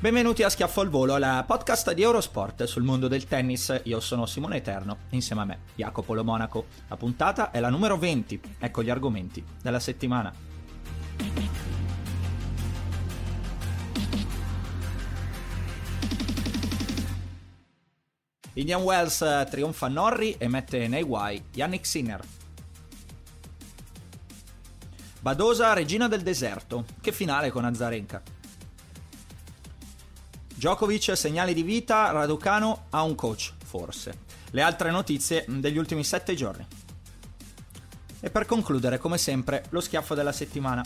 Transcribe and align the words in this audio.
Benvenuti 0.00 0.42
a 0.42 0.48
Schiaffo 0.48 0.80
al 0.80 0.88
Volo, 0.88 1.18
la 1.18 1.44
podcast 1.46 1.92
di 1.92 2.00
Eurosport 2.00 2.64
sul 2.64 2.82
mondo 2.82 3.06
del 3.06 3.26
tennis. 3.26 3.82
Io 3.84 4.00
sono 4.00 4.24
Simone 4.24 4.56
Eterno, 4.56 5.00
insieme 5.10 5.42
a 5.42 5.44
me, 5.44 5.58
Jacopo 5.74 6.14
Lo 6.14 6.24
Monaco. 6.24 6.68
La 6.88 6.96
puntata 6.96 7.50
è 7.50 7.60
la 7.60 7.68
numero 7.68 7.98
20. 7.98 8.40
Ecco 8.60 8.82
gli 8.82 8.88
argomenti 8.88 9.44
della 9.60 9.78
settimana. 9.78 10.32
Indian 18.54 18.80
Wells 18.80 19.20
eh, 19.20 19.46
trionfa 19.50 19.88
Norri 19.88 20.34
e 20.38 20.48
mette 20.48 20.88
nei 20.88 21.02
guai 21.02 21.44
Yannick 21.52 21.84
Sinner. 21.84 22.24
Badosa, 25.20 25.74
regina 25.74 26.08
del 26.08 26.22
deserto. 26.22 26.86
Che 27.02 27.12
finale 27.12 27.50
con 27.50 27.66
Azarenka. 27.66 28.38
Djokovic, 30.60 31.16
segnali 31.16 31.54
di 31.54 31.62
vita, 31.62 32.10
Raducano 32.10 32.88
ha 32.90 33.02
un 33.02 33.14
coach, 33.14 33.54
forse. 33.64 34.18
Le 34.50 34.60
altre 34.60 34.90
notizie 34.90 35.46
degli 35.48 35.78
ultimi 35.78 36.04
sette 36.04 36.34
giorni. 36.34 36.66
E 38.20 38.28
per 38.28 38.44
concludere, 38.44 38.98
come 38.98 39.16
sempre, 39.16 39.64
lo 39.70 39.80
schiaffo 39.80 40.14
della 40.14 40.32
settimana. 40.32 40.84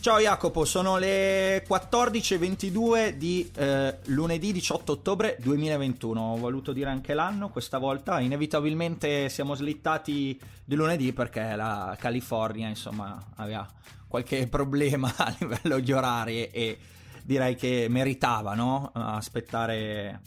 Ciao 0.00 0.18
Jacopo, 0.18 0.64
sono 0.64 0.98
le 0.98 1.64
14.22 1.64 3.10
di 3.10 3.48
eh, 3.54 3.98
lunedì 4.06 4.50
18 4.50 4.90
ottobre 4.90 5.36
2021. 5.40 6.20
Ho 6.20 6.36
voluto 6.36 6.72
dire 6.72 6.90
anche 6.90 7.14
l'anno 7.14 7.50
questa 7.50 7.78
volta. 7.78 8.18
Inevitabilmente 8.18 9.28
siamo 9.28 9.54
slittati 9.54 10.36
di 10.64 10.74
lunedì 10.74 11.12
perché 11.12 11.54
la 11.54 11.96
California, 11.96 12.66
insomma, 12.66 13.18
aveva 13.36 13.66
qualche 14.14 14.46
problema 14.48 15.12
a 15.16 15.34
livello 15.40 15.80
di 15.80 15.92
orari 15.92 16.44
e 16.46 16.78
direi 17.24 17.56
che 17.56 17.86
meritava 17.88 18.54
no? 18.54 18.92
aspettare, 18.94 20.20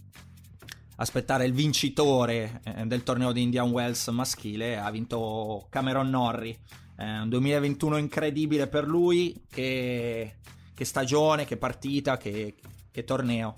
aspettare, 0.98 1.46
il 1.46 1.54
vincitore 1.54 2.60
eh, 2.66 2.86
del 2.86 3.04
torneo 3.04 3.32
di 3.32 3.44
Indian 3.44 3.70
Wells 3.70 4.08
maschile. 4.08 4.78
Ha 4.78 4.92
vinto 4.92 5.68
Cameron 5.70 6.10
Norrie. 6.10 6.58
Eh, 6.98 7.20
un 7.20 7.30
2021 7.30 7.96
incredibile 7.96 8.68
per 8.68 8.86
lui. 8.86 9.42
Che, 9.50 10.36
che 10.74 10.86
stagione, 10.86 11.46
che 11.46 11.56
partita, 11.56 12.18
che, 12.18 12.56
che 12.92 13.04
torneo. 13.06 13.56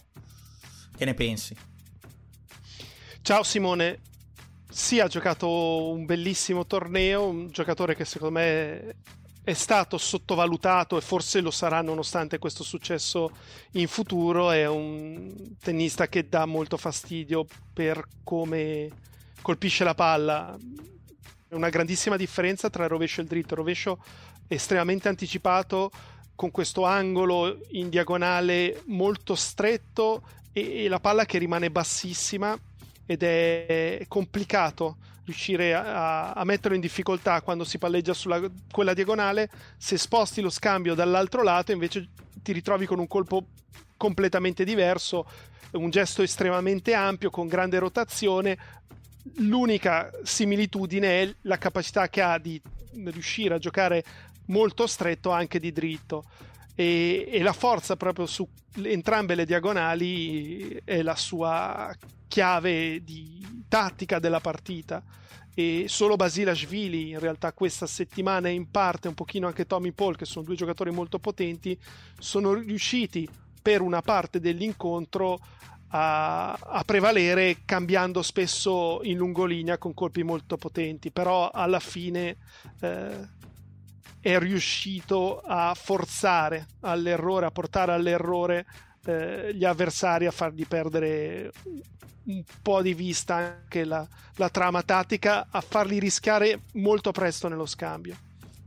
Che 0.95 1.05
ne 1.05 1.13
pensi? 1.15 1.55
Ciao 3.21 3.41
Simone, 3.41 3.99
sì, 4.69 4.99
ha 4.99 5.07
giocato 5.07 5.89
un 5.89 6.05
bellissimo 6.05 6.65
torneo, 6.67 7.27
un 7.27 7.49
giocatore 7.49 7.95
che 7.95 8.05
secondo 8.05 8.39
me 8.39 8.95
è 9.43 9.53
stato 9.53 9.97
sottovalutato 9.97 10.97
e 10.97 11.01
forse 11.01 11.41
lo 11.41 11.51
sarà 11.51 11.81
nonostante 11.81 12.39
questo 12.39 12.63
successo 12.63 13.31
in 13.71 13.87
futuro. 13.87 14.51
È 14.51 14.67
un 14.67 15.55
tennista 15.59 16.07
che 16.07 16.27
dà 16.27 16.45
molto 16.45 16.77
fastidio 16.77 17.45
per 17.73 18.05
come 18.23 18.89
colpisce 19.41 19.83
la 19.83 19.95
palla. 19.95 20.55
È 21.47 21.55
una 21.55 21.69
grandissima 21.69 22.15
differenza 22.15 22.69
tra 22.69 22.83
il 22.83 22.89
rovescio 22.89 23.21
e 23.21 23.23
il 23.23 23.29
dritto. 23.29 23.53
Il 23.53 23.59
rovescio 23.59 24.03
estremamente 24.47 25.07
anticipato 25.07 25.91
con 26.35 26.51
questo 26.51 26.85
angolo 26.85 27.59
in 27.71 27.89
diagonale 27.89 28.83
molto 28.85 29.35
stretto 29.35 30.23
e, 30.53 30.87
la 30.87 30.99
palla 30.99 31.25
che 31.25 31.37
rimane 31.37 31.69
bassissima 31.71 32.57
ed 33.05 33.23
è 33.23 34.05
complicato 34.07 34.97
riuscire 35.29 35.73
a, 35.73 36.31
a, 36.31 36.43
metterlo 36.43 36.75
in 36.75 36.81
difficoltà 36.81 37.41
quando 37.41 37.63
si 37.63 37.77
palleggia 37.77 38.13
sulla 38.13 38.41
quella 38.71 38.93
diagonale. 38.93 39.49
Se 39.77 39.97
sposti 39.97 40.41
lo 40.41 40.49
scambio 40.49 40.95
dall'altro 40.95 41.43
lato, 41.43 41.71
invece 41.71 42.09
ti 42.41 42.51
ritrovi 42.51 42.85
con 42.85 42.99
un 42.99 43.07
colpo 43.07 43.45
completamente 43.95 44.63
diverso, 44.63 45.27
un 45.73 45.89
gesto 45.89 46.23
estremamente 46.23 46.93
ampio, 46.93 47.29
con 47.29 47.47
grande 47.47 47.77
rotazione. 47.77 48.57
L'unica 49.37 50.09
similitudine 50.23 51.21
è 51.21 51.35
la 51.41 51.57
capacità 51.57 52.09
che 52.09 52.21
ha 52.21 52.37
di 52.39 52.59
riuscire 53.05 53.53
a 53.53 53.59
giocare 53.59 54.03
molto 54.47 54.87
stretto 54.87 55.29
anche 55.29 55.59
di 55.59 55.71
dritto. 55.71 56.23
E, 56.73 57.27
e 57.29 57.41
la 57.43 57.53
forza 57.53 57.95
proprio 57.97 58.25
su 58.25 58.47
entrambe 58.81 59.35
le 59.35 59.45
diagonali 59.45 60.81
è 60.83 61.01
la 61.01 61.15
sua 61.15 61.93
chiave 62.29 63.03
di 63.03 63.65
tattica 63.67 64.19
della 64.19 64.39
partita. 64.39 65.03
E 65.53 65.85
solo 65.89 66.15
Basilashvili 66.15 67.09
in 67.09 67.19
realtà 67.19 67.51
questa 67.51 67.85
settimana 67.85 68.47
e 68.47 68.53
in 68.53 68.71
parte 68.71 69.09
un 69.09 69.13
pochino 69.13 69.47
anche 69.47 69.65
Tommy 69.65 69.91
Paul 69.91 70.15
che 70.15 70.23
sono 70.23 70.45
due 70.45 70.55
giocatori 70.55 70.89
molto 70.91 71.19
potenti 71.19 71.77
sono 72.17 72.53
riusciti 72.53 73.27
per 73.61 73.81
una 73.81 74.01
parte 74.01 74.39
dell'incontro 74.39 75.37
a, 75.89 76.53
a, 76.53 76.83
prevalere 76.85 77.57
cambiando 77.65 78.21
spesso 78.21 79.01
in 79.03 79.17
lungolinea 79.17 79.77
con 79.77 79.93
colpi 79.93 80.23
molto 80.23 80.55
potenti. 80.55 81.11
Però 81.11 81.49
alla 81.49 81.81
fine 81.81 82.37
eh, 82.79 83.27
è 84.21 84.37
riuscito 84.37 85.41
a 85.43 85.73
forzare 85.75 86.67
all'errore 86.81 87.47
a 87.47 87.51
portare 87.51 87.91
all'errore 87.93 88.65
eh, 89.05 89.51
gli 89.53 89.65
avversari 89.65 90.25
a 90.25 90.31
fargli 90.31 90.65
perdere 90.67 91.51
un 92.29 92.43
po' 92.61 92.81
di 92.81 92.93
vista 92.93 93.35
anche 93.35 93.83
la, 93.83 94.07
la 94.35 94.49
trama 94.49 94.81
tattica 94.83 95.47
a 95.49 95.61
farli 95.61 95.99
rischiare 95.99 96.61
molto 96.73 97.11
presto 97.11 97.47
nello 97.47 97.65
scambio. 97.65 98.17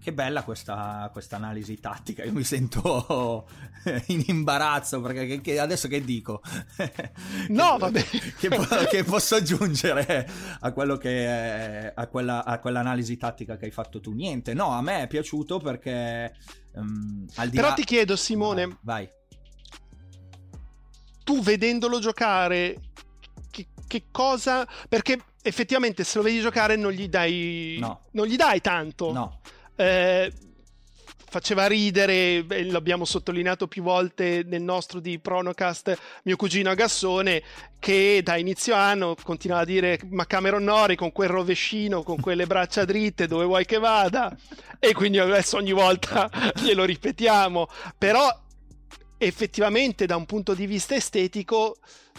Che 0.03 0.13
bella 0.13 0.43
questa, 0.43 1.09
questa, 1.13 1.37
analisi 1.37 1.79
tattica, 1.79 2.25
io 2.25 2.33
mi 2.33 2.43
sento 2.43 3.49
in 4.09 4.25
imbarazzo 4.27 5.01
perché 5.01 5.27
che, 5.27 5.41
che 5.41 5.61
adesso 5.61 5.87
che 5.87 6.05
dico? 6.05 6.43
No, 7.51 7.79
vabbè. 7.79 8.03
che, 8.37 8.49
che, 8.91 9.05
posso 9.05 9.37
aggiungere 9.37 10.29
a, 10.59 10.73
quello 10.73 10.97
che, 10.97 11.93
a, 11.95 12.07
quella, 12.09 12.45
a 12.45 12.59
quell'analisi 12.59 13.17
tattica 13.17 13.57
che 13.57 13.67
hai 13.67 13.71
fatto 13.71 14.01
tu? 14.01 14.13
Niente, 14.13 14.55
no, 14.55 14.73
a 14.73 14.83
me 14.83 15.03
è 15.03 15.07
piaciuto 15.07 15.59
perché... 15.59 16.35
Um, 16.75 17.27
al 17.37 17.51
di 17.51 17.57
Però 17.57 17.69
là... 17.69 17.75
ti 17.75 17.85
chiedo 17.85 18.17
Simone, 18.17 18.67
vai, 18.81 19.07
vai. 19.07 19.11
Tu 21.23 21.41
vedendolo 21.43 22.01
giocare 22.01 22.91
che 23.87 24.05
cosa... 24.11 24.67
Perché 24.89 25.19
effettivamente 25.43 26.05
se 26.05 26.19
lo 26.19 26.25
vedi 26.25 26.41
giocare 26.41 26.77
non 26.77 26.93
gli 26.93 27.09
dai... 27.09 27.77
No. 27.81 28.03
Non 28.13 28.27
gli 28.27 28.37
dai 28.37 28.61
tanto. 28.61 29.13
No. 29.13 29.41
Eh, 29.77 30.33
faceva 31.33 31.67
ridere, 31.67 32.45
l'abbiamo 32.65 33.07
sottolineato 33.07 33.67
più 33.67 33.83
volte 33.83 34.43
nel 34.45 34.61
nostro 34.61 35.01
di 35.01 35.19
Pronocast, 35.19 35.99
mio 36.25 36.37
cugino 36.37 36.69
Agassone, 36.69 37.43
che 37.79 38.21
da 38.23 38.37
inizio 38.37 38.75
anno 38.75 39.17
continuava 39.23 39.63
a 39.63 39.65
dire 39.67 39.99
ma 40.11 40.27
Cameron 40.27 40.63
Nori 40.63 40.95
con 40.95 41.11
quel 41.11 41.31
rovescino, 41.31 42.03
con 42.03 42.21
quelle 42.21 42.47
braccia 42.47 42.85
dritte, 42.85 43.27
dove 43.27 43.47
vuoi 43.47 43.65
che 43.65 43.79
vada? 43.79 44.37
E 44.79 44.93
quindi 44.93 45.19
adesso 45.19 45.57
ogni 45.57 45.73
volta 45.73 46.29
glielo 46.61 46.85
ripetiamo, 46.85 47.67
però 47.97 48.42
effettivamente 49.27 50.07
da 50.07 50.17
un 50.17 50.27
punto 50.27 50.55
di 50.55 50.67
vista 50.67 50.95
estetico 50.95 51.77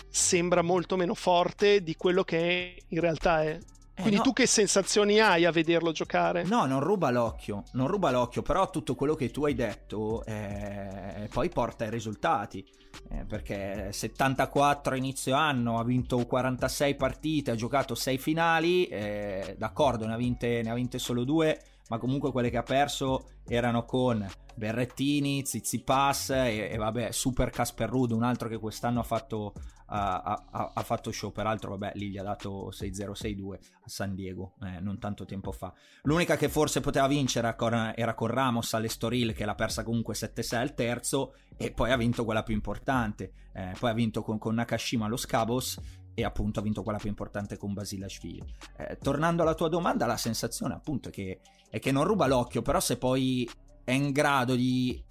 sembra 0.10 0.62
molto 0.62 0.96
meno 0.96 1.14
forte 1.14 1.84
di 1.84 1.96
quello 1.96 2.24
che 2.24 2.84
in 2.88 3.00
realtà 3.00 3.44
è. 3.44 3.58
Eh, 3.96 4.02
Quindi 4.02 4.18
no. 4.18 4.24
tu 4.24 4.34
che 4.34 4.48
sensazioni 4.48 5.20
hai 5.20 5.46
a 5.46 5.52
vederlo 5.52 5.92
giocare? 5.92 6.44
No, 6.44 6.66
non 6.66 6.80
ruba 6.80 7.12
l'occhio, 7.12 7.64
non 7.74 7.88
ruba 7.88 8.10
l'occhio, 8.10 8.42
però 8.42 8.70
tutto 8.72 8.96
quello 8.96 9.14
che 9.14 9.30
tu 9.30 9.46
hai 9.46 9.54
detto 9.54 10.26
eh, 10.26 11.30
poi 11.32 11.50
porta 11.50 11.84
ai 11.84 11.92
risultati. 11.92 12.66
Eh, 13.10 13.26
perché 13.26 13.90
74 13.92 14.96
inizio 14.96 15.36
anno, 15.36 15.78
ha 15.78 15.84
vinto 15.84 16.26
46 16.26 16.96
partite, 16.96 17.52
ha 17.52 17.56
giocato 17.56 17.94
6 17.94 18.18
finali, 18.18 18.86
eh, 18.86 19.56
d'accordo, 19.58 20.08
ne 20.08 20.14
ha, 20.14 20.18
vinte, 20.18 20.62
ne 20.64 20.72
ha 20.72 20.74
vinte 20.74 20.98
solo 20.98 21.24
2, 21.24 21.60
ma 21.90 21.98
comunque 21.98 22.32
quelle 22.32 22.50
che 22.50 22.58
ha 22.58 22.64
perso 22.64 23.28
erano 23.48 23.86
con 23.86 24.26
Berrettini, 24.56 25.46
Zizipas 25.46 26.30
e, 26.30 26.70
e 26.72 26.78
vabbè, 26.78 27.12
Super 27.12 27.50
Casper 27.50 27.90
Ruud, 27.90 28.12
un 28.12 28.24
altro 28.24 28.48
che 28.48 28.58
quest'anno 28.58 29.00
ha 29.00 29.04
fatto, 29.04 29.54
ha, 29.88 30.22
ha, 30.22 30.72
ha 30.74 30.84
fatto 30.84 31.12
show, 31.12 31.32
peraltro 31.32 31.72
vabbè, 31.72 31.94
lì 31.96 32.10
gli 32.10 32.18
ha 32.18 32.24
dato 32.24 32.70
6-0-6-2 32.70 33.54
a 33.54 33.60
San 33.90 34.16
Diego, 34.16 34.54
eh, 34.62 34.80
non 34.80 35.00
tanto 35.00 35.26
tempo 35.26 35.52
fa. 35.52 35.74
L'unica 36.04 36.38
che 36.38 36.50
forse 36.50 36.82
poteva 36.82 37.08
vincere 37.08 37.56
era 37.96 38.14
con 38.14 38.28
Ramos 38.28 38.74
all'Estoril 38.74 39.34
che 39.34 39.46
l'ha 39.46 39.56
persa 39.56 39.84
comunque 39.84 40.14
7-6 40.14 40.56
al 40.56 40.74
terzo 40.74 41.36
e 41.58 41.72
poi 41.72 41.92
ha 41.92 41.98
vinto 41.98 42.24
quella 42.24 42.44
più 42.44 42.54
importante, 42.54 43.34
eh, 43.54 43.74
poi 43.80 43.90
ha 43.90 43.94
vinto 43.94 44.22
con, 44.22 44.38
con 44.38 44.56
Nakashima 44.56 45.06
allo 45.06 45.18
Scabos 45.18 45.80
e 46.14 46.24
appunto 46.24 46.60
ha 46.60 46.64
vinto 46.64 46.84
quella 46.84 46.98
più 46.98 47.10
importante 47.10 47.58
con 47.58 47.74
Basilashvili. 47.74 48.44
Eh, 48.78 48.98
tornando 49.02 49.42
alla 49.42 49.56
tua 49.56 49.70
domanda, 49.70 50.06
la 50.06 50.18
sensazione 50.18 50.74
appunto 50.74 51.10
è 51.10 51.12
che, 51.12 51.40
è 51.70 51.80
che 51.80 51.92
non 51.92 52.04
ruba 52.04 52.28
l'occhio, 52.28 52.62
però 52.62 52.80
se 52.80 52.98
poi 52.98 53.50
è 53.84 53.92
in 53.92 54.12
grado 54.12 54.56
di 54.56 55.04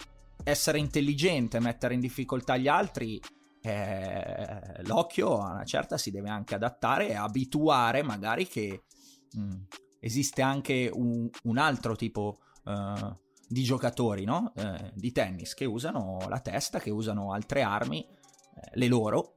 essere 0.45 0.79
intelligente, 0.79 1.61
mettere 1.61 1.95
in 1.95 2.01
difficoltà 2.01 2.57
gli 2.57 2.69
altri, 2.69 3.21
eh, 3.61 4.83
l'occhio 4.85 5.39
a 5.39 5.53
una 5.53 5.65
certa 5.65 5.97
si 5.97 6.11
deve 6.11 6.29
anche 6.29 6.55
adattare 6.55 7.09
e 7.09 7.15
abituare 7.15 8.03
magari 8.03 8.47
che 8.49 8.85
mh, 9.33 9.41
mm, 9.41 9.61
esiste 10.01 10.43
anche 10.43 10.91
un, 10.93 11.29
un 11.45 11.59
altro 11.59 11.95
tipo 11.95 12.41
uh, 12.65 13.17
di 13.47 13.63
giocatori 13.63 14.25
no? 14.25 14.53
eh, 14.57 14.91
di 14.95 15.13
tennis 15.13 15.55
che 15.55 15.65
usano 15.65 16.19
la 16.29 16.41
testa, 16.41 16.81
che 16.81 16.91
usano 16.91 17.33
altre 17.33 17.63
armi, 17.63 18.05
eh, 18.05 18.71
le 18.73 18.87
loro, 18.89 19.37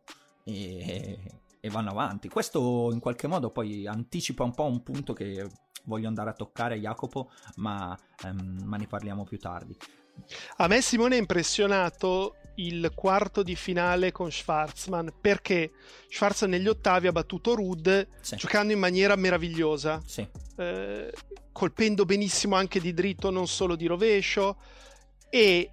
e 1.65 1.69
vanno 1.69 1.89
avanti. 1.89 2.29
Questo 2.29 2.91
in 2.91 2.99
qualche 2.99 3.25
modo 3.25 3.49
poi 3.49 3.87
anticipa 3.87 4.43
un 4.43 4.53
po' 4.53 4.65
un 4.65 4.83
punto 4.83 5.13
che 5.13 5.49
voglio 5.85 6.07
andare 6.07 6.29
a 6.29 6.33
toccare, 6.33 6.79
Jacopo, 6.79 7.31
ma, 7.55 7.97
um, 8.23 8.61
ma 8.65 8.77
ne 8.77 8.85
parliamo 8.85 9.23
più 9.23 9.39
tardi. 9.39 9.75
A 10.57 10.67
me 10.67 10.81
Simone 10.81 11.15
è 11.15 11.19
impressionato 11.19 12.35
il 12.57 12.91
quarto 12.93 13.41
di 13.41 13.55
finale 13.55 14.11
con 14.11 14.31
Schwarzman 14.31 15.11
perché 15.19 15.71
Schwarzman 16.07 16.51
negli 16.51 16.67
ottavi 16.67 17.07
ha 17.07 17.11
battuto 17.11 17.55
Rud 17.55 18.09
sì. 18.21 18.35
giocando 18.35 18.71
in 18.71 18.79
maniera 18.79 19.15
meravigliosa, 19.15 19.99
sì. 20.05 20.25
eh, 20.57 21.11
colpendo 21.51 22.05
benissimo 22.05 22.55
anche 22.55 22.79
di 22.79 22.93
dritto, 22.93 23.31
non 23.31 23.47
solo 23.47 23.75
di 23.75 23.87
rovescio 23.87 24.57
e 25.31 25.71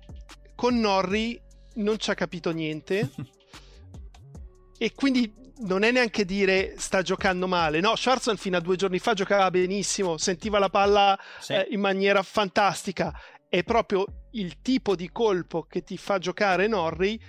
con 0.55 0.81
Norri 0.81 1.38
non 1.75 1.99
ci 1.99 2.11
ha 2.11 2.15
capito 2.15 2.50
niente 2.50 3.11
e 4.79 4.93
quindi 4.95 5.42
non 5.60 5.82
è 5.82 5.90
neanche 5.90 6.25
dire 6.25 6.75
sta 6.76 7.02
giocando 7.02 7.46
male. 7.46 7.81
No, 7.81 7.96
Schwarzman 7.96 8.37
fino 8.37 8.56
a 8.56 8.60
due 8.60 8.76
giorni 8.76 8.99
fa 8.99 9.14
giocava 9.14 9.50
benissimo, 9.50 10.16
sentiva 10.16 10.58
la 10.58 10.70
palla 10.70 11.19
sì. 11.40 11.52
eh, 11.52 11.69
in 11.70 11.81
maniera 11.81 12.22
fantastica. 12.22 13.12
È 13.49 13.62
proprio 13.62 14.04
il 14.32 14.60
tipo 14.62 14.96
di 14.96 15.10
colpo 15.10 15.64
che 15.64 15.82
ti 15.82 15.96
fa 15.96 16.19
giocare 16.19 16.66
Norri 16.66 17.20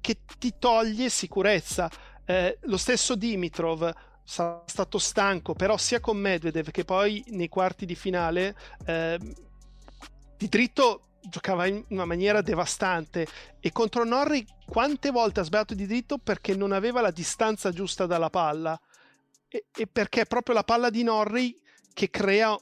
che 0.00 0.20
ti 0.38 0.54
toglie 0.58 1.08
sicurezza. 1.10 1.90
Eh, 2.24 2.58
lo 2.62 2.76
stesso 2.76 3.14
Dimitrov 3.14 3.92
sarà 4.24 4.62
stato 4.66 4.98
stanco, 4.98 5.54
però 5.54 5.76
sia 5.76 6.00
con 6.00 6.16
Medvedev 6.18 6.70
che 6.70 6.84
poi 6.84 7.24
nei 7.28 7.48
quarti 7.48 7.86
di 7.86 7.94
finale 7.94 8.56
eh, 8.86 9.18
di 10.36 10.48
dritto 10.48 11.07
giocava 11.22 11.66
in 11.66 11.84
una 11.88 12.04
maniera 12.04 12.40
devastante. 12.40 13.26
E 13.60 13.72
contro 13.72 14.04
Norri 14.04 14.46
quante 14.66 15.10
volte 15.10 15.40
ha 15.40 15.44
sbagliato 15.44 15.74
di 15.74 15.86
dritto? 15.86 16.18
Perché 16.18 16.54
non 16.54 16.72
aveva 16.72 17.00
la 17.00 17.10
distanza 17.10 17.70
giusta 17.70 18.06
dalla 18.06 18.30
palla. 18.30 18.78
E, 19.48 19.66
e 19.74 19.86
perché 19.86 20.22
è 20.22 20.26
proprio 20.26 20.54
la 20.54 20.64
palla 20.64 20.90
di 20.90 21.02
Norri 21.02 21.58
che 21.92 22.10
crea, 22.10 22.56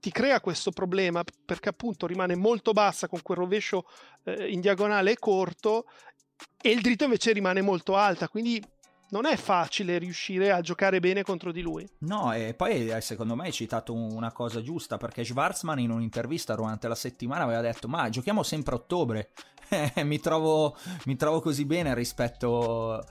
ti 0.00 0.10
crea 0.10 0.40
questo 0.40 0.70
problema 0.70 1.22
perché 1.44 1.68
appunto 1.68 2.06
rimane 2.06 2.34
molto 2.34 2.72
bassa 2.72 3.08
con 3.08 3.20
quel 3.22 3.38
rovescio 3.38 3.84
eh, 4.24 4.50
in 4.50 4.60
diagonale 4.60 5.18
corto 5.18 5.86
e 6.60 6.70
il 6.70 6.80
dritto 6.80 7.04
invece 7.04 7.32
rimane 7.32 7.60
molto 7.60 7.96
alta. 7.96 8.28
Quindi 8.28 8.62
non 9.10 9.26
è 9.26 9.36
facile 9.36 9.98
riuscire 9.98 10.50
a 10.50 10.60
giocare 10.60 11.00
bene 11.00 11.22
contro 11.22 11.52
di 11.52 11.60
lui. 11.60 11.88
No, 11.98 12.32
e 12.32 12.54
poi 12.54 12.88
eh, 12.88 13.00
secondo 13.00 13.34
me 13.34 13.44
hai 13.44 13.52
citato 13.52 13.94
una 13.94 14.32
cosa 14.32 14.62
giusta 14.62 14.96
perché 14.96 15.24
Schwarzman 15.24 15.78
in 15.78 15.90
un'intervista 15.90 16.54
durante 16.54 16.88
la 16.88 16.94
settimana 16.94 17.44
aveva 17.44 17.60
detto 17.60 17.88
ma 17.88 18.08
giochiamo 18.08 18.42
sempre 18.42 18.74
a 18.74 18.78
ottobre, 18.78 19.30
mi, 20.04 20.18
trovo, 20.18 20.76
mi 21.04 21.16
trovo 21.16 21.40
così 21.40 21.64
bene 21.64 21.94
rispetto 21.94 23.04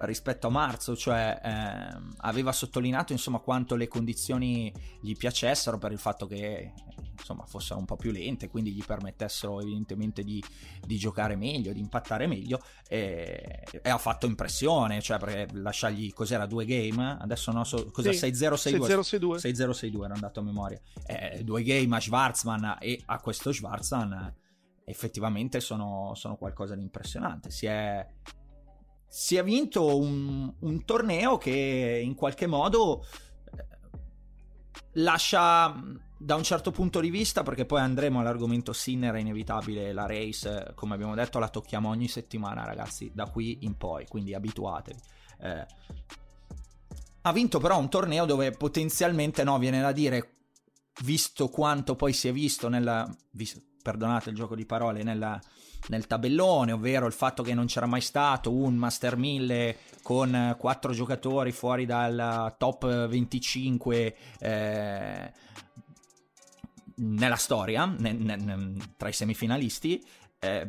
rispetto 0.00 0.48
a 0.48 0.50
marzo, 0.50 0.94
cioè 0.94 1.40
ehm, 1.42 2.14
aveva 2.18 2.52
sottolineato 2.52 3.12
insomma 3.12 3.38
quanto 3.38 3.76
le 3.76 3.88
condizioni 3.88 4.72
gli 5.00 5.16
piacessero 5.16 5.78
per 5.78 5.92
il 5.92 5.98
fatto 5.98 6.26
che 6.26 6.72
insomma 7.18 7.46
fossero 7.46 7.78
un 7.78 7.86
po' 7.86 7.96
più 7.96 8.10
lente, 8.10 8.48
quindi 8.48 8.72
gli 8.72 8.84
permettessero 8.84 9.60
evidentemente 9.60 10.22
di, 10.22 10.42
di 10.84 10.98
giocare 10.98 11.34
meglio, 11.34 11.72
di 11.72 11.80
impattare 11.80 12.26
meglio 12.26 12.60
e, 12.88 13.64
e, 13.82 13.90
ha 13.90 13.98
fatto 13.98 14.26
impressione, 14.26 15.00
cioè 15.00 15.18
perché 15.18 15.48
lasciargli 15.54 16.12
cos'era 16.12 16.46
due 16.46 16.66
game, 16.66 17.16
adesso 17.18 17.50
non 17.52 17.64
so 17.64 17.90
cosa 17.90 18.12
sì, 18.12 18.26
6-0-6-2 18.26 19.06
6-0-6-2 19.36 20.04
era 20.04 20.14
andato 20.14 20.40
a 20.40 20.42
memoria. 20.42 20.80
Eh, 21.06 21.42
due 21.42 21.62
game 21.62 21.96
a 21.96 22.00
Schwarzman 22.00 22.76
e 22.80 23.00
a 23.06 23.18
questo 23.20 23.50
Schwarzman 23.50 24.34
effettivamente 24.84 25.60
sono, 25.60 26.12
sono 26.14 26.36
qualcosa 26.36 26.74
di 26.74 26.82
impressionante. 26.82 27.50
Si 27.50 27.66
è 27.66 28.06
si 29.08 29.36
è 29.36 29.44
vinto 29.44 29.96
un, 29.96 30.52
un 30.60 30.84
torneo 30.84 31.38
che 31.38 32.00
in 32.02 32.14
qualche 32.14 32.46
modo 32.46 33.04
eh, 33.56 33.66
lascia 34.94 35.74
da 36.18 36.34
un 36.34 36.42
certo 36.42 36.70
punto 36.70 37.00
di 37.00 37.10
vista, 37.10 37.42
perché 37.42 37.66
poi 37.66 37.80
andremo 37.80 38.20
all'argomento 38.20 38.72
Sinner, 38.72 39.14
è 39.14 39.18
inevitabile, 39.18 39.92
la 39.92 40.06
race, 40.06 40.72
come 40.74 40.94
abbiamo 40.94 41.14
detto, 41.14 41.38
la 41.38 41.48
tocchiamo 41.48 41.88
ogni 41.88 42.08
settimana, 42.08 42.64
ragazzi, 42.64 43.10
da 43.14 43.28
qui 43.28 43.58
in 43.62 43.76
poi, 43.76 44.06
quindi 44.06 44.34
abituatevi. 44.34 44.98
Eh, 45.40 45.66
ha 47.22 47.32
vinto 47.32 47.58
però 47.58 47.78
un 47.78 47.90
torneo 47.90 48.24
dove 48.24 48.52
potenzialmente, 48.52 49.44
no, 49.44 49.58
viene 49.58 49.80
da 49.80 49.92
dire, 49.92 50.36
visto 51.02 51.48
quanto 51.48 51.96
poi 51.96 52.12
si 52.12 52.28
è 52.28 52.32
visto 52.32 52.68
nella... 52.68 53.08
Visto, 53.32 53.60
perdonate 53.86 54.30
il 54.30 54.34
gioco 54.34 54.56
di 54.56 54.66
parole, 54.66 55.04
nella 55.04 55.40
nel 55.88 56.08
tabellone, 56.08 56.72
ovvero 56.72 57.06
il 57.06 57.12
fatto 57.12 57.44
che 57.44 57.54
non 57.54 57.66
c'era 57.66 57.86
mai 57.86 58.00
stato 58.00 58.52
un 58.52 58.74
Master 58.74 59.16
1000 59.16 59.76
con 60.02 60.56
quattro 60.58 60.92
giocatori 60.92 61.52
fuori 61.52 61.86
dal 61.86 62.54
top 62.58 63.06
25 63.06 64.16
eh, 64.40 65.32
nella 66.96 67.36
storia, 67.36 67.84
ne, 67.84 68.12
ne, 68.12 68.74
tra 68.96 69.08
i 69.08 69.12
semifinalisti. 69.12 70.04
Eh, 70.40 70.68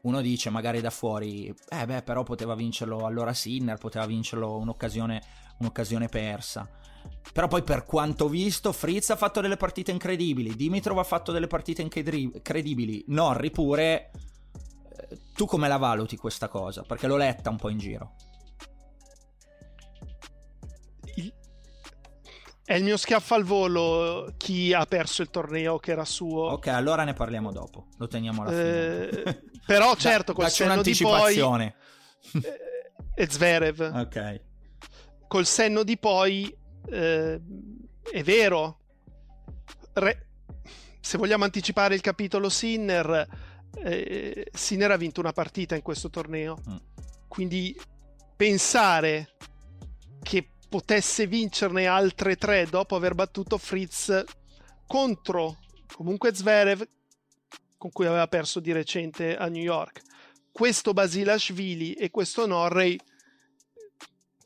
uno 0.00 0.20
dice 0.20 0.50
magari 0.50 0.80
da 0.80 0.90
fuori, 0.90 1.54
eh 1.68 1.86
beh, 1.86 2.02
però 2.02 2.22
poteva 2.22 2.54
vincerlo 2.54 3.04
allora 3.04 3.32
Sinner, 3.32 3.78
poteva 3.78 4.06
vincerlo 4.06 4.56
un'occasione, 4.56 5.22
un'occasione 5.58 6.08
persa. 6.08 6.68
Però 7.32 7.46
poi 7.46 7.62
per 7.62 7.84
quanto 7.84 8.28
visto, 8.28 8.72
Fritz 8.72 9.10
ha 9.10 9.16
fatto 9.16 9.40
delle 9.40 9.56
partite 9.56 9.90
incredibili, 9.90 10.56
Dimitrov 10.56 10.98
ha 10.98 11.04
fatto 11.04 11.30
delle 11.30 11.46
partite 11.46 11.82
incredibili, 11.82 13.04
Norri 13.08 13.50
pure 13.50 14.10
tu 15.34 15.46
come 15.46 15.68
la 15.68 15.76
valuti 15.76 16.16
questa 16.16 16.48
cosa? 16.48 16.82
Perché 16.82 17.06
l'ho 17.06 17.16
letta 17.16 17.50
un 17.50 17.56
po' 17.56 17.68
in 17.68 17.78
giro. 17.78 18.14
È 22.64 22.74
il 22.74 22.84
mio 22.84 22.98
schiaffo 22.98 23.34
al 23.34 23.44
volo 23.44 24.34
chi 24.36 24.74
ha 24.74 24.84
perso 24.84 25.22
il 25.22 25.30
torneo 25.30 25.78
che 25.78 25.92
era 25.92 26.04
suo. 26.04 26.50
Ok, 26.50 26.66
allora 26.66 27.04
ne 27.04 27.14
parliamo 27.14 27.50
dopo. 27.50 27.86
Lo 27.96 28.08
teniamo 28.08 28.42
alla 28.42 28.50
fine. 28.50 29.08
Eh, 29.08 29.42
però 29.64 29.94
certo, 29.96 30.34
col 30.34 30.50
senno 30.50 30.82
di 30.82 30.94
poi... 31.00 31.38
Eh, 31.38 31.74
è 33.14 33.26
Zverev. 33.26 33.80
Ok. 33.96 34.40
Col 35.28 35.46
senno 35.46 35.82
di 35.82 35.96
poi... 35.96 36.54
Eh, 36.90 37.40
è 38.10 38.22
vero. 38.22 38.80
Re... 39.94 40.28
se 41.00 41.18
vogliamo 41.18 41.44
anticipare 41.44 41.94
il 41.94 42.00
capitolo 42.00 42.48
Sinner, 42.48 43.28
eh, 43.84 44.48
Sinner 44.52 44.90
ha 44.90 44.96
vinto 44.96 45.20
una 45.20 45.32
partita 45.32 45.74
in 45.74 45.82
questo 45.82 46.10
torneo. 46.10 46.58
Mm. 46.68 46.76
Quindi 47.28 47.78
pensare 48.36 49.34
che 50.22 50.48
potesse 50.68 51.26
vincerne 51.26 51.86
altre 51.86 52.36
tre 52.36 52.66
dopo 52.66 52.94
aver 52.94 53.14
battuto 53.14 53.58
Fritz 53.58 54.24
contro 54.86 55.58
comunque 55.94 56.34
Zverev, 56.34 56.86
con 57.76 57.90
cui 57.90 58.06
aveva 58.06 58.28
perso 58.28 58.60
di 58.60 58.72
recente 58.72 59.36
a 59.36 59.46
New 59.46 59.62
York, 59.62 60.02
questo 60.52 60.92
Basilashvili 60.92 61.94
e 61.94 62.10
questo 62.10 62.46
Norrey, 62.46 62.98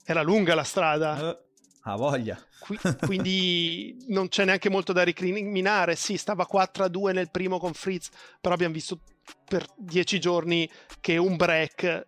era 0.05 0.23
lunga 0.23 0.55
la 0.55 0.65
strada. 0.65 1.42
Uh, 1.85 1.89
a 1.91 1.97
voglia. 1.97 2.39
Qui, 2.61 2.79
quindi 3.07 4.05
non 4.09 4.29
c'è 4.29 4.45
neanche 4.45 4.71
molto 4.71 4.93
da 4.93 5.05
recriminare. 5.05 5.97
Sì, 5.97 6.17
stava 6.17 6.47
4-2 6.51 7.13
nel 7.13 7.31
primo 7.31 7.59
con 7.59 7.73
Fritz, 7.73 8.11
però 8.41 8.55
abbiamo 8.55 8.75
visto 8.75 9.01
per 9.45 9.67
dieci 9.77 10.21
giorni 10.21 10.69
che 11.01 11.17
un 11.17 11.37
break 11.37 12.07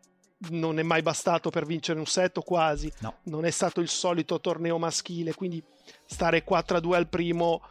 non 0.50 0.78
è 0.78 0.82
mai 0.82 1.02
bastato 1.02 1.50
per 1.50 1.64
vincere 1.64 1.98
un 1.98 2.06
set 2.06 2.38
o 2.38 2.42
quasi. 2.42 2.92
No. 3.00 3.18
Non 3.24 3.44
è 3.44 3.50
stato 3.50 3.80
il 3.80 3.88
solito 3.88 4.40
torneo 4.40 4.78
maschile, 4.78 5.34
quindi 5.34 5.62
stare 6.06 6.44
4-2 6.44 6.94
al 6.94 7.08
primo 7.08 7.62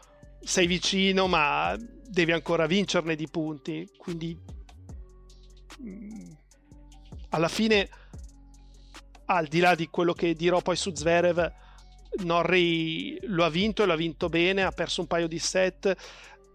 sei 0.42 0.68
vicino, 0.68 1.28
ma 1.28 1.76
devi 1.78 2.32
ancora 2.32 2.66
vincerne 2.66 3.16
di 3.16 3.30
punti. 3.30 3.90
Quindi 3.98 4.38
mm, 5.82 6.32
alla 7.30 7.48
fine, 7.48 7.90
al 9.26 9.48
di 9.48 9.60
là 9.60 9.76
di 9.76 9.88
quello 9.88 10.14
che 10.14 10.34
dirò 10.34 10.62
poi 10.62 10.76
su 10.76 10.94
Zverev, 10.94 11.52
Norri 12.24 13.18
lo 13.28 13.44
ha 13.44 13.50
vinto 13.50 13.84
e 13.84 13.86
l'ha 13.86 13.96
vinto 13.96 14.30
bene, 14.30 14.64
ha 14.64 14.72
perso 14.72 15.02
un 15.02 15.08
paio 15.08 15.28
di 15.28 15.40
set 15.40 15.96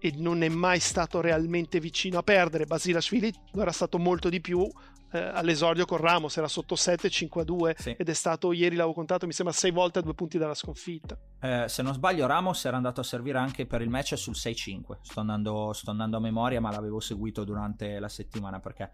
e 0.01 0.13
non 0.17 0.43
è 0.43 0.49
mai 0.49 0.79
stato 0.79 1.21
realmente 1.21 1.81
vicino 1.81 2.19
a 2.19 2.23
perdere. 2.23 2.67
Basilashvili 2.67 3.33
era 3.55 3.73
stato 3.73 3.99
molto 3.99 4.29
di 4.29 4.41
più, 4.41 4.69
eh, 5.11 5.19
all'esordio 5.19 5.87
con 5.87 5.99
Ramos, 5.99 6.37
era 6.37 6.49
sotto 6.49 6.77
7 6.77 7.09
5-2 7.09 7.75
sì. 7.77 7.95
ed 7.97 8.09
è 8.09 8.13
stato 8.13 8.53
ieri 8.53 8.77
l'avevo 8.77 8.95
contato 8.95 9.27
mi 9.27 9.33
sembra 9.33 9.55
6 9.55 9.71
volte 9.71 9.99
a 9.99 10.03
due 10.03 10.15
punti 10.15 10.39
dalla 10.39 10.55
sconfitta. 10.55 11.19
Eh, 11.41 11.65
se 11.69 11.83
non 11.83 11.95
sbaglio 11.95 12.27
Ramos 12.27 12.65
era 12.65 12.77
andato 12.77 13.01
a 13.01 13.05
servire 13.05 13.39
anche 13.39 13.67
per 13.67 13.81
il 13.81 13.89
match 13.89 14.17
sul 14.17 14.35
6-5, 14.35 14.99
sto 15.03 15.21
andando, 15.21 15.73
sto 15.73 15.91
andando 15.91 16.19
a 16.19 16.21
memoria 16.21 16.61
ma 16.61 16.71
l'avevo 16.71 17.01
seguito 17.01 17.45
durante 17.45 17.99
la 17.99 18.09
settimana 18.09 18.61
perché 18.61 18.91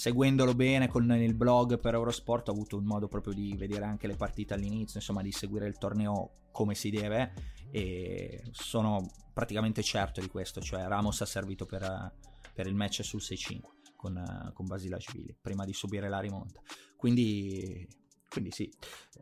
seguendolo 0.00 0.54
bene 0.54 0.88
con 0.88 1.12
il 1.12 1.34
blog 1.34 1.78
per 1.78 1.92
Eurosport 1.92 2.48
ho 2.48 2.52
avuto 2.52 2.78
un 2.78 2.84
modo 2.84 3.06
proprio 3.06 3.34
di 3.34 3.54
vedere 3.54 3.84
anche 3.84 4.06
le 4.06 4.16
partite 4.16 4.54
all'inizio, 4.54 4.98
insomma 4.98 5.20
di 5.20 5.30
seguire 5.30 5.66
il 5.66 5.76
torneo 5.76 6.46
come 6.50 6.74
si 6.74 6.88
deve 6.88 7.34
e 7.70 8.42
sono 8.50 9.06
praticamente 9.34 9.82
certo 9.82 10.22
di 10.22 10.28
questo, 10.28 10.62
cioè 10.62 10.86
Ramos 10.86 11.20
ha 11.20 11.26
servito 11.26 11.66
per, 11.66 12.14
per 12.54 12.66
il 12.66 12.74
match 12.74 13.04
sul 13.04 13.20
6-5 13.20 13.60
con, 13.94 14.50
con 14.54 14.66
Basilashvili 14.66 15.36
prima 15.38 15.66
di 15.66 15.74
subire 15.74 16.08
la 16.08 16.20
rimonta. 16.20 16.62
Quindi, 16.96 17.86
quindi 18.30 18.52
sì, 18.52 18.72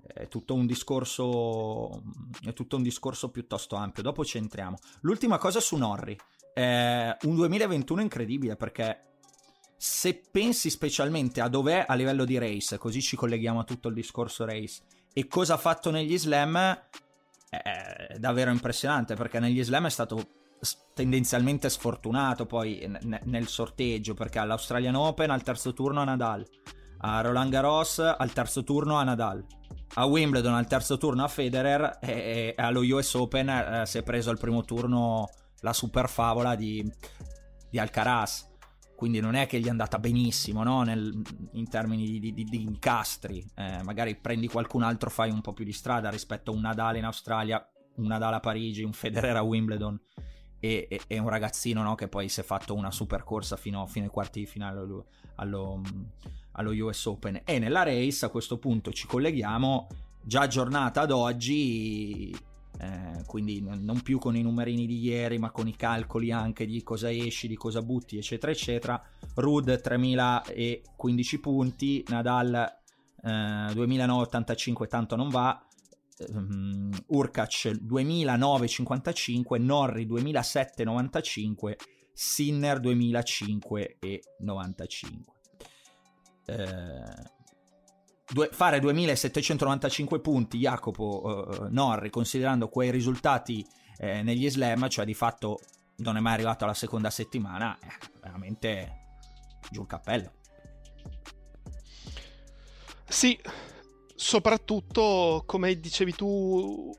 è 0.07 0.29
tutto, 0.29 0.55
un 0.55 0.65
discorso, 0.65 2.05
è 2.41 2.53
tutto 2.53 2.77
un 2.77 2.85
discorso 2.85 3.33
piuttosto 3.33 3.75
ampio. 3.75 4.05
Dopo 4.05 4.25
ci 4.25 4.39
entriamo. 4.39 4.77
L'ultima 5.01 5.39
cosa 5.39 5.59
su 5.59 5.75
Norri. 5.75 6.17
È 6.55 7.17
un 7.23 7.35
2021 7.35 8.01
incredibile 8.01 8.57
perché 8.57 9.08
se 9.81 10.21
pensi 10.31 10.71
specialmente 10.71 11.41
a 11.41 11.49
dov'è 11.49 11.85
a 11.87 11.95
livello 11.95 12.25
di 12.25 12.37
race, 12.37 12.79
così 12.79 13.01
ci 13.01 13.15
colleghiamo 13.15 13.61
a 13.61 13.65
tutto 13.65 13.87
il 13.87 13.95
discorso 13.95 14.45
race, 14.45 14.83
e 15.13 15.29
cosa 15.29 15.55
ha 15.55 15.59
fatto 15.59 15.91
negli 15.91 16.19
slam, 16.19 16.57
è 17.49 18.17
davvero 18.19 18.51
impressionante 18.51 19.15
perché 19.15 19.39
negli 19.39 19.63
slam 19.63 19.87
è 19.87 19.91
stato 19.91 20.37
tendenzialmente 20.93 21.71
sfortunato 21.71 22.45
poi 22.45 22.85
n- 22.87 23.21
nel 23.25 23.47
sorteggio 23.47 24.15
perché 24.15 24.41
all'Australian 24.41 24.97
Open 24.97 25.31
al 25.31 25.43
terzo 25.43 25.73
turno 25.73 26.01
a 26.01 26.05
Nadal, 26.05 26.45
a 26.99 27.21
Roland 27.21 27.51
Garros 27.51 28.01
al 28.01 28.33
terzo 28.33 28.65
turno 28.65 28.97
a 28.97 29.05
Nadal, 29.05 29.47
a 29.95 30.05
Wimbledon 30.07 30.55
al 30.55 30.67
terzo 30.67 30.99
turno 30.99 31.23
a 31.23 31.29
Federer 31.29 31.99
e, 32.01 32.55
e 32.57 32.63
allo 32.63 32.81
US 32.81 33.15
Open 33.15 33.49
eh, 33.49 33.83
si 33.87 33.99
è 33.99 34.03
preso 34.03 34.31
al 34.31 34.39
primo 34.39 34.65
turno 34.65 35.29
la 35.61 35.73
super 35.73 36.09
favola 36.09 36.57
di, 36.57 36.85
di 37.71 37.79
Alcaraz. 37.79 38.48
Quindi 38.99 39.21
non 39.21 39.37
è 39.37 39.47
che 39.47 39.61
gli 39.61 39.67
è 39.67 39.71
andata 39.71 40.01
benissimo 40.01 40.65
no? 40.65 40.83
Nel, 40.83 41.23
in 41.53 41.69
termini 41.69 42.19
di, 42.19 42.35
di, 42.35 42.43
di 42.43 42.63
incastri. 42.63 43.49
Eh, 43.55 43.81
magari 43.85 44.17
prendi 44.17 44.49
qualcun 44.49 44.83
altro, 44.83 45.09
fai 45.09 45.31
un 45.31 45.41
po' 45.41 45.53
più 45.53 45.65
di 45.65 45.73
strada 45.73 46.11
rispetto 46.11 46.51
a 46.51 46.55
un 46.55 46.63
Nadal 46.63 46.97
in 46.97 47.05
Australia, 47.05 47.65
un 47.95 48.07
Nadal 48.07 48.35
a 48.35 48.41
Parigi, 48.41 48.83
un 48.83 48.93
Federer 48.93 49.37
a 49.37 49.43
Wimbledon 49.43 50.01
e, 50.59 50.89
e, 50.91 51.01
e 51.07 51.19
un 51.21 51.29
ragazzino 51.29 51.81
no, 51.81 51.95
che 51.95 52.09
poi 52.09 52.29
si 52.29 52.41
è 52.41 52.43
fatto 52.43 52.75
una 52.75 52.91
super 52.91 53.23
corsa 53.23 53.57
fino, 53.57 53.87
fino 53.87 54.07
ai 54.07 54.11
quarti 54.11 54.41
di 54.41 54.47
finale 54.47 54.81
allo, 54.81 55.07
allo, 55.37 55.81
allo, 56.55 56.71
US 56.85 57.07
Open 57.07 57.43
e 57.45 57.61
nella 57.61 57.85
race 57.85 58.25
a 58.25 58.31
questo 58.31 58.59
punto 58.59 58.91
ci 58.91 59.07
colleghiamo 59.07 59.87
già 60.25 60.49
giornata 60.49 61.03
ad 61.03 61.13
oggi 61.13 62.37
eh, 62.81 63.25
quindi 63.27 63.61
non 63.61 64.03
più 64.03 64.19
con 64.19 64.37
i 64.37 64.43
numerini 64.43 64.87
di 64.87 65.01
ieri 65.01 65.39
ma 65.39 65.51
con 65.51 65.67
i 65.67 65.75
calcoli 65.75 66.31
anche 66.31 66.65
di 66.65 66.83
cosa 66.83 67.11
esci 67.11 67.49
di 67.49 67.57
cosa 67.57 67.83
butti 67.83 68.17
eccetera 68.17 68.53
eccetera 68.53 69.03
Rud 69.35 69.81
3015 69.81 71.41
punti 71.41 72.05
Nadal 72.09 72.55
eh, 72.55 73.71
2985 73.75 74.87
tanto 74.87 75.17
non 75.17 75.29
va 75.29 75.61
um, 76.29 76.91
Urkac 77.09 77.79
2009-55, 77.85 79.61
Norri 79.61 80.07
2007-95, 80.07 81.75
Sinner 82.13 82.81
2005 82.81 83.97
e 84.01 84.23
95. 84.39 85.37
Eh, 86.47 87.37
due, 88.29 88.49
fare 88.53 88.81
2795 88.81 90.21
punti 90.21 90.59
Jacopo 90.59 91.67
eh, 91.67 91.69
Norri 91.71 92.11
considerando 92.11 92.69
quei 92.69 92.91
risultati 92.91 93.67
eh, 93.99 94.23
negli 94.23 94.49
slam, 94.49 94.89
cioè 94.89 95.05
di 95.05 95.15
fatto 95.15 95.61
non 95.97 96.17
è 96.17 96.21
mai 96.21 96.35
arrivato 96.35 96.65
alla 96.65 96.75
seconda 96.75 97.11
settimana, 97.11 97.79
è 97.81 97.89
veramente 98.23 99.07
giù 99.71 99.83
il 99.83 99.87
cappello. 99.87 100.33
Sì, 103.09 103.39
soprattutto, 104.15 105.43
come 105.47 105.81
dicevi 105.81 106.15
tu 106.15 106.95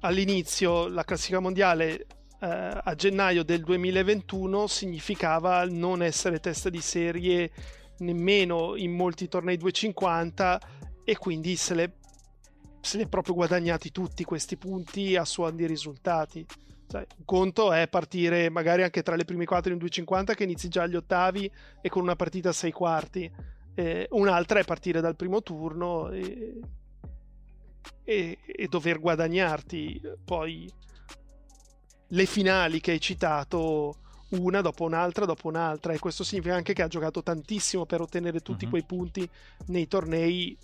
all'inizio, 0.00 0.88
la 0.88 1.04
classifica 1.04 1.40
mondiale 1.40 2.06
eh, 2.40 2.80
a 2.82 2.94
gennaio 2.94 3.44
del 3.44 3.62
2021 3.62 4.66
significava 4.66 5.64
non 5.64 6.02
essere 6.02 6.40
testa 6.40 6.68
di 6.68 6.80
serie 6.80 7.52
nemmeno 8.02 8.76
in 8.76 8.92
molti 8.92 9.28
tornei 9.28 9.56
250 9.56 10.60
e 11.04 11.16
quindi 11.16 11.56
se 11.56 11.74
le, 11.74 11.92
se 12.80 12.98
le 12.98 13.08
proprio 13.08 13.34
guadagnati 13.34 13.90
tutti 13.90 14.24
questi 14.24 14.56
punti 14.56 15.16
a 15.16 15.24
suon 15.24 15.56
di 15.56 15.66
risultati. 15.66 16.44
Cioè, 16.86 17.06
un 17.16 17.24
conto 17.24 17.72
è 17.72 17.88
partire 17.88 18.50
magari 18.50 18.82
anche 18.82 19.02
tra 19.02 19.16
le 19.16 19.24
prime 19.24 19.46
quattro 19.46 19.68
in 19.68 19.74
un 19.74 19.80
250 19.80 20.34
che 20.34 20.44
inizi 20.44 20.68
già 20.68 20.82
agli 20.82 20.96
ottavi 20.96 21.50
e 21.80 21.88
con 21.88 22.02
una 22.02 22.16
partita 22.16 22.50
a 22.50 22.52
sei 22.52 22.70
quarti 22.70 23.30
eh, 23.74 24.06
un'altra 24.10 24.60
è 24.60 24.64
partire 24.64 25.00
dal 25.00 25.16
primo 25.16 25.42
turno 25.42 26.10
e, 26.10 26.60
e, 28.04 28.38
e, 28.44 28.66
dover 28.68 29.00
guadagnarti 29.00 30.00
poi 30.24 30.70
le 32.08 32.26
finali 32.26 32.80
che 32.80 32.90
hai 32.92 33.00
citato 33.00 34.01
una 34.32 34.60
dopo 34.60 34.84
un'altra 34.84 35.24
dopo 35.24 35.48
un'altra 35.48 35.92
e 35.92 35.98
questo 35.98 36.24
significa 36.24 36.54
anche 36.54 36.72
che 36.72 36.82
ha 36.82 36.88
giocato 36.88 37.22
tantissimo 37.22 37.86
per 37.86 38.00
ottenere 38.00 38.40
tutti 38.40 38.64
uh-huh. 38.64 38.70
quei 38.70 38.84
punti 38.84 39.28
nei 39.66 39.86
tornei 39.88 40.56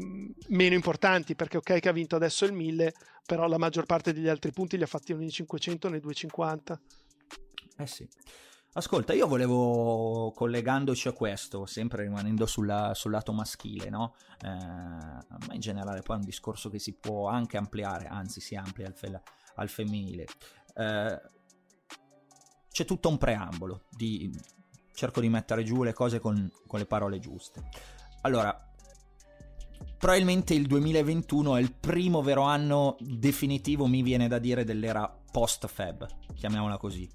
mm, 0.00 0.30
meno 0.48 0.74
importanti 0.74 1.34
perché 1.34 1.56
ok 1.56 1.80
che 1.80 1.88
ha 1.88 1.92
vinto 1.92 2.16
adesso 2.16 2.44
il 2.44 2.52
1000 2.52 2.94
però 3.26 3.46
la 3.46 3.58
maggior 3.58 3.86
parte 3.86 4.12
degli 4.12 4.28
altri 4.28 4.52
punti 4.52 4.76
li 4.76 4.82
ha 4.82 4.86
fatti 4.86 5.14
nei 5.14 5.30
500 5.30 5.88
nei 5.88 6.00
250 6.00 6.80
eh 7.78 7.86
sì 7.86 8.08
Ascolta, 8.72 9.12
io 9.12 9.26
volevo, 9.26 10.30
collegandoci 10.30 11.08
a 11.08 11.12
questo, 11.12 11.66
sempre 11.66 12.04
rimanendo 12.04 12.46
sulla, 12.46 12.94
sul 12.94 13.10
lato 13.10 13.32
maschile, 13.32 13.90
no? 13.90 14.14
Eh, 14.40 14.46
ma 14.46 15.54
in 15.54 15.58
generale 15.58 16.02
poi 16.02 16.14
è 16.14 16.18
un 16.20 16.24
discorso 16.24 16.70
che 16.70 16.78
si 16.78 16.92
può 16.92 17.26
anche 17.26 17.56
ampliare, 17.56 18.06
anzi 18.06 18.40
si 18.40 18.54
amplia 18.54 18.86
al, 18.86 18.94
fe- 18.94 19.22
al 19.56 19.68
femminile. 19.68 20.26
Eh, 20.76 21.20
c'è 22.80 22.86
tutto 22.86 23.10
un 23.10 23.18
preambolo, 23.18 23.82
di, 23.90 24.30
cerco 24.94 25.20
di 25.20 25.28
mettere 25.28 25.62
giù 25.62 25.82
le 25.82 25.92
cose 25.92 26.18
con, 26.18 26.50
con 26.66 26.78
le 26.78 26.86
parole 26.86 27.18
giuste. 27.18 27.62
Allora, 28.22 28.58
probabilmente 29.98 30.54
il 30.54 30.66
2021 30.66 31.56
è 31.56 31.60
il 31.60 31.74
primo 31.74 32.22
vero 32.22 32.42
anno 32.42 32.96
definitivo, 33.00 33.86
mi 33.86 34.00
viene 34.00 34.28
da 34.28 34.38
dire, 34.38 34.64
dell'era 34.64 35.14
post-Feb, 35.30 36.06
chiamiamola 36.34 36.78
così 36.78 37.08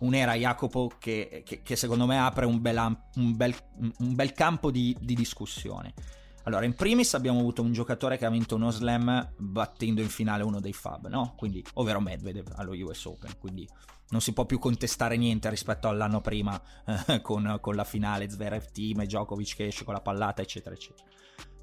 un'era 0.00 0.34
Jacopo 0.34 0.92
che, 0.96 1.42
che, 1.44 1.60
che, 1.60 1.74
secondo 1.74 2.06
me 2.06 2.20
apre 2.20 2.46
un 2.46 2.60
bel, 2.60 2.76
un 3.16 3.36
bel, 3.36 3.52
un 3.98 4.14
bel 4.14 4.32
campo 4.32 4.70
di, 4.70 4.96
di, 5.00 5.14
discussione. 5.14 5.92
Allora, 6.44 6.64
in 6.64 6.76
primis 6.76 7.14
abbiamo 7.14 7.40
avuto 7.40 7.62
un 7.62 7.72
giocatore 7.72 8.16
che 8.16 8.24
ha 8.24 8.30
vinto 8.30 8.54
uno 8.54 8.70
slam 8.70 9.32
battendo 9.36 10.00
in 10.00 10.08
finale 10.08 10.44
uno 10.44 10.60
dei 10.60 10.72
Fab, 10.72 11.08
no? 11.08 11.34
Quindi, 11.36 11.64
ovvero 11.74 12.00
Medvedev 12.00 12.52
allo 12.54 12.74
US 12.74 13.04
Open, 13.06 13.32
quindi 13.40 13.68
non 14.10 14.20
si 14.20 14.32
può 14.32 14.46
più 14.46 14.58
contestare 14.58 15.16
niente 15.16 15.50
rispetto 15.50 15.88
all'anno 15.88 16.20
prima 16.20 16.60
eh, 17.06 17.20
con, 17.20 17.58
con, 17.60 17.74
la 17.74 17.84
finale 17.84 18.28
Zverev 18.28 18.70
team 18.70 19.00
e 19.00 19.06
Djokovic 19.06 19.56
che 19.56 19.66
esce 19.66 19.84
con 19.84 19.94
la 19.94 20.00
pallata, 20.00 20.42
eccetera, 20.42 20.74
eccetera. 20.74 21.08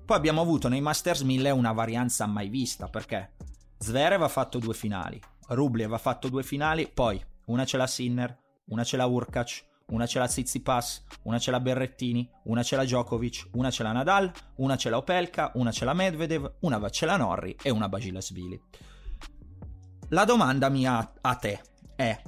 Poi 0.06 0.18
abbiamo 0.18 0.42
avuto 0.42 0.68
nei 0.68 0.82
Masters 0.82 1.22
1000 1.22 1.50
una 1.50 1.72
varianza 1.72 2.28
mai 2.28 2.50
vista, 2.50 2.88
perché 2.88 3.34
Zverev 3.80 4.22
ha 4.22 4.28
fatto 4.28 4.60
due 4.60 4.76
finali, 4.76 5.20
Rublev 5.48 5.94
ha 5.94 5.98
fatto 5.98 6.30
due 6.30 6.44
finali, 6.44 6.90
poi 6.94 7.24
una 7.46 7.66
ce 7.66 7.78
l'ha 7.78 7.88
Sinner, 7.88 8.38
una 8.66 8.84
ce 8.84 8.98
l'ha 8.98 9.06
Urkac, 9.06 9.66
una 9.88 10.06
ce 10.06 10.20
l'ha 10.20 10.28
Tsitsipas, 10.28 11.04
una 11.24 11.40
ce 11.40 11.50
l'ha 11.50 11.60
Berrettini, 11.60 12.30
una 12.44 12.62
ce 12.62 12.76
l'ha 12.76 12.84
Djokovic, 12.84 13.50
una 13.54 13.72
ce 13.72 13.82
l'ha 13.82 13.92
Nadal, 13.92 14.32
una 14.58 14.78
ce 14.78 14.90
l'ha 14.90 14.98
Opelka, 14.98 15.52
una 15.56 15.72
ce 15.72 15.86
l'ha 15.86 15.94
Medvedev, 15.94 16.58
una 16.62 16.90
ce 16.90 17.06
l'ha 17.06 17.18
Norri 17.18 17.56
e 17.62 17.72
una 17.72 17.90
Bagilasvili. 17.90 18.62
La 20.10 20.24
domanda 20.24 20.70
mia 20.70 21.14
a 21.20 21.36
te 21.36 21.62
è 21.96 22.22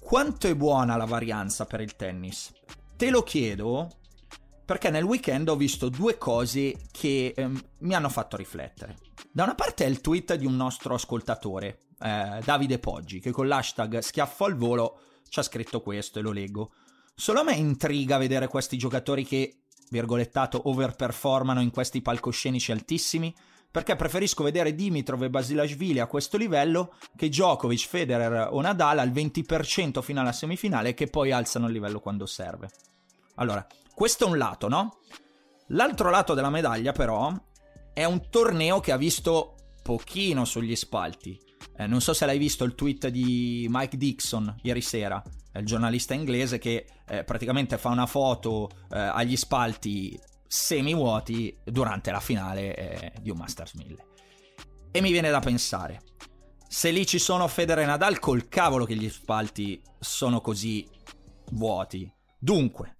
quanto 0.00 0.46
è 0.46 0.54
buona 0.54 0.96
la 0.96 1.04
varianza 1.04 1.66
per 1.66 1.80
il 1.80 1.96
tennis? 1.96 2.52
Te 2.96 3.10
lo 3.10 3.22
chiedo 3.22 3.90
perché 4.64 4.88
nel 4.90 5.04
weekend 5.04 5.48
ho 5.48 5.56
visto 5.56 5.88
due 5.88 6.16
cose 6.16 6.76
che 6.90 7.34
ehm, 7.36 7.60
mi 7.80 7.94
hanno 7.94 8.08
fatto 8.08 8.36
riflettere. 8.36 8.96
Da 9.30 9.44
una 9.44 9.54
parte 9.54 9.84
è 9.84 9.88
il 9.88 10.00
tweet 10.00 10.34
di 10.34 10.46
un 10.46 10.56
nostro 10.56 10.94
ascoltatore, 10.94 11.86
eh, 12.00 12.40
Davide 12.42 12.78
Poggi, 12.78 13.20
che 13.20 13.30
con 13.30 13.46
l'hashtag 13.46 13.98
schiaffo 13.98 14.44
al 14.44 14.56
volo 14.56 15.00
ci 15.28 15.38
ha 15.38 15.42
scritto 15.42 15.82
questo 15.82 16.18
e 16.18 16.22
lo 16.22 16.30
leggo. 16.30 16.72
Solo 17.14 17.40
a 17.40 17.44
me 17.44 17.54
intriga 17.54 18.16
vedere 18.16 18.48
questi 18.48 18.78
giocatori 18.78 19.24
che, 19.24 19.64
virgolettato, 19.90 20.68
overperformano 20.68 21.60
in 21.60 21.70
questi 21.70 22.00
palcoscenici 22.00 22.72
altissimi, 22.72 23.34
perché 23.74 23.96
preferisco 23.96 24.44
vedere 24.44 24.72
Dimitrov 24.72 25.24
e 25.24 25.30
Basilashvili 25.30 25.98
a 25.98 26.06
questo 26.06 26.36
livello 26.36 26.94
che 27.16 27.28
Djokovic, 27.28 27.88
Federer 27.88 28.50
o 28.52 28.60
Nadal 28.60 29.00
al 29.00 29.10
20% 29.10 30.00
fino 30.00 30.20
alla 30.20 30.30
semifinale 30.30 30.94
che 30.94 31.08
poi 31.08 31.32
alzano 31.32 31.66
il 31.66 31.72
livello 31.72 31.98
quando 31.98 32.24
serve. 32.24 32.70
Allora, 33.34 33.66
questo 33.92 34.26
è 34.26 34.28
un 34.28 34.38
lato, 34.38 34.68
no? 34.68 35.00
L'altro 35.70 36.08
lato 36.10 36.34
della 36.34 36.50
medaglia, 36.50 36.92
però, 36.92 37.34
è 37.92 38.04
un 38.04 38.30
torneo 38.30 38.78
che 38.78 38.92
ha 38.92 38.96
visto 38.96 39.56
pochino 39.82 40.44
sugli 40.44 40.76
spalti. 40.76 41.36
Eh, 41.76 41.88
non 41.88 42.00
so 42.00 42.12
se 42.12 42.26
l'hai 42.26 42.38
visto 42.38 42.62
il 42.62 42.76
tweet 42.76 43.08
di 43.08 43.66
Mike 43.68 43.96
Dixon 43.96 44.54
ieri 44.62 44.82
sera, 44.82 45.20
il 45.52 45.66
giornalista 45.66 46.14
inglese 46.14 46.58
che 46.58 46.86
eh, 47.08 47.24
praticamente 47.24 47.76
fa 47.76 47.88
una 47.88 48.06
foto 48.06 48.70
eh, 48.92 49.00
agli 49.00 49.34
spalti 49.34 50.16
semi-vuoti 50.54 51.56
durante 51.64 52.12
la 52.12 52.20
finale 52.20 52.76
eh, 52.76 53.12
di 53.20 53.30
un 53.30 53.38
Masters 53.38 53.72
1000. 53.72 54.06
E 54.92 55.00
mi 55.00 55.10
viene 55.10 55.30
da 55.30 55.40
pensare, 55.40 56.00
se 56.68 56.90
lì 56.90 57.04
ci 57.06 57.18
sono 57.18 57.48
Federer 57.48 57.82
e 57.82 57.86
Nadal, 57.86 58.20
col 58.20 58.48
cavolo 58.48 58.84
che 58.84 58.94
gli 58.94 59.10
spalti 59.10 59.82
sono 59.98 60.40
così 60.40 60.88
vuoti. 61.52 62.10
Dunque, 62.38 62.94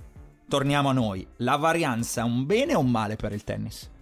torniamo 0.48 0.88
a 0.88 0.92
noi, 0.92 1.26
la 1.38 1.56
varianza 1.56 2.22
è 2.22 2.24
un 2.24 2.44
bene 2.44 2.74
o 2.74 2.80
un 2.80 2.90
male 2.90 3.16
per 3.16 3.32
il 3.32 3.44
tennis? 3.44 3.92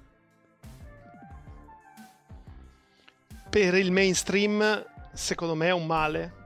per 3.52 3.74
il 3.74 3.92
mainstream 3.92 4.82
secondo 5.12 5.54
me 5.54 5.66
è 5.66 5.72
un 5.72 5.84
male 5.84 6.41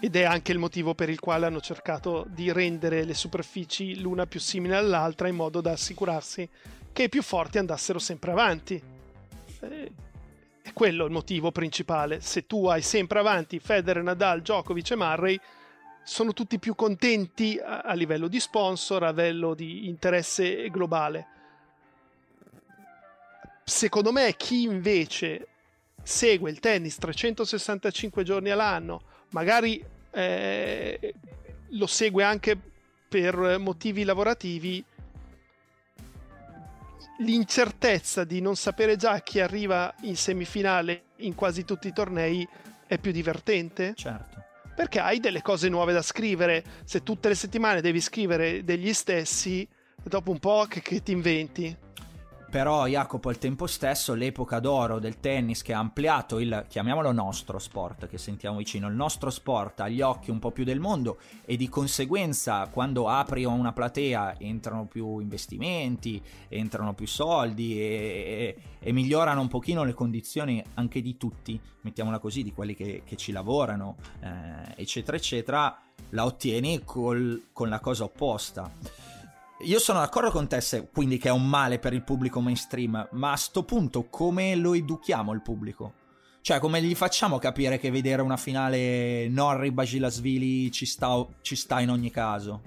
ed 0.00 0.16
è 0.16 0.22
anche 0.22 0.52
il 0.52 0.58
motivo 0.58 0.94
per 0.94 1.10
il 1.10 1.20
quale 1.20 1.46
hanno 1.46 1.60
cercato 1.60 2.24
di 2.28 2.50
rendere 2.50 3.04
le 3.04 3.14
superfici 3.14 4.00
l'una 4.00 4.26
più 4.26 4.40
simile 4.40 4.76
all'altra 4.76 5.28
in 5.28 5.36
modo 5.36 5.60
da 5.60 5.72
assicurarsi 5.72 6.48
che 6.92 7.04
i 7.04 7.08
più 7.08 7.22
forti 7.22 7.58
andassero 7.58 7.98
sempre 7.98 8.30
avanti. 8.30 8.82
Eh, 9.60 9.92
è 10.62 10.72
quello 10.72 11.04
il 11.04 11.10
motivo 11.10 11.52
principale. 11.52 12.20
Se 12.20 12.46
tu 12.46 12.66
hai 12.66 12.82
sempre 12.82 13.18
avanti 13.18 13.58
Federer, 13.58 14.02
Nadal, 14.02 14.40
Djokovic 14.40 14.90
e 14.90 14.96
Murray, 14.96 15.40
sono 16.02 16.32
tutti 16.32 16.58
più 16.58 16.74
contenti 16.74 17.60
a, 17.62 17.80
a 17.80 17.92
livello 17.92 18.26
di 18.26 18.40
sponsor, 18.40 19.02
a 19.02 19.10
livello 19.10 19.54
di 19.54 19.86
interesse 19.86 20.68
globale. 20.70 21.26
Secondo 23.64 24.12
me 24.12 24.34
chi 24.36 24.62
invece 24.62 25.46
segue 26.02 26.50
il 26.50 26.58
tennis 26.58 26.96
365 26.96 28.24
giorni 28.24 28.50
all'anno, 28.50 29.02
magari 29.30 29.82
eh, 30.12 31.14
lo 31.70 31.86
segue 31.86 32.24
anche 32.24 32.58
per 33.08 33.58
motivi 33.58 34.04
lavorativi, 34.04 34.84
l'incertezza 37.20 38.24
di 38.24 38.40
non 38.40 38.56
sapere 38.56 38.96
già 38.96 39.20
chi 39.20 39.40
arriva 39.40 39.92
in 40.02 40.16
semifinale 40.16 41.02
in 41.16 41.34
quasi 41.34 41.64
tutti 41.64 41.88
i 41.88 41.92
tornei 41.92 42.46
è 42.86 42.98
più 42.98 43.12
divertente. 43.12 43.94
Certo. 43.94 44.44
Perché 44.74 45.00
hai 45.00 45.20
delle 45.20 45.42
cose 45.42 45.68
nuove 45.68 45.92
da 45.92 46.02
scrivere. 46.02 46.64
Se 46.84 47.02
tutte 47.02 47.28
le 47.28 47.34
settimane 47.34 47.80
devi 47.80 48.00
scrivere 48.00 48.64
degli 48.64 48.92
stessi, 48.94 49.66
dopo 50.02 50.30
un 50.30 50.38
po' 50.38 50.66
che, 50.68 50.80
che 50.80 51.02
ti 51.02 51.12
inventi. 51.12 51.76
Però 52.50 52.88
Jacopo 52.88 53.28
al 53.28 53.38
tempo 53.38 53.68
stesso 53.68 54.12
l'epoca 54.14 54.58
d'oro 54.58 54.98
del 54.98 55.20
tennis 55.20 55.62
che 55.62 55.72
ha 55.72 55.78
ampliato 55.78 56.40
il, 56.40 56.66
chiamiamolo 56.68 57.12
nostro 57.12 57.60
sport, 57.60 58.08
che 58.08 58.18
sentiamo 58.18 58.56
vicino, 58.56 58.88
il 58.88 58.94
nostro 58.96 59.30
sport 59.30 59.78
agli 59.78 60.00
occhi 60.00 60.32
un 60.32 60.40
po' 60.40 60.50
più 60.50 60.64
del 60.64 60.80
mondo 60.80 61.18
e 61.44 61.56
di 61.56 61.68
conseguenza 61.68 62.66
quando 62.66 63.06
apri 63.06 63.44
una 63.44 63.72
platea 63.72 64.40
entrano 64.40 64.86
più 64.86 65.20
investimenti, 65.20 66.20
entrano 66.48 66.92
più 66.92 67.06
soldi 67.06 67.78
e, 67.78 68.56
e, 68.56 68.62
e 68.80 68.92
migliorano 68.92 69.40
un 69.40 69.48
pochino 69.48 69.84
le 69.84 69.94
condizioni 69.94 70.60
anche 70.74 71.00
di 71.00 71.16
tutti, 71.16 71.58
mettiamola 71.82 72.18
così, 72.18 72.42
di 72.42 72.52
quelli 72.52 72.74
che, 72.74 73.02
che 73.04 73.14
ci 73.14 73.30
lavorano, 73.30 73.94
eh, 74.22 74.74
eccetera, 74.74 75.16
eccetera, 75.16 75.80
la 76.10 76.24
ottieni 76.24 76.82
col, 76.84 77.44
con 77.52 77.68
la 77.68 77.78
cosa 77.78 78.02
opposta. 78.02 79.18
Io 79.62 79.78
sono 79.78 79.98
d'accordo 79.98 80.30
con 80.30 80.48
te, 80.48 80.58
se, 80.62 80.88
quindi 80.90 81.18
che 81.18 81.28
è 81.28 81.32
un 81.32 81.46
male 81.46 81.78
per 81.78 81.92
il 81.92 82.02
pubblico 82.02 82.40
mainstream, 82.40 83.08
ma 83.12 83.32
a 83.32 83.36
sto 83.36 83.62
punto 83.62 84.08
come 84.08 84.54
lo 84.54 84.72
educhiamo 84.72 85.34
il 85.34 85.42
pubblico? 85.42 85.92
Cioè, 86.40 86.58
come 86.58 86.80
gli 86.80 86.94
facciamo 86.94 87.38
capire 87.38 87.78
che 87.78 87.90
vedere 87.90 88.22
una 88.22 88.38
finale 88.38 89.28
Norri-Bagilasvili 89.28 90.72
ci 90.72 90.86
sta, 90.86 91.26
ci 91.42 91.56
sta 91.56 91.80
in 91.80 91.90
ogni 91.90 92.10
caso? 92.10 92.62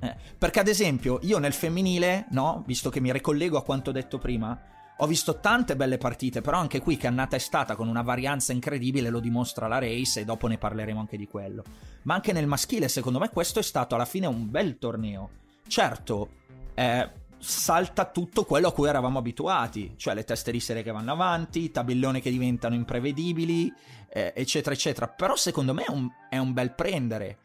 Eh, 0.00 0.16
perché 0.36 0.58
ad 0.58 0.66
esempio, 0.66 1.20
io 1.22 1.38
nel 1.38 1.52
femminile, 1.52 2.26
no, 2.30 2.64
visto 2.66 2.90
che 2.90 2.98
mi 2.98 3.12
ricollego 3.12 3.56
a 3.56 3.62
quanto 3.62 3.92
detto 3.92 4.18
prima, 4.18 4.60
ho 4.96 5.06
visto 5.06 5.38
tante 5.38 5.76
belle 5.76 5.98
partite, 5.98 6.40
però 6.40 6.58
anche 6.58 6.80
qui 6.80 6.96
che 6.96 7.06
annata 7.06 7.36
è 7.36 7.40
stata 7.40 7.76
con 7.76 7.86
una 7.86 8.02
varianza 8.02 8.52
incredibile 8.52 9.10
lo 9.10 9.20
dimostra 9.20 9.68
la 9.68 9.78
race 9.78 10.20
e 10.20 10.24
dopo 10.24 10.48
ne 10.48 10.58
parleremo 10.58 10.98
anche 10.98 11.16
di 11.16 11.28
quello. 11.28 11.62
Ma 12.02 12.14
anche 12.14 12.32
nel 12.32 12.48
maschile, 12.48 12.88
secondo 12.88 13.20
me 13.20 13.30
questo 13.30 13.60
è 13.60 13.62
stato 13.62 13.94
alla 13.94 14.04
fine 14.04 14.26
un 14.26 14.50
bel 14.50 14.76
torneo 14.78 15.42
Certo, 15.66 16.28
eh, 16.74 17.10
salta 17.38 18.06
tutto 18.06 18.44
quello 18.44 18.68
a 18.68 18.72
cui 18.72 18.88
eravamo 18.88 19.18
abituati, 19.18 19.94
cioè 19.96 20.14
le 20.14 20.24
teste 20.24 20.50
di 20.50 20.60
serie 20.60 20.82
che 20.82 20.92
vanno 20.92 21.12
avanti, 21.12 21.70
tabelloni 21.70 22.20
che 22.20 22.30
diventano 22.30 22.74
imprevedibili, 22.74 23.72
eh, 24.08 24.32
eccetera, 24.34 24.74
eccetera. 24.74 25.08
Però 25.08 25.36
secondo 25.36 25.74
me 25.74 25.84
è 25.84 25.90
un, 25.90 26.08
è 26.30 26.38
un, 26.38 26.52
bel 26.52 26.72
prendere. 26.72 27.38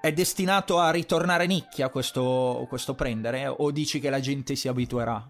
È 0.00 0.12
destinato 0.12 0.78
a 0.78 0.90
ritornare 0.90 1.46
nicchia 1.46 1.88
questo, 1.88 2.66
questo 2.68 2.94
prendere? 2.94 3.46
O 3.46 3.70
dici 3.70 4.00
che 4.00 4.10
la 4.10 4.20
gente 4.20 4.56
si 4.56 4.68
abituerà? 4.68 5.28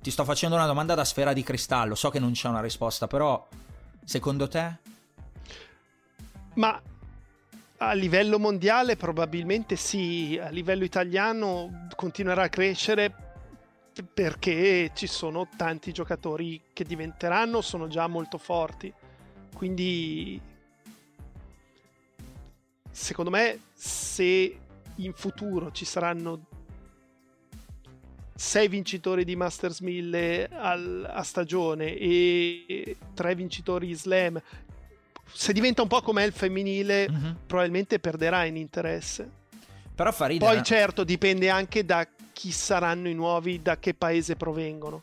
Ti 0.00 0.10
sto 0.10 0.24
facendo 0.24 0.56
una 0.56 0.66
domanda 0.66 0.94
da 0.94 1.04
sfera 1.04 1.32
di 1.32 1.42
cristallo, 1.42 1.94
so 1.94 2.10
che 2.10 2.18
non 2.18 2.32
c'è 2.32 2.48
una 2.48 2.60
risposta, 2.60 3.06
però 3.06 3.46
secondo 4.04 4.48
te? 4.48 4.76
Ma 6.54 6.80
a 7.88 7.92
livello 7.92 8.38
mondiale 8.38 8.96
probabilmente 8.96 9.76
sì, 9.76 10.38
a 10.42 10.48
livello 10.48 10.84
italiano 10.84 11.86
continuerà 11.96 12.44
a 12.44 12.48
crescere 12.48 13.12
perché 14.12 14.90
ci 14.94 15.06
sono 15.06 15.48
tanti 15.56 15.92
giocatori 15.92 16.60
che 16.72 16.84
diventeranno, 16.84 17.60
sono 17.60 17.86
già 17.86 18.06
molto 18.06 18.38
forti. 18.38 18.92
Quindi 19.54 20.40
secondo 22.90 23.30
me 23.30 23.60
se 23.72 24.58
in 24.96 25.12
futuro 25.12 25.70
ci 25.72 25.84
saranno 25.84 26.46
sei 28.34 28.66
vincitori 28.66 29.24
di 29.24 29.36
Masters 29.36 29.78
1000 29.80 30.48
al, 30.50 31.08
a 31.08 31.22
stagione 31.22 31.94
e 31.94 32.96
tre 33.14 33.34
vincitori 33.36 33.94
slam 33.94 34.40
se 35.32 35.52
diventa 35.52 35.82
un 35.82 35.88
po' 35.88 36.02
come 36.02 36.24
il 36.24 36.32
femminile, 36.32 37.08
mm-hmm. 37.10 37.32
probabilmente 37.46 37.98
perderà 37.98 38.44
in 38.44 38.56
interesse. 38.56 39.28
Però 39.94 40.10
fa 40.12 40.26
ridere. 40.26 40.54
Poi 40.54 40.64
certo 40.64 41.04
dipende 41.04 41.50
anche 41.50 41.84
da 41.84 42.06
chi 42.32 42.50
saranno 42.50 43.08
i 43.08 43.14
nuovi, 43.14 43.62
da 43.62 43.78
che 43.78 43.94
paese 43.94 44.36
provengono. 44.36 45.02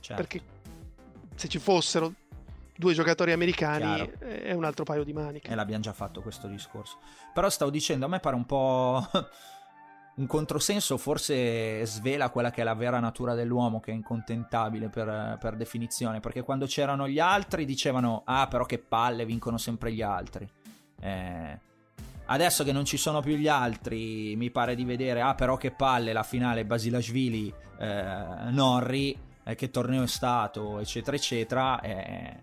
Certo. 0.00 0.22
Perché 0.22 0.42
se 1.34 1.48
ci 1.48 1.58
fossero 1.58 2.12
due 2.80 2.94
giocatori 2.94 3.32
americani 3.32 3.94
Chiaro. 3.94 4.18
è 4.18 4.52
un 4.52 4.64
altro 4.64 4.84
paio 4.84 5.04
di 5.04 5.12
maniche. 5.12 5.50
E 5.50 5.54
l'abbiamo 5.54 5.82
già 5.82 5.92
fatto 5.92 6.22
questo 6.22 6.48
discorso. 6.48 6.98
Però 7.32 7.48
stavo 7.50 7.70
dicendo, 7.70 8.06
a 8.06 8.08
me 8.08 8.20
pare 8.20 8.34
un 8.34 8.46
po' 8.46 9.06
un 10.20 10.26
controsenso 10.26 10.98
forse 10.98 11.84
svela 11.86 12.28
quella 12.28 12.50
che 12.50 12.60
è 12.60 12.64
la 12.64 12.74
vera 12.74 13.00
natura 13.00 13.34
dell'uomo, 13.34 13.80
che 13.80 13.90
è 13.90 13.94
incontentabile 13.94 14.90
per, 14.90 15.38
per, 15.40 15.56
definizione, 15.56 16.20
perché 16.20 16.42
quando 16.42 16.66
c'erano 16.66 17.08
gli 17.08 17.18
altri 17.18 17.64
dicevano, 17.64 18.22
ah 18.26 18.46
però 18.46 18.66
che 18.66 18.78
palle, 18.78 19.24
vincono 19.24 19.56
sempre 19.56 19.92
gli 19.92 20.02
altri. 20.02 20.46
Eh, 21.00 21.58
adesso 22.26 22.64
che 22.64 22.72
non 22.72 22.84
ci 22.84 22.98
sono 22.98 23.22
più 23.22 23.34
gli 23.36 23.48
altri, 23.48 24.36
mi 24.36 24.50
pare 24.50 24.74
di 24.74 24.84
vedere, 24.84 25.22
ah 25.22 25.34
però 25.34 25.56
che 25.56 25.70
palle, 25.70 26.12
la 26.12 26.22
finale 26.22 26.66
Basilashvili, 26.66 27.54
eh, 27.78 28.50
Norri, 28.50 29.18
eh, 29.42 29.54
che 29.54 29.70
torneo 29.70 30.02
è 30.02 30.06
stato, 30.06 30.80
eccetera, 30.80 31.16
eccetera. 31.16 31.80
Eh, 31.80 32.42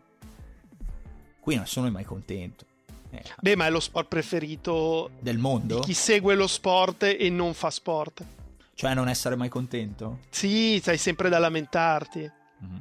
qui 1.39 1.55
nessuno 1.57 1.85
è 1.85 1.91
mai 1.91 2.05
contento. 2.05 2.65
Eh, 3.09 3.23
Beh, 3.39 3.55
ma 3.55 3.65
è 3.65 3.69
lo 3.69 3.79
sport 3.79 4.07
preferito 4.07 5.11
del 5.19 5.37
mondo? 5.37 5.79
Di 5.79 5.85
chi 5.85 5.93
segue 5.93 6.35
lo 6.35 6.47
sport 6.47 7.03
e 7.03 7.29
non 7.29 7.53
fa 7.53 7.69
sport. 7.69 8.25
Cioè 8.73 8.93
non 8.93 9.09
essere 9.09 9.35
mai 9.35 9.49
contento? 9.49 10.19
Sì, 10.29 10.77
stai 10.79 10.97
sempre 10.97 11.29
da 11.29 11.39
lamentarti. 11.39 12.19
Mm-hmm. 12.63 12.77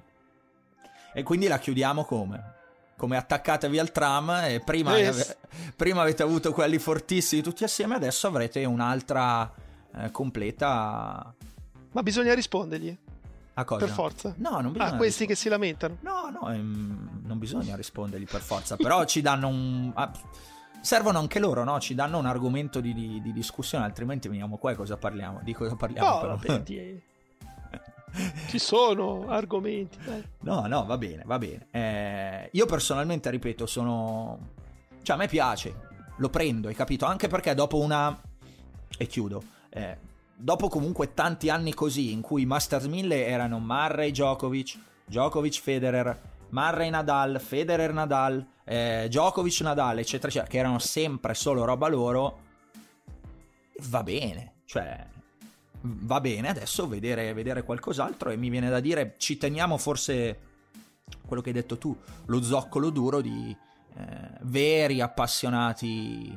E 1.15 1.23
quindi 1.23 1.47
la 1.47 1.59
chiudiamo 1.59 2.05
come? 2.05 2.55
Come 2.97 3.17
attaccatevi 3.17 3.79
al 3.79 3.93
tram 3.93 4.31
e 4.45 4.61
prima, 4.61 4.99
yes. 4.99 5.09
ave- 5.09 5.37
prima 5.75 6.03
avete 6.03 6.23
avuto 6.23 6.53
quelli 6.53 6.79
fortissimi 6.79 7.41
tutti 7.43 7.65
assieme, 7.65 7.95
adesso 7.95 8.27
avrete 8.27 8.65
un'altra 8.65 9.51
eh, 9.97 10.11
completa... 10.11 11.35
Ma 11.93 12.03
bisogna 12.03 12.35
rispondergli. 12.35 12.97
A 13.59 13.65
cosa? 13.65 13.87
Per 13.87 13.95
forza. 13.95 14.35
No, 14.37 14.61
non 14.61 14.73
bisogna. 14.73 14.93
Ah, 14.93 14.97
questi 14.97 15.25
rispondere. 15.25 15.27
che 15.27 15.35
si 15.35 15.49
lamentano. 15.49 15.97
No, 16.01 16.29
no, 16.31 16.53
ehm, 16.53 17.23
non 17.25 17.39
bisogna 17.39 17.75
rispondergli 17.75 18.27
per 18.27 18.43
forza. 18.43 18.77
Però 18.77 19.05
ci 19.07 19.23
danno 19.23 19.49
un. 19.49 19.93
Ah, 19.95 20.13
servono 20.83 21.19
anche 21.19 21.39
loro, 21.39 21.65
no? 21.65 21.81
Ci 21.81 21.95
danno 21.95 22.19
un 22.19 22.27
argomento 22.27 22.81
di, 22.81 22.93
di, 22.93 23.23
di, 23.23 23.33
discussione, 23.33 23.85
altrimenti 23.85 24.29
veniamo 24.29 24.59
qua 24.59 24.73
e 24.73 24.75
cosa 24.75 24.99
parliamo? 24.99 25.41
Di 25.43 25.55
cosa 25.55 25.75
parliamo? 25.75 26.21
No, 26.21 26.37
vabbè, 26.37 27.03
Ci 28.49 28.59
sono 28.59 29.29
argomenti. 29.29 29.99
Dai. 30.05 30.23
No, 30.41 30.67
no, 30.67 30.85
va 30.85 30.99
bene, 30.99 31.23
va 31.25 31.39
bene. 31.39 31.69
Eh, 31.71 32.51
io 32.53 32.67
personalmente, 32.67 33.31
ripeto, 33.31 33.65
sono. 33.65 34.39
Cioè, 35.01 35.17
a 35.17 35.19
me 35.19 35.29
piace, 35.29 35.75
lo 36.17 36.29
prendo, 36.29 36.69
hai 36.69 36.75
capito? 36.75 37.07
Anche 37.07 37.27
perché 37.27 37.55
dopo 37.55 37.79
una. 37.79 38.21
E 38.99 39.07
chiudo. 39.07 39.43
Eh, 39.71 39.97
dopo 40.37 40.69
comunque 40.69 41.15
tanti 41.15 41.49
anni 41.49 41.75
così, 41.75 42.13
in 42.13 42.21
cui 42.21 42.47
Masters 42.47 42.85
1000 42.85 43.27
erano 43.27 43.59
Murray 43.59 44.11
Djokovic, 44.11 44.79
Djokovic 45.07 45.61
Federer, 45.61 46.21
Murray 46.51 46.91
Nadal, 46.91 47.41
Federer 47.41 47.93
Nadal, 47.93 48.47
eh, 48.65 49.07
Djokovic 49.09 49.61
Nadal, 49.61 49.99
eccetera, 49.99 50.29
eccetera, 50.29 50.51
che 50.51 50.59
erano 50.59 50.79
sempre 50.79 51.35
solo 51.35 51.65
roba 51.65 51.89
loro, 51.89 52.41
va 53.89 54.03
bene, 54.03 54.55
cioè 54.65 55.07
va 55.81 56.21
bene 56.21 56.49
adesso 56.49 56.89
vedere, 56.89 57.33
vedere 57.33 57.63
qualcos'altro 57.63 58.31
e 58.31 58.37
mi 58.37 58.49
viene 58.49 58.69
da 58.69 58.81
dire 58.81 59.15
ci 59.19 59.37
teniamo 59.37 59.77
forse 59.79 60.41
quello 61.25 61.43
che 61.43 61.51
hai 61.51 61.55
detto 61.55 61.79
tu, 61.79 61.97
lo 62.27 62.43
zoccolo 62.43 62.91
duro 62.91 63.21
di 63.21 63.57
eh, 63.97 64.31
veri 64.43 65.01
appassionati 65.01 66.37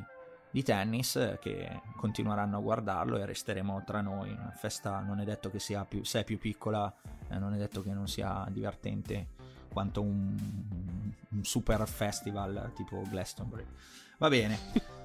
di 0.50 0.62
tennis 0.62 1.36
che 1.40 1.80
continueranno 1.96 2.58
a 2.58 2.60
guardarlo 2.60 3.18
e 3.18 3.26
resteremo 3.26 3.82
tra 3.84 4.00
noi. 4.00 4.30
Una 4.30 4.52
festa 4.56 5.00
non 5.00 5.20
è 5.20 5.24
detto 5.24 5.50
che 5.50 5.58
sia 5.58 5.84
più, 5.84 6.04
se 6.04 6.20
è 6.20 6.24
più 6.24 6.38
piccola, 6.38 6.92
eh, 7.28 7.38
non 7.38 7.54
è 7.54 7.56
detto 7.56 7.82
che 7.82 7.92
non 7.92 8.08
sia 8.08 8.46
divertente 8.50 9.28
quanto 9.72 10.02
un, 10.02 10.34
un 11.28 11.44
super 11.44 11.86
festival 11.88 12.72
tipo 12.74 13.02
Glastonbury. 13.08 13.66
Va 14.18 14.28
bene. 14.28 14.58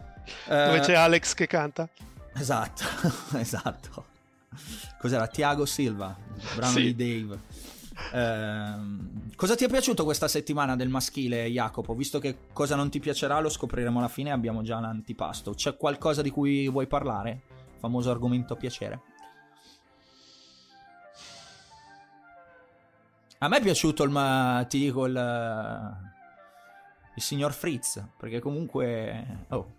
Dove 0.48 0.80
uh, 0.80 0.82
c'è 0.82 0.96
Alex 0.96 1.34
che 1.34 1.48
canta. 1.48 1.88
Esatto, 2.34 2.84
esatto. 3.38 4.14
Cos'era? 4.98 5.28
Tiago 5.28 5.66
Silva, 5.66 6.16
brano 6.56 6.74
sì. 6.74 6.94
di 6.94 6.96
Dave. 6.96 7.40
Ehm, 8.14 9.36
cosa 9.36 9.56
ti 9.56 9.64
è 9.64 9.70
piaciuto 9.70 10.04
questa 10.04 10.28
settimana 10.28 10.76
del 10.76 10.90
maschile, 10.90 11.48
Jacopo? 11.48 11.94
Visto 11.94 12.20
che 12.20 12.38
cosa 12.54 12.76
non 12.76 12.90
ti 12.90 13.00
piacerà 13.00 13.40
lo 13.40 13.50
scopriremo 13.50 14.00
alla 14.00 14.08
fine, 14.08 14.32
abbiamo 14.32 14.62
già 14.62 14.80
l'antipasto. 14.80 15.54
C'è 15.54 15.78
qualcosa 15.78 16.22
di 16.22 16.30
cui 16.30 16.68
vuoi 16.70 16.88
parlare? 16.88 17.42
Famoso 17.78 18.12
argomento 18.12 18.56
piacere. 18.56 19.02
A 23.40 23.48
me 23.48 23.58
è 23.58 23.62
piaciuto 23.62 24.04
il, 24.04 24.66
ti 24.70 24.80
dico, 24.80 25.06
il, 25.06 25.98
il 27.16 27.22
signor 27.22 27.54
Fritz, 27.54 28.04
perché 28.18 28.40
comunque, 28.40 29.46
oh, 29.50 29.74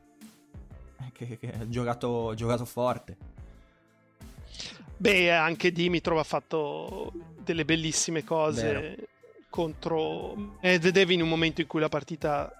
che, 1.12 1.38
che 1.38 1.52
ha 1.52 1.68
giocato, 1.68 2.34
giocato 2.34 2.64
forte. 2.64 3.25
Beh, 4.98 5.30
anche 5.30 5.72
Dimitrov 5.72 6.18
ha 6.18 6.24
fatto 6.24 7.12
delle 7.42 7.64
bellissime 7.64 8.24
cose 8.24 8.72
Vero. 8.72 9.02
contro 9.50 10.56
Medvedev 10.60 11.10
in 11.10 11.22
un 11.22 11.28
momento 11.28 11.60
in 11.60 11.66
cui 11.66 11.80
la 11.80 11.88
partita 11.88 12.50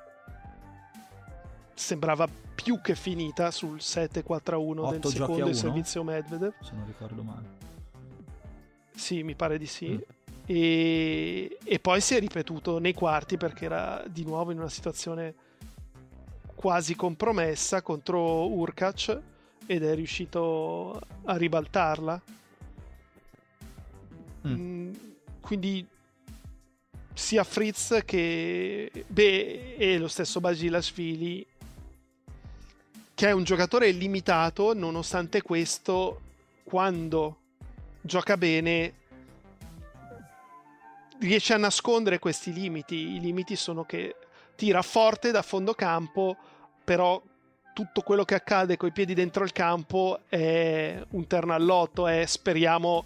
sembrava 1.75 2.29
più 2.55 2.81
che 2.81 2.95
finita 2.95 3.51
sul 3.51 3.77
7-4-1 3.77 4.91
del 4.91 5.13
secondo 5.13 5.53
servizio 5.53 6.03
Medvedev. 6.03 6.53
Se 6.61 6.73
non 6.75 6.87
ricordo 6.87 7.23
male. 7.23 7.65
Sì, 8.95 9.23
mi 9.23 9.35
pare 9.35 9.59
di 9.59 9.67
sì. 9.67 9.91
Mm. 9.91 9.99
E, 10.47 11.59
e, 11.65 11.79
poi 11.81 12.01
si 12.01 12.15
è 12.15 12.21
ripetuto 12.21 12.79
nei 12.79 12.95
quarti 12.95 13.37
perché 13.37 13.65
era 13.65 14.05
di 14.09 14.25
nuovo 14.25 14.53
in 14.53 14.59
una 14.59 14.69
situazione 14.69 15.35
quasi 16.55 16.95
compromessa 16.95 17.83
contro 17.83 18.49
Urkac 18.49 19.21
ed 19.67 19.83
è 19.83 19.95
riuscito 19.95 21.01
a 21.25 21.37
ribaltarla. 21.37 22.23
Mm. 24.47 24.53
Mm, 24.53 24.93
quindi 25.41 25.87
sia 27.13 27.45
Fritz 27.45 28.03
che 28.05 28.91
beh, 29.07 29.77
e 29.77 29.99
lo 29.99 30.07
stesso 30.07 30.39
Basilashvili 30.39 31.47
che 33.15 33.29
è 33.29 33.33
un 33.33 33.45
giocatore 33.45 33.91
limitato 33.91 34.75
nonostante 34.75 35.41
questo 35.41 36.21
quando 36.63 37.39
gioca 38.03 38.37
bene 38.37 38.93
riesce 41.21 41.55
a 41.55 41.57
nascondere 41.57 42.19
questi 42.19 42.53
limiti 42.53 43.15
i 43.15 43.21
limiti 43.21 43.57
sono 43.57 43.85
che 43.85 44.17
tira 44.55 44.83
forte 44.83 45.31
da 45.31 45.41
fondo 45.41 45.73
campo 45.73 46.37
però 46.85 47.21
tutto 47.77 48.01
quello 48.01 48.25
che 48.25 48.35
accade 48.35 48.79
coi 48.79 48.91
piedi 48.91 49.13
dentro 49.13 49.45
il 49.45 49.53
campo 49.53 50.21
è 50.31 50.99
un 51.11 51.27
terno 51.27 51.53
all'otto, 51.53 52.07
è 52.07 52.25
speriamo 52.25 53.05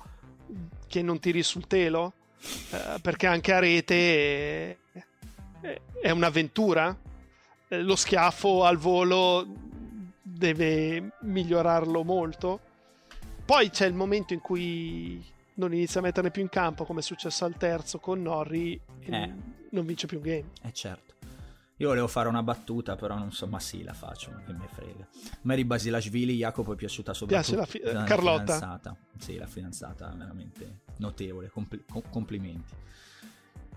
che 0.86 1.02
non 1.02 1.18
tiri 1.18 1.42
sul 1.42 1.66
telo, 1.66 2.12
eh, 2.70 3.00
perché 3.02 3.26
anche 3.26 3.52
a 3.52 3.58
rete 3.58 4.78
è, 4.92 5.80
è 6.00 6.10
un'avventura. 6.10 6.96
Eh, 7.66 7.82
lo 7.82 7.96
schiaffo 7.96 8.62
al 8.62 8.76
volo 8.76 9.44
deve 10.22 11.14
migliorarlo 11.22 12.04
molto. 12.04 12.60
Poi 13.44 13.70
c'è 13.70 13.86
il 13.86 13.94
momento 13.94 14.34
in 14.34 14.40
cui 14.40 15.20
non 15.54 15.74
inizia 15.74 15.98
a 15.98 16.04
mettere 16.04 16.30
più 16.30 16.42
in 16.42 16.48
campo, 16.48 16.84
come 16.84 17.00
è 17.00 17.02
successo 17.02 17.44
al 17.44 17.56
terzo 17.56 17.98
con 17.98 18.22
Norri, 18.22 18.80
eh. 19.00 19.32
non 19.70 19.84
vince 19.84 20.06
più 20.06 20.18
un 20.18 20.22
game. 20.22 20.50
Eh 20.62 20.72
certo. 20.72 21.19
Io 21.80 21.88
volevo 21.88 22.08
fare 22.08 22.28
una 22.28 22.42
battuta, 22.42 22.94
però 22.94 23.16
non 23.16 23.32
so, 23.32 23.46
ma 23.46 23.58
sì, 23.58 23.82
la 23.82 23.94
faccio, 23.94 24.30
che 24.44 24.52
me 24.52 24.68
frega. 24.70 25.54
Di 25.54 25.64
Basilashvili, 25.64 26.36
Jacopo 26.36 26.74
è 26.74 26.76
piaciuta 26.76 27.14
soprattutto. 27.14 27.56
Piace 27.56 27.80
la, 27.80 27.88
fi- 27.88 27.94
la 27.94 28.04
Carlotta. 28.04 28.54
Fidanzata. 28.54 28.96
Sì, 29.16 29.38
la 29.38 29.46
fidanzata, 29.46 30.14
veramente 30.14 30.80
notevole, 30.98 31.48
compl- 31.48 31.82
complimenti. 32.10 32.74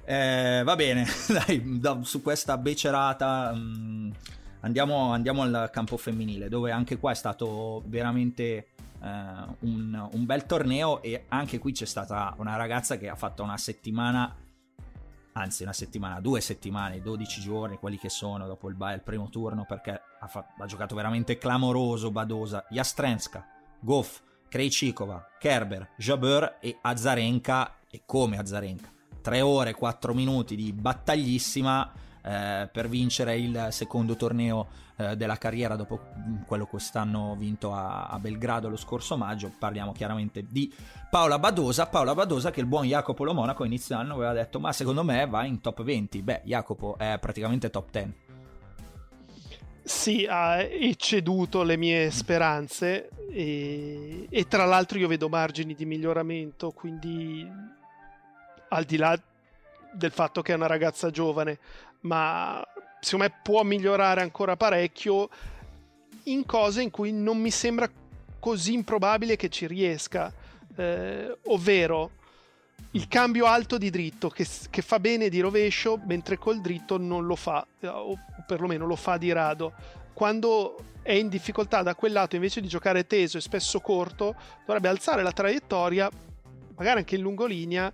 Eh, 0.03 0.63
va 0.65 0.75
bene, 0.75 1.05
dai, 1.31 1.79
da, 1.79 1.99
su 2.03 2.21
questa 2.21 2.57
becerata 2.57 3.53
mh, 3.53 3.59
mm, 3.59 4.11
andiamo, 4.59 5.13
andiamo, 5.13 5.43
al 5.43 5.69
campo 5.71 5.95
femminile, 5.95 6.49
dove 6.49 6.71
anche 6.71 6.97
qua 6.97 7.11
è 7.11 7.15
stato 7.15 7.83
veramente 7.85 8.43
eh, 8.43 8.67
un, 9.59 10.09
un 10.11 10.25
bel 10.25 10.45
torneo 10.45 11.01
e 11.01 11.23
anche 11.29 11.57
qui 11.57 11.71
c'è 11.71 11.85
stata 11.85 12.35
una 12.37 12.57
ragazza 12.57 12.97
che 12.97 13.07
ha 13.07 13.15
fatto 13.15 13.43
una 13.43 13.57
settimana 13.57 14.42
anzi 15.33 15.63
una 15.63 15.73
settimana, 15.73 16.19
due 16.19 16.41
settimane, 16.41 17.01
12 17.01 17.41
giorni, 17.41 17.77
quelli 17.77 17.97
che 17.97 18.09
sono 18.09 18.47
dopo 18.47 18.69
il, 18.69 18.75
il 18.93 19.01
primo 19.03 19.29
turno, 19.29 19.65
perché 19.65 20.01
ha, 20.19 20.27
fa- 20.27 20.53
ha, 20.57 20.65
giocato 20.65 20.95
veramente 20.95 21.37
clamoroso 21.37 22.11
Badosa, 22.11 22.65
Jastrenska, 22.69 23.45
Goff, 23.79 24.21
Krejcikova, 24.47 25.29
Kerber, 25.39 25.89
Jabeur 25.97 26.57
e 26.59 26.77
Azarenka, 26.81 27.77
e 27.89 28.03
come 28.05 28.37
Azarenka. 28.37 28.91
3 29.21 29.41
ore, 29.41 29.73
4 29.73 30.13
minuti 30.13 30.55
di 30.55 30.73
battaglissima 30.73 31.91
eh, 32.23 32.69
per 32.71 32.87
vincere 32.87 33.37
il 33.37 33.67
secondo 33.71 34.15
torneo 34.15 34.67
eh, 34.95 35.15
della 35.15 35.37
carriera 35.37 35.75
dopo 35.75 35.99
mm, 36.17 36.43
quello 36.45 36.65
quest'anno 36.65 37.35
vinto 37.37 37.73
a, 37.73 38.05
a, 38.05 38.19
Belgrado 38.19 38.69
lo 38.69 38.77
scorso 38.77 39.17
maggio. 39.17 39.51
Parliamo 39.57 39.91
chiaramente 39.91 40.45
di 40.47 40.73
Paola 41.09 41.39
Badosa. 41.39 41.87
Paola 41.87 42.13
Badosa 42.13 42.51
che 42.51 42.59
il 42.59 42.65
buon 42.65 42.85
Jacopo 42.85 43.23
Lo 43.23 43.33
Monaco 43.33 43.65
inizio 43.65 43.97
anno 43.97 44.13
aveva 44.13 44.33
detto 44.33 44.59
ma 44.59 44.71
secondo 44.71 45.03
me 45.03 45.25
va 45.27 45.45
in 45.45 45.61
top 45.61 45.83
20. 45.83 46.21
Beh, 46.21 46.41
Jacopo 46.45 46.95
è 46.97 47.17
praticamente 47.19 47.69
top 47.69 47.89
10. 47.91 48.13
sì, 49.83 50.25
ha 50.29 50.61
ecceduto 50.61 51.63
le 51.63 51.75
mie 51.75 52.09
speranze 52.09 53.09
e, 53.29 54.27
e, 54.29 54.47
tra 54.47 54.63
l'altro 54.63 54.97
io 54.97 55.07
vedo 55.07 55.27
margini 55.27 55.75
di 55.75 55.85
miglioramento, 55.85 56.71
quindi 56.71 57.45
al 58.69 58.83
di 58.85 58.97
là 58.97 59.19
del 59.93 60.11
fatto 60.11 60.41
che 60.41 60.53
è 60.53 60.55
una 60.55 60.67
ragazza 60.67 61.09
giovane, 61.09 61.59
ma 62.03 62.65
secondo 62.99 63.25
me 63.25 63.39
può 63.41 63.63
migliorare 63.63 64.21
ancora 64.21 64.55
parecchio 64.55 65.29
in 66.23 66.45
cose 66.45 66.81
in 66.81 66.89
cui 66.89 67.11
non 67.11 67.37
mi 67.37 67.51
sembra 67.51 67.89
così 68.39 68.73
improbabile 68.73 69.35
che 69.35 69.49
ci 69.49 69.67
riesca, 69.67 70.31
eh, 70.75 71.37
ovvero 71.45 72.11
il 72.91 73.07
cambio 73.07 73.45
alto 73.45 73.77
di 73.77 73.89
dritto 73.89 74.29
che, 74.29 74.45
che, 74.69 74.81
fa 74.81 74.99
bene 74.99 75.29
di 75.29 75.39
rovescio 75.39 75.99
mentre 76.05 76.37
col 76.37 76.61
dritto 76.61 76.97
non 76.97 77.25
lo 77.25 77.35
fa 77.35 77.65
o 77.81 78.17
perlomeno 78.45 78.85
lo 78.85 78.95
fa 78.95 79.17
di 79.17 79.31
rado. 79.31 79.73
Quando 80.13 80.77
è 81.01 81.13
in 81.13 81.27
difficoltà 81.27 81.81
da 81.81 81.95
quel 81.95 82.13
lato 82.13 82.35
invece 82.35 82.61
di 82.61 82.67
giocare 82.67 83.07
teso 83.07 83.37
e 83.37 83.41
spesso 83.41 83.79
corto 83.79 84.35
dovrebbe 84.65 84.87
alzare 84.87 85.23
la 85.23 85.31
traiettoria 85.31 86.09
magari 86.75 86.99
anche 86.99 87.15
in 87.15 87.21
lungolinea 87.21 87.91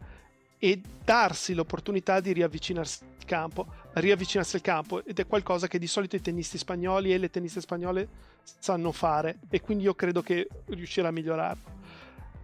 e 0.59 0.81
darsi 1.03 1.53
l'opportunità 1.53 2.19
di 2.19 2.33
riavvicinarsi 2.33 3.03
al 3.03 3.25
campo 3.25 3.65
riavvicinarsi 3.93 4.57
al 4.57 4.61
campo 4.61 5.03
ed 5.05 5.17
è 5.17 5.25
qualcosa 5.25 5.67
che 5.67 5.79
di 5.79 5.87
solito 5.87 6.15
i 6.15 6.21
tennisti 6.21 6.57
spagnoli 6.57 7.13
e 7.13 7.17
le 7.17 7.29
tenniste 7.29 7.61
spagnole 7.61 8.07
sanno 8.43 8.91
fare 8.91 9.39
e 9.49 9.61
quindi 9.61 9.85
io 9.85 9.95
credo 9.95 10.21
che 10.21 10.47
riuscirà 10.67 11.07
a 11.07 11.11
migliorarlo 11.11 11.77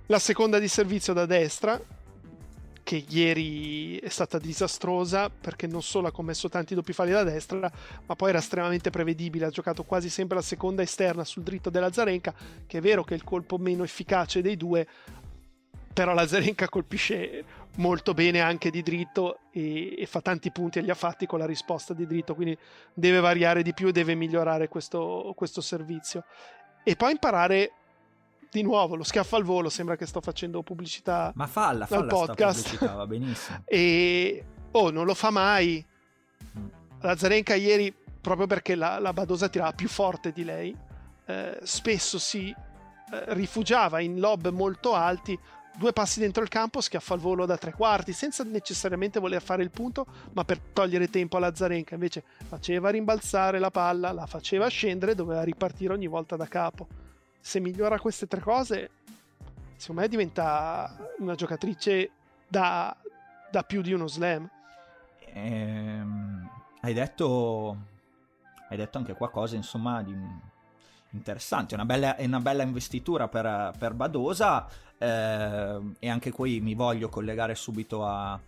la 0.07 0.19
seconda 0.19 0.59
di 0.59 0.67
servizio 0.67 1.13
da 1.13 1.25
destra 1.25 1.81
che 2.85 3.03
ieri 3.09 3.97
è 3.97 4.09
stata 4.09 4.37
disastrosa 4.37 5.31
perché 5.31 5.65
non 5.65 5.81
solo 5.81 6.07
ha 6.07 6.11
commesso 6.11 6.49
tanti 6.49 6.75
doppi 6.75 6.93
falli 6.93 7.09
da 7.09 7.23
destra, 7.23 7.71
ma 8.05 8.15
poi 8.15 8.29
era 8.29 8.37
estremamente 8.37 8.91
prevedibile. 8.91 9.45
Ha 9.45 9.49
giocato 9.49 9.83
quasi 9.83 10.07
sempre 10.07 10.35
la 10.35 10.43
seconda 10.43 10.83
esterna 10.83 11.23
sul 11.23 11.41
dritto 11.41 11.71
della 11.71 11.91
Zarenka, 11.91 12.31
che 12.67 12.77
è 12.77 12.81
vero 12.81 13.03
che 13.03 13.15
è 13.15 13.17
il 13.17 13.23
colpo 13.23 13.57
meno 13.57 13.83
efficace 13.83 14.43
dei 14.43 14.55
due, 14.55 14.87
però 15.91 16.13
la 16.13 16.27
Zarenka 16.27 16.69
colpisce 16.69 17.43
molto 17.75 18.13
bene 18.13 18.41
anche 18.41 18.69
di 18.69 18.81
dritto 18.81 19.39
e, 19.51 20.01
e, 20.01 20.05
fa 20.05 20.21
tanti 20.21 20.51
punti 20.51 20.79
e 20.79 20.81
li 20.81 20.89
ha 20.89 20.95
fatti 20.95 21.25
con 21.25 21.39
la 21.39 21.45
risposta 21.45 21.93
di 21.93 22.05
dritto, 22.05 22.35
quindi 22.35 22.57
deve 22.93 23.19
variare 23.19 23.63
di 23.63 23.73
più 23.73 23.87
e 23.87 23.91
deve 23.91 24.15
migliorare 24.15 24.67
questo, 24.67 25.33
questo 25.35 25.61
servizio. 25.61 26.23
E 26.83 26.95
poi 26.95 27.11
imparare 27.11 27.71
di 28.51 28.61
nuovo 28.61 28.95
lo 28.95 29.03
schiaffo 29.03 29.35
al 29.35 29.43
volo 29.43 29.69
sembra 29.69 29.97
che 29.97 30.05
sto 30.05 30.21
facendo 30.21 30.63
pubblicità 30.63 31.33
ma 31.35 31.45
falla 31.45 31.85
falla 31.85 32.05
podcast 32.05 32.77
va 32.79 33.05
benissimo 33.05 33.63
e 33.67 34.45
oh 34.71 34.91
non 34.91 35.05
lo 35.05 35.13
fa 35.13 35.29
mai 35.29 35.85
mm. 36.57 36.65
la 37.01 37.17
Zarenka 37.17 37.53
ieri 37.55 37.93
proprio 38.21 38.47
perché 38.47 38.75
la, 38.75 38.97
la 38.99 39.11
Badosa 39.11 39.49
tirava 39.49 39.73
più 39.73 39.89
forte 39.89 40.31
di 40.31 40.45
lei 40.45 40.73
eh, 41.25 41.59
spesso 41.63 42.17
si 42.17 42.49
eh, 42.49 43.33
rifugiava 43.33 43.99
in 43.99 44.19
lob 44.19 44.49
molto 44.49 44.93
alti 44.93 45.37
due 45.77 45.93
passi 45.93 46.19
dentro 46.19 46.41
il 46.43 46.49
campo 46.49 46.81
schiaffo 46.81 47.13
al 47.13 47.19
volo 47.19 47.45
da 47.45 47.57
tre 47.57 47.73
quarti 47.73 48.13
senza 48.13 48.43
necessariamente 48.43 49.19
voler 49.19 49.41
fare 49.41 49.63
il 49.63 49.71
punto 49.71 50.05
ma 50.33 50.43
per 50.43 50.59
togliere 50.59 51.09
tempo 51.09 51.37
alla 51.37 51.53
Zarenka 51.53 51.95
invece 51.95 52.23
faceva 52.47 52.89
rimbalzare 52.89 53.59
la 53.59 53.71
palla 53.71 54.11
la 54.11 54.25
faceva 54.25 54.67
scendere 54.67 55.15
doveva 55.15 55.43
ripartire 55.43 55.93
ogni 55.93 56.07
volta 56.07 56.35
da 56.35 56.47
capo 56.47 56.87
se 57.45 57.59
migliora 57.59 57.99
queste 57.99 58.25
tre 58.25 58.41
cose, 58.41 58.89
secondo 59.75 60.01
me 60.01 60.07
diventa 60.07 60.97
una 61.19 61.35
giocatrice 61.35 62.09
da, 62.47 62.97
da 63.51 63.61
più 63.61 63.83
di 63.83 63.93
uno 63.93 64.07
slam. 64.07 64.49
Ehm, 65.31 66.49
hai 66.81 66.93
detto 66.93 67.77
hai 68.67 68.77
detto 68.77 68.97
anche 68.97 69.13
qualcosa 69.13 69.55
insomma 69.55 70.01
di 70.01 70.11
interessante, 71.15 71.73
una 71.73 71.85
bella, 71.85 72.15
è 72.15 72.25
una 72.25 72.39
bella 72.39 72.63
investitura 72.63 73.27
per, 73.27 73.73
per 73.77 73.93
Badosa 73.93 74.67
eh, 74.97 75.79
e 75.99 76.09
anche 76.09 76.31
qui 76.31 76.59
mi 76.61 76.75
voglio 76.75 77.09
collegare 77.09 77.55
subito 77.55 78.05
a 78.05 78.39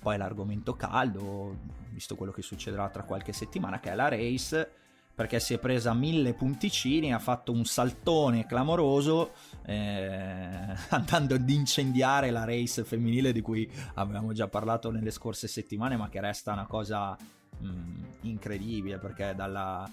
poi 0.00 0.16
l'argomento 0.16 0.74
caldo, 0.74 1.56
visto 1.90 2.16
quello 2.16 2.32
che 2.32 2.42
succederà 2.42 2.88
tra 2.88 3.04
qualche 3.04 3.32
settimana, 3.32 3.80
che 3.80 3.90
è 3.90 3.94
la 3.94 4.08
race 4.08 4.70
perché 5.14 5.38
si 5.38 5.54
è 5.54 5.58
presa 5.58 5.94
mille 5.94 6.34
punticini, 6.34 7.14
ha 7.14 7.20
fatto 7.20 7.52
un 7.52 7.64
saltone 7.64 8.46
clamoroso 8.46 9.32
eh, 9.64 10.74
andando 10.90 11.36
ad 11.36 11.48
incendiare 11.48 12.30
la 12.30 12.44
race 12.44 12.82
femminile 12.82 13.32
di 13.32 13.40
cui 13.40 13.70
avevamo 13.94 14.32
già 14.32 14.48
parlato 14.48 14.90
nelle 14.90 15.12
scorse 15.12 15.46
settimane, 15.46 15.96
ma 15.96 16.08
che 16.08 16.20
resta 16.20 16.52
una 16.52 16.66
cosa 16.66 17.16
mh, 17.58 17.66
mm, 17.66 18.04
incredibile 18.22 18.98
perché 18.98 19.34
dalla, 19.36 19.88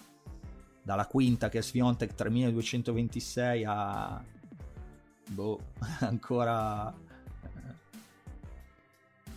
dalla 0.82 1.06
quinta 1.06 1.50
che 1.50 1.60
è 1.60 1.62
Sviontek 1.62 2.16
3226 2.16 3.66
a 3.66 4.24
boh, 5.30 5.60
ancora 6.02 6.94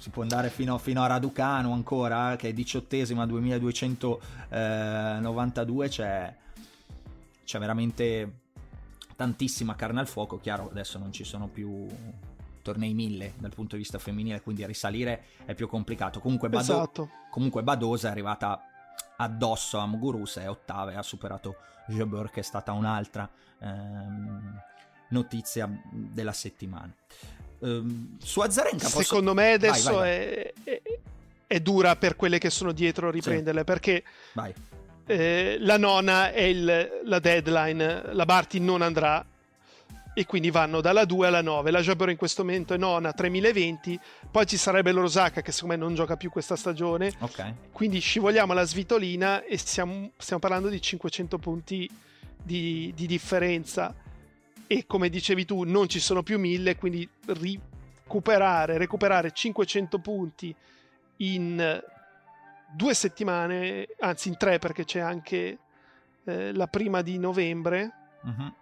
si 0.05 0.11
può 0.11 0.21
andare 0.21 0.51
fino, 0.51 0.77
fino 0.77 1.03
a 1.03 1.07
Raducano 1.07 1.73
ancora, 1.73 2.37
che 2.37 2.51
è 2.51 2.53
diciottesima, 2.53 3.25
2292, 3.25 5.89
c'è, 5.89 6.37
c'è 7.43 7.59
veramente 7.59 8.41
tantissima 9.17 9.75
carne 9.77 10.01
al 10.01 10.07
fuoco, 10.07 10.39
chiaro 10.39 10.69
adesso 10.69 10.99
non 10.99 11.11
ci 11.11 11.25
sono 11.25 11.49
più 11.49 11.87
tornei 12.61 12.93
mille 12.93 13.33
dal 13.39 13.55
punto 13.55 13.77
di 13.77 13.83
vista 13.83 13.99
femminile, 13.99 14.43
quindi 14.43 14.67
risalire 14.67 15.25
è 15.47 15.55
più 15.55 15.69
complicato. 15.69 16.21
Comunque, 16.21 16.51
Bado- 16.51 16.63
esatto. 16.63 17.09
comunque 17.31 17.63
Badosa 17.63 18.09
è 18.09 18.11
arrivata 18.11 18.63
addosso 19.17 19.79
a 19.79 19.87
Muguruza, 19.87 20.43
è 20.43 20.49
ottava 20.49 20.93
e 20.93 20.97
ha 20.97 21.03
superato 21.03 21.57
Jabeur 21.87 22.31
che 22.31 22.41
è 22.41 22.43
stata 22.43 22.73
un'altra 22.73 23.29
ehm, 23.61 24.61
notizia 25.09 25.69
della 25.91 26.33
settimana. 26.33 26.93
Ehm, 27.61 28.17
su 28.19 28.41
Azarenka 28.41 28.85
posso... 28.85 29.03
Secondo 29.03 29.35
me 29.35 29.53
adesso 29.53 29.95
vai, 29.95 30.19
vai, 30.19 30.19
vai. 30.19 30.37
È, 30.37 30.53
è, 30.65 30.83
è, 31.47 31.61
dura 31.61 31.97
per 31.97 32.17
quelle 32.17 32.39
che 32.39 32.51
sono 32.51 32.73
dietro 32.73 33.11
riprenderle 33.11 33.61
sì. 33.61 33.65
perché 33.65 34.05
eh, 35.07 35.57
la 35.61 35.77
nona 35.77 36.33
è 36.33 36.43
il, 36.43 37.01
la 37.05 37.19
deadline, 37.19 38.13
la 38.13 38.25
Barty 38.25 38.59
non 38.59 38.83
andrà 38.83 39.25
e 40.15 40.27
quindi 40.27 40.51
vanno 40.51 40.81
dalla 40.81 41.05
2 41.05 41.27
alla 41.27 41.43
9. 41.43 41.71
La 41.71 41.81
Jabber 41.81 42.09
in 42.09 42.17
questo 42.17 42.45
momento 42.45 42.73
è 42.73 42.77
nona 42.77 43.13
3020, 43.13 43.99
poi 44.31 44.47
ci 44.47 44.57
sarebbe 44.57 44.93
l'Orosaka 44.93 45.43
che 45.43 45.53
secondo 45.53 45.75
me 45.75 45.81
non 45.81 45.95
gioca 45.95 46.17
più 46.17 46.31
questa 46.31 46.57
stagione. 46.57 47.13
Okay. 47.19 47.53
Quindi 47.73 47.99
scivoliamo 47.99 48.53
alla 48.53 48.65
svitolina 48.65 49.43
e 49.45 49.59
stiamo, 49.59 50.13
stiamo 50.17 50.41
parlando 50.41 50.69
di 50.69 50.81
500 50.81 51.39
punti 51.39 51.91
di, 52.41 52.93
di 52.95 53.07
differenza 53.07 53.95
e 54.67 54.87
come 54.87 55.09
dicevi 55.09 55.45
tu 55.45 55.65
non 55.65 55.89
ci 55.89 56.01
sono 56.01 56.23
più 56.23 56.39
1000 56.39 56.77
quindi 56.77 57.09
recuperare, 57.27 58.79
recuperare 58.79 59.31
500 59.33 59.99
punti 59.99 60.55
in 61.19 61.83
due 62.71 62.95
settimane 62.95 63.89
anzi 64.01 64.29
in 64.29 64.37
tre 64.37 64.59
perché 64.59 64.85
c'è 64.85 65.01
anche 65.01 65.59
eh, 66.25 66.53
la 66.53 66.67
prima 66.67 67.03
di 67.03 67.19
novembre 67.19 67.91
uh-huh. 68.23 68.53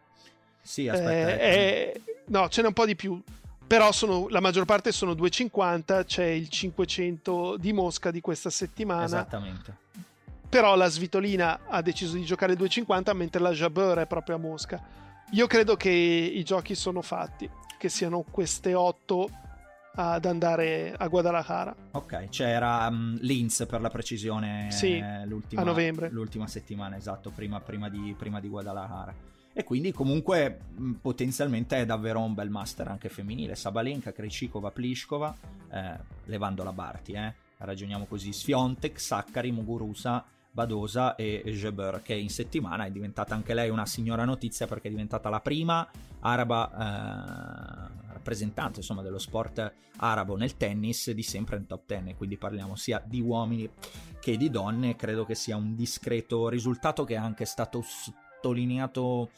Sì 0.63 0.89
aspetta 0.89 1.39
eh, 1.39 2.01
no 2.27 2.49
ce 2.49 2.63
n'è 2.63 2.69
un 2.69 2.73
po' 2.73 2.87
di 2.87 2.97
più 2.97 3.21
però 3.67 3.91
sono, 3.91 4.29
la 4.29 4.41
maggior 4.41 4.65
parte 4.67 4.93
sono 4.93 5.15
250 5.15 6.05
c'è 6.05 6.27
il 6.27 6.49
500 6.49 7.57
di 7.59 7.73
Mosca 7.73 8.11
di 8.11 8.21
questa 8.21 8.51
settimana 8.51 9.05
esattamente 9.05 9.81
però 10.49 10.77
la 10.77 10.89
Svitolina 10.89 11.61
ha 11.67 11.81
deciso 11.81 12.15
di 12.15 12.25
giocare 12.25 12.55
250 12.55 13.13
mentre 13.15 13.41
la 13.41 13.53
Jabeur 13.53 13.99
è 13.99 14.07
proprio 14.07 14.37
a 14.37 14.39
Mosca 14.39 15.01
io 15.35 15.47
credo 15.47 15.77
che 15.77 15.89
i 15.89 16.43
giochi 16.45 16.75
sono 16.75 17.01
fatti, 17.01 17.49
che 17.79 17.89
siano 17.89 18.21
queste 18.21 18.75
otto 18.75 19.31
ad 19.95 20.27
andare 20.27 20.95
a 20.97 21.07
Guadalajara. 21.09 21.75
Ok, 21.93 22.29
c'era 22.29 22.87
um, 22.89 23.17
Linz 23.21 23.65
per 23.67 23.81
la 23.81 23.89
precisione 23.89 24.71
sì, 24.71 24.99
eh, 24.99 25.25
l'ultima, 25.25 25.63
a 25.63 25.65
novembre. 25.65 26.11
l'ultima 26.11 26.47
settimana, 26.47 26.97
esatto, 26.97 27.31
prima, 27.31 27.61
prima, 27.61 27.89
di, 27.89 28.15
prima 28.17 28.41
di 28.41 28.49
Guadalajara. 28.49 29.15
E 29.53 29.65
quindi 29.65 29.93
comunque 29.93 30.61
mh, 30.75 30.93
potenzialmente 31.01 31.77
è 31.77 31.85
davvero 31.85 32.21
un 32.21 32.35
bel 32.35 32.51
master 32.51 32.89
anche 32.89 33.09
femminile. 33.09 33.55
Sabalenka, 33.55 34.13
Krejcikova, 34.13 34.71
Pliskova, 34.71 35.37
eh, 35.71 35.99
levando 36.25 36.63
la 36.65 36.73
Barti, 36.73 37.13
eh. 37.13 37.35
ragioniamo 37.59 38.07
così, 38.07 38.33
Sfiontek, 38.33 38.99
Saccari, 38.99 39.53
Mugurusa, 39.53 40.25
Badosa 40.51 41.15
e 41.17 41.43
Jebeur, 41.47 42.03
che 42.03 42.15
in 42.15 42.29
settimana 42.29 42.85
è 42.85 42.91
diventata 42.91 43.35
anche 43.35 43.55
lei 43.55 43.71
una 43.71 43.87
signora 43.87 44.25
notizia 44.25 44.67
perché 44.67 44.89
è 44.89 44.91
diventata 44.91 45.29
la 45.31 45.41
prima 45.41 45.89
araba 46.21 47.89
eh, 47.89 48.13
rappresentante 48.13 48.81
insomma, 48.81 49.03
dello 49.03 49.19
sport 49.19 49.73
arabo 49.97 50.37
nel 50.37 50.57
tennis 50.57 51.11
di 51.11 51.23
sempre 51.23 51.57
in 51.57 51.67
top 51.67 51.83
10, 51.87 52.15
quindi 52.15 52.37
parliamo 52.37 52.77
sia 52.77 53.03
di 53.05 53.21
uomini 53.21 53.69
che 54.21 54.37
di 54.37 54.51
donne, 54.51 54.95
credo 54.95 55.25
che 55.25 55.35
sia 55.35 55.57
un 55.57 55.75
discreto 55.75 56.49
risultato 56.49 57.05
che 57.05 57.15
è 57.15 57.19
anche 57.19 57.45
stato 57.45 57.83
sottolineato, 58.43 59.31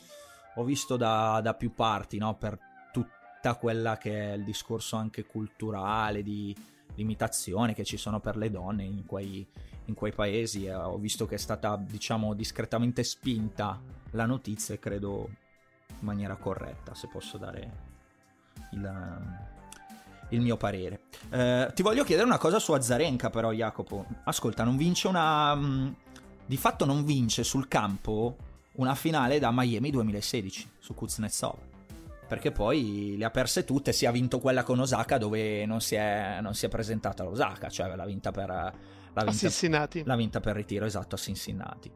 ho 0.54 0.64
visto 0.64 0.96
da, 0.96 1.40
da 1.42 1.52
più 1.54 1.74
parti, 1.74 2.16
no? 2.16 2.34
per 2.36 2.58
tutta 2.90 3.54
quella 3.56 3.98
che 3.98 4.30
è 4.30 4.34
il 4.34 4.44
discorso 4.44 4.96
anche 4.96 5.26
culturale 5.26 6.22
di 6.22 6.56
limitazioni 6.94 7.74
che 7.74 7.84
ci 7.84 7.98
sono 7.98 8.20
per 8.20 8.36
le 8.36 8.50
donne 8.50 8.84
in 8.84 9.04
quei, 9.04 9.46
in 9.84 9.94
quei 9.94 10.12
paesi. 10.12 10.64
Eh, 10.64 10.74
ho 10.74 10.96
visto 10.96 11.26
che 11.26 11.34
è 11.34 11.38
stata, 11.38 11.76
diciamo, 11.76 12.32
discretamente 12.32 13.04
spinta 13.04 13.78
la 14.12 14.24
notizia 14.24 14.74
e 14.74 14.78
credo 14.78 15.28
in 15.88 16.06
maniera 16.06 16.36
corretta, 16.36 16.94
se 16.94 17.08
posso 17.08 17.36
dare 17.36 17.72
il, 18.72 19.20
il 20.30 20.40
mio 20.40 20.56
parere. 20.56 21.02
Eh, 21.30 21.70
ti 21.74 21.82
voglio 21.82 22.04
chiedere 22.04 22.26
una 22.26 22.38
cosa 22.38 22.58
su 22.58 22.72
Azarenka, 22.72 23.28
però, 23.28 23.52
Jacopo. 23.52 24.06
Ascolta, 24.24 24.64
non 24.64 24.76
vince 24.76 25.08
una. 25.08 25.54
Mm, 25.54 25.92
di 26.46 26.58
fatto 26.58 26.84
non 26.84 27.04
vince 27.04 27.42
sul 27.42 27.68
campo 27.68 28.36
una 28.76 28.94
finale 28.94 29.38
da 29.38 29.50
Miami 29.52 29.90
2016 29.90 30.70
su 30.78 30.94
Kuznetsov. 30.94 31.58
Perché 32.26 32.52
poi 32.52 33.16
le 33.18 33.24
ha 33.24 33.30
perse 33.30 33.64
tutte, 33.64 33.92
si 33.92 34.06
è 34.06 34.10
vinto 34.10 34.40
quella 34.40 34.62
con 34.62 34.80
Osaka 34.80 35.18
dove 35.18 35.66
non 35.66 35.80
si 35.80 35.94
è, 35.94 36.38
non 36.40 36.54
si 36.54 36.66
è 36.66 36.68
presentata 36.68 37.22
l'Osaka, 37.22 37.68
cioè 37.68 37.94
l'ha 37.94 38.06
vinta 38.06 38.30
per... 38.30 38.48
L'ha 38.48 39.22
vinta, 39.22 39.30
a 39.30 39.32
Cincinnati. 39.32 40.02
L'ha 40.04 40.16
vinta 40.16 40.40
per 40.40 40.56
ritiro, 40.56 40.86
esatto, 40.86 41.14
a 41.14 41.18
Cincinnati. 41.18 41.92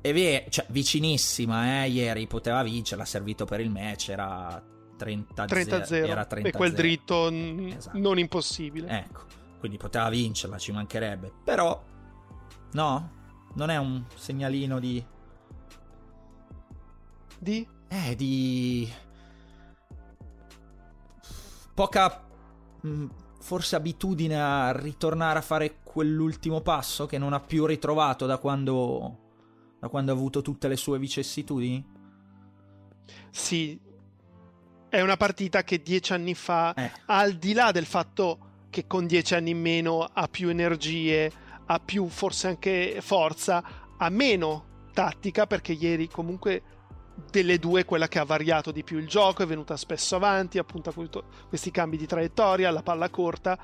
E 0.00 0.12
via, 0.12 0.44
cioè, 0.48 0.66
vicinissima, 0.68 1.82
eh, 1.82 1.88
ieri 1.88 2.26
poteva 2.26 2.62
vincere, 2.62 3.00
l'ha 3.00 3.06
servito 3.06 3.44
per 3.44 3.60
il 3.60 3.70
match, 3.70 4.10
era 4.10 4.62
30-0. 4.96 5.24
30-0. 5.34 6.06
Era 6.06 6.24
30 6.24 6.48
e 6.48 6.52
quel 6.52 6.72
dritto 6.72 7.30
n- 7.30 7.74
esatto. 7.76 7.98
non 7.98 8.18
impossibile. 8.18 8.88
Ecco, 8.88 9.22
quindi 9.58 9.78
poteva 9.78 10.08
vincerla, 10.08 10.58
ci 10.58 10.70
mancherebbe. 10.70 11.32
Però, 11.42 11.82
no, 12.72 13.17
non 13.58 13.70
è 13.70 13.76
un 13.76 14.04
segnalino 14.14 14.78
di... 14.78 15.04
Di? 17.38 17.68
Eh, 17.88 18.14
di... 18.14 18.88
Poca... 21.74 22.24
Mm, 22.86 23.08
forse 23.40 23.74
abitudine 23.74 24.40
a 24.40 24.70
ritornare 24.70 25.40
a 25.40 25.42
fare 25.42 25.78
quell'ultimo 25.82 26.60
passo 26.60 27.06
che 27.06 27.18
non 27.18 27.32
ha 27.32 27.40
più 27.40 27.66
ritrovato 27.66 28.26
da 28.26 28.38
quando... 28.38 29.26
Da 29.80 29.88
quando 29.88 30.12
ha 30.12 30.14
avuto 30.14 30.40
tutte 30.40 30.68
le 30.68 30.76
sue 30.76 30.98
vicissitudini? 30.98 31.84
Sì, 33.30 33.78
è 34.88 35.00
una 35.00 35.16
partita 35.16 35.62
che 35.62 35.82
dieci 35.82 36.12
anni 36.12 36.34
fa, 36.34 36.74
eh. 36.74 36.90
al 37.06 37.34
di 37.34 37.52
là 37.52 37.70
del 37.72 37.86
fatto 37.86 38.38
che 38.70 38.86
con 38.86 39.06
dieci 39.06 39.34
anni 39.34 39.50
in 39.50 39.60
meno 39.60 40.02
ha 40.02 40.26
più 40.26 40.48
energie, 40.48 41.30
ha 41.70 41.80
più 41.80 42.08
forse 42.08 42.48
anche 42.48 42.98
forza, 43.00 43.62
ha 43.96 44.08
meno 44.08 44.66
tattica 44.92 45.46
perché 45.46 45.72
ieri 45.72 46.08
comunque 46.08 46.62
delle 47.30 47.58
due 47.58 47.84
quella 47.84 48.08
che 48.08 48.18
ha 48.18 48.24
variato 48.24 48.70
di 48.70 48.82
più 48.84 48.98
il 48.98 49.08
gioco, 49.08 49.42
è 49.42 49.46
venuta 49.46 49.76
spesso 49.76 50.16
avanti, 50.16 50.58
appunto 50.58 50.90
ha 50.90 51.22
questi 51.48 51.70
cambi 51.70 51.96
di 51.96 52.06
traiettoria, 52.06 52.70
la 52.70 52.82
palla 52.82 53.10
corta, 53.10 53.58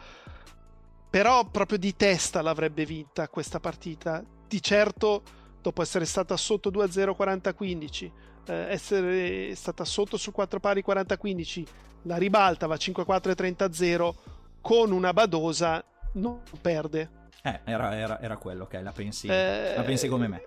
però 1.09 1.49
proprio 1.49 1.79
di 1.79 1.95
testa 1.97 2.43
l'avrebbe 2.43 2.85
vinta 2.85 3.29
questa 3.29 3.61
partita. 3.61 4.23
Di 4.47 4.61
certo, 4.61 5.23
dopo 5.63 5.81
essere 5.83 6.05
stata 6.05 6.37
sotto 6.37 6.71
2-0 6.71 7.15
40-15, 7.17 8.11
eh, 8.47 8.53
essere 8.71 9.55
stata 9.55 9.85
sotto 9.85 10.17
sul 10.17 10.33
4 10.33 10.61
pari 10.61 10.85
40-15, 10.87 11.65
la 12.03 12.17
ribalta 12.17 12.67
va 12.67 12.75
5-4 12.75 13.33
30-0 13.33 14.15
con 14.61 14.93
una 14.93 15.13
Badosa 15.13 15.83
non 16.15 16.43
perde. 16.61 17.23
Eh, 17.47 17.61
era, 17.65 17.95
era, 17.95 18.21
era 18.23 18.37
quello, 18.39 18.65
ok, 18.65 18.81
la 18.83 18.93
pensi, 18.93 19.27
eh, 19.27 19.75
la 19.77 19.83
pensi 19.83 20.09
come 20.09 20.29
me. 20.29 20.43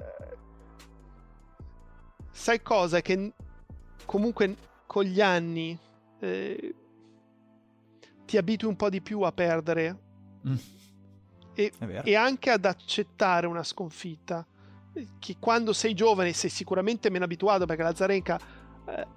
Sai 2.31 2.63
cosa? 2.63 3.01
Che 3.01 3.33
comunque 4.03 4.55
con 4.87 5.03
gli 5.03 5.21
anni 5.21 5.77
eh, 6.19 6.75
ti 8.25 8.37
abitui 8.37 8.67
un 8.67 8.75
po' 8.75 8.89
di 8.89 9.01
più 9.01 9.21
a 9.21 9.31
perdere 9.31 9.97
mm. 10.47 10.55
e, 11.53 11.71
e, 12.03 12.15
anche 12.15 12.49
ad 12.49 12.65
accettare 12.65 13.45
una 13.45 13.63
sconfitta 13.63 14.43
che 15.19 15.35
quando 15.39 15.73
sei 15.73 15.93
giovane 15.93 16.33
sei 16.33 16.49
sicuramente 16.49 17.11
meno 17.11 17.25
abituato 17.25 17.67
perché 17.67 17.83
la 17.83 17.93
Zarenka 17.93 18.39
eh, 18.87 19.07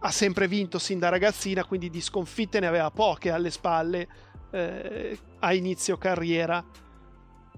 ha 0.00 0.10
sempre 0.10 0.46
vinto 0.48 0.78
sin 0.78 0.98
da 0.98 1.08
ragazzina, 1.08 1.64
quindi 1.64 1.88
di 1.88 2.02
sconfitte 2.02 2.60
ne 2.60 2.66
aveva 2.66 2.90
poche 2.90 3.30
alle 3.30 3.50
spalle 3.50 4.08
eh, 4.50 5.18
a 5.38 5.54
inizio 5.54 5.96
carriera 5.96 6.62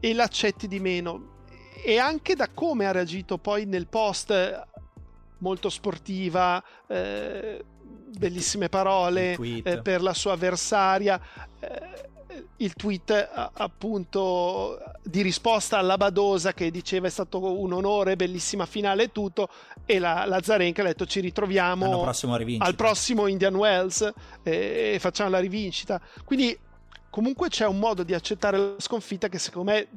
e 0.05 0.13
l'accetti 0.13 0.69
di 0.69 0.81
meno. 0.81 1.33
E 1.83 1.97
anche 1.97 2.35
da 2.35 2.51
come 2.53 2.85
ha 2.85 2.93
reagito 2.93 3.39
poi 3.39 3.65
nel 3.65 3.87
post 3.87 4.63
molto 5.39 5.71
sportiva, 5.71 6.63
eh, 6.87 7.65
bellissime 8.19 8.69
parole 8.69 9.33
eh, 9.33 9.81
per 9.81 10.03
la 10.03 10.13
sua 10.13 10.33
avversaria. 10.33 11.19
Eh, 11.59 12.13
il 12.57 12.75
tweet 12.75 13.31
appunto 13.55 14.79
di 15.03 15.23
risposta 15.23 15.79
alla 15.79 15.97
Badosa 15.97 16.53
che 16.53 16.71
diceva 16.71 17.07
è 17.07 17.11
stato 17.11 17.59
un 17.59 17.73
onore, 17.73 18.17
bellissima 18.17 18.67
finale 18.67 19.05
e 19.05 19.13
tutto 19.13 19.49
e 19.87 19.99
la, 20.01 20.25
la 20.27 20.43
Zarenka 20.43 20.83
ha 20.83 20.87
detto 20.87 21.07
ci 21.07 21.21
ritroviamo 21.21 22.01
prossimo 22.01 22.37
al 22.59 22.75
prossimo 22.75 23.29
Indian 23.29 23.55
Wells 23.55 24.13
e, 24.43 24.95
e 24.95 24.99
facciamo 24.99 25.31
la 25.31 25.39
rivincita 25.39 26.01
quindi 26.25 26.59
comunque 27.15 27.49
c'è 27.49 27.65
un 27.65 27.79
modo 27.79 28.03
di 28.03 28.13
accettare 28.13 28.59
la 28.59 28.75
sconfitta 28.79 29.29
che 29.29 29.39
secondo 29.39 29.71
me 29.71 29.89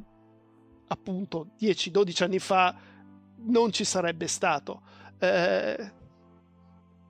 appunto 0.90 1.48
10-12 1.60 2.24
anni 2.24 2.38
fa 2.38 2.76
non 3.38 3.72
ci 3.72 3.84
sarebbe 3.84 4.28
stato 4.28 4.82
eh, 5.18 5.92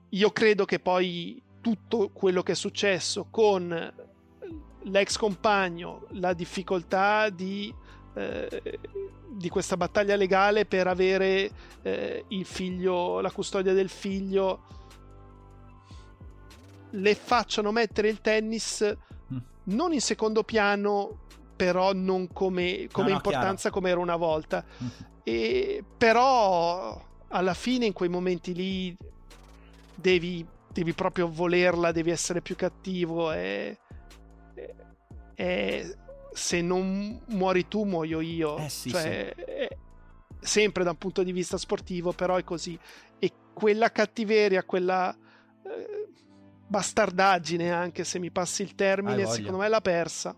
io 0.08 0.30
credo 0.30 0.64
che 0.64 0.80
poi 0.80 1.42
tutto 1.60 2.08
quello 2.08 2.42
che 2.42 2.52
è 2.52 2.54
successo 2.54 3.26
con 3.30 3.92
l'ex 4.84 5.18
compagno, 5.18 6.06
la 6.12 6.32
difficoltà 6.32 7.28
di, 7.28 7.70
eh, 8.14 8.78
di 9.28 9.48
questa 9.50 9.76
battaglia 9.76 10.16
legale 10.16 10.64
per 10.64 10.86
avere 10.86 11.50
eh, 11.82 12.24
il 12.28 12.46
figlio, 12.46 13.20
la 13.20 13.30
custodia 13.30 13.74
del 13.74 13.90
figlio, 13.90 14.62
le 16.92 17.14
facciano 17.14 17.72
mettere 17.72 18.08
il 18.08 18.22
tennis. 18.22 18.96
Non 19.68 19.92
in 19.92 20.00
secondo 20.00 20.42
piano, 20.42 21.26
però 21.56 21.92
non 21.92 22.32
come, 22.32 22.88
come 22.92 23.10
no, 23.10 23.16
importanza 23.16 23.70
come 23.70 23.90
era 23.90 24.00
una 24.00 24.16
volta. 24.16 24.64
E, 25.28 25.84
però 25.98 26.98
alla 27.28 27.52
fine 27.52 27.84
in 27.84 27.92
quei 27.92 28.08
momenti 28.08 28.54
lì 28.54 28.96
devi, 29.94 30.42
devi 30.72 30.94
proprio 30.94 31.28
volerla, 31.28 31.92
devi 31.92 32.10
essere 32.10 32.40
più 32.40 32.56
cattivo 32.56 33.30
e 33.32 33.76
è, 35.34 35.86
se 36.32 36.60
non 36.62 37.20
muori 37.26 37.68
tu 37.68 37.84
muoio 37.84 38.20
io. 38.20 38.56
Eh 38.56 38.68
sì, 38.68 38.90
cioè, 38.90 39.34
sì. 39.36 39.76
sempre 40.40 40.82
da 40.82 40.90
un 40.90 40.98
punto 40.98 41.22
di 41.22 41.32
vista 41.32 41.58
sportivo, 41.58 42.12
però 42.12 42.36
è 42.36 42.44
così. 42.44 42.78
E 43.18 43.32
quella 43.52 43.92
cattiveria, 43.92 44.64
quella 44.64 45.14
eh, 45.62 46.08
bastardaggine, 46.68 47.72
anche 47.72 48.04
se 48.04 48.18
mi 48.18 48.30
passi 48.30 48.62
il 48.62 48.74
termine, 48.74 49.26
secondo 49.26 49.58
me 49.58 49.68
l'ha 49.68 49.80
persa. 49.80 50.34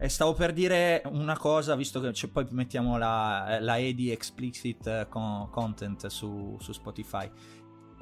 E 0.00 0.08
stavo 0.08 0.32
per 0.34 0.52
dire 0.52 1.02
una 1.06 1.36
cosa, 1.36 1.74
visto 1.74 2.00
che 2.00 2.12
poi 2.28 2.46
mettiamo 2.50 2.98
la, 2.98 3.58
la 3.60 3.78
EDI 3.78 4.12
explicit 4.12 4.86
eh, 4.86 5.06
con, 5.08 5.50
content 5.50 6.06
su, 6.06 6.56
su 6.60 6.72
Spotify. 6.72 7.28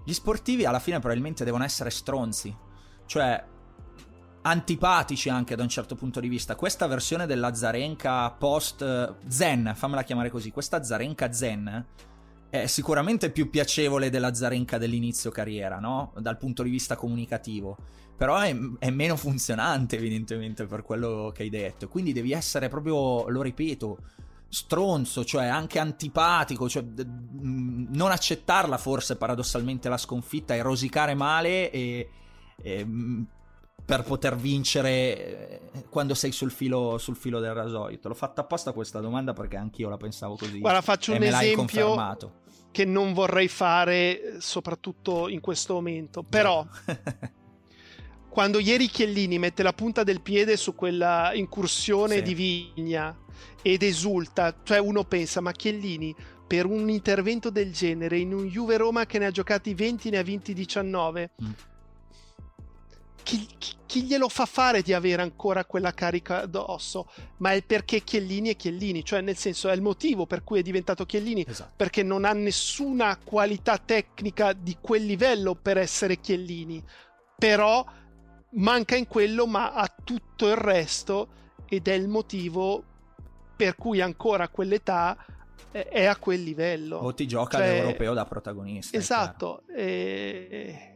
Gli 0.05 0.13
sportivi 0.13 0.67
alla 0.67 0.79
fine 0.79 0.99
probabilmente 0.99 1.43
devono 1.43 1.65
essere 1.65 1.89
stronzi. 1.89 2.55
Cioè, 3.07 3.43
antipatici 4.43 5.31
anche 5.31 5.57
da 5.57 5.63
un 5.63 5.71
certo 5.71 5.95
punto 5.95 6.21
di 6.21 6.29
vista. 6.29 6.55
Questa 6.55 6.87
versione 6.87 7.27
della 7.27 7.55
Zarenka 7.55 8.31
post 8.31 8.83
eh, 8.83 9.15
Zen, 9.27 9.73
fammela 9.75 10.03
chiamare 10.03 10.29
così, 10.29 10.51
questa 10.51 10.83
Zarenka 10.83 11.33
Zen 11.33 11.87
è 12.49 12.67
sicuramente 12.67 13.31
più 13.31 13.51
piacevole 13.51 14.11
della 14.11 14.35
Zarenka 14.35 14.79
dell'inizio 14.79 15.31
carriera, 15.31 15.79
no? 15.79 16.13
Dal 16.19 16.39
punto 16.39 16.63
di 16.63 16.71
vista 16.71 16.97
comunicativo. 16.97 17.77
Però 18.17 18.39
è, 18.39 18.57
è, 18.79 18.91
meno 18.91 19.17
funzionante, 19.17 19.97
evidentemente, 19.97 20.65
per 20.67 20.83
quello 20.83 21.33
che 21.35 21.43
hai 21.43 21.51
detto. 21.51 21.89
Quindi 21.89 22.13
devi 22.13 22.33
essere 22.33 22.69
proprio, 22.69 23.29
lo 23.29 23.43
ripeto, 23.43 23.99
stronzo, 24.49 25.25
cioè 25.25 25.47
anche 25.47 25.79
antipatico, 25.79 26.69
cioè 26.69 26.85
non 26.95 28.11
accettarla 28.11 28.79
forse 28.79 29.17
paradossalmente 29.17 29.89
la 29.89 29.99
sconfitta 29.99 30.55
e 30.55 30.63
rosicare 30.63 31.15
male 31.15 31.71
e, 31.71 32.09
e 32.63 32.87
per 33.87 34.03
poter 34.03 34.37
vincere 34.37 34.91
eh, 35.71 35.85
quando 35.89 36.15
sei 36.15 36.33
sul 36.33 36.51
filo, 36.51 36.99
sul 36.99 37.15
filo 37.15 37.39
del 37.39 37.55
rasoio? 37.55 37.97
Te 37.99 38.09
l'ho 38.09 38.15
fatta 38.15 38.41
apposta 38.41 38.73
questa 38.73 38.99
domanda 38.99 39.33
perché 39.33 39.57
anch'io 39.57 39.89
la 39.89 39.97
pensavo 39.97 40.37
così. 40.37 40.59
Guarda, 40.59 40.83
faccio 40.83 41.15
un 41.15 41.23
esempio 41.23 41.97
che 42.73 42.85
non 42.85 43.13
vorrei 43.13 43.47
fare, 43.47 44.37
soprattutto 44.41 45.29
in 45.29 45.41
questo 45.41 45.75
momento. 45.75 46.25
Però, 46.29 46.67
quando 48.29 48.59
ieri 48.59 48.89
Chiellini 48.89 49.39
mette 49.39 49.63
la 49.63 49.73
punta 49.73 50.03
del 50.03 50.21
piede 50.21 50.57
su 50.57 50.75
quella 50.75 51.31
incursione 51.33 52.17
sì. 52.17 52.23
di 52.23 52.35
Vigna 52.35 53.17
ed 53.63 53.85
esulta, 53.85 54.53
cioè 54.65 54.79
uno 54.79 55.05
pensa, 55.05 55.41
ma 55.41 55.53
Chiellini 55.53 56.15
per 56.45 56.67
un 56.67 56.91
intervento 56.91 57.51
del 57.51 57.73
genere 57.73 58.19
in 58.19 58.33
un 58.35 58.47
Juve 58.47 58.77
Roma 58.77 59.07
che 59.07 59.19
ne 59.19 59.27
ha 59.27 59.31
giocati 59.31 59.75
20 59.75 60.11
ne 60.11 60.19
ha 60.19 60.23
vinti 60.23 60.53
19. 60.55 61.31
Mm 61.43 61.51
chi, 63.27 63.45
chi, 63.59 63.75
chi 63.87 64.03
glielo 64.05 64.29
fa 64.29 64.47
fare 64.47 64.83
di 64.83 64.93
avere 64.93 65.21
ancora 65.21 65.65
quella 65.65 65.93
carica 65.93 66.43
addosso, 66.43 67.11
ma 67.39 67.51
è 67.51 67.63
perché 67.65 68.05
Chiellini 68.05 68.51
è 68.51 68.57
Chiellini, 68.57 69.05
cioè 69.05 69.21
nel 69.21 69.37
senso 69.37 69.69
è 69.69 69.75
il 69.75 69.83
motivo 69.83 70.27
per 70.27 70.45
cui 70.45 70.61
è 70.61 70.63
diventato 70.63 71.05
Chiellini, 71.05 71.45
esatto. 71.45 71.73
perché 71.75 72.05
non 72.05 72.25
ha 72.25 72.33
nessuna 72.33 73.19
qualità 73.19 73.79
tecnica 73.79 74.53
di 74.53 74.77
quel 74.81 75.05
livello 75.05 75.57
per 75.57 75.77
essere 75.77 76.21
Chiellini, 76.21 76.81
però 77.37 77.85
manca 78.51 78.95
in 78.95 79.09
quello, 79.09 79.49
ma 79.49 79.73
ha 79.73 79.93
tutto 80.05 80.47
il 80.47 80.57
resto 80.57 81.29
ed 81.69 81.89
è 81.89 81.95
il 81.95 82.07
motivo 82.07 82.85
per 83.57 83.75
cui 83.75 84.01
ancora 84.01 84.45
a 84.45 84.49
quell'età 84.49 85.17
è 85.73 86.05
a 86.05 86.17
quel 86.17 86.45
livello. 86.45 86.99
O 86.99 87.13
ti 87.13 87.27
gioca 87.27 87.59
cioè, 87.59 87.73
l'europeo 87.73 88.15
da 88.15 88.25
protagonista. 88.25 88.97
Esatto. 88.97 89.65
E... 89.67 90.96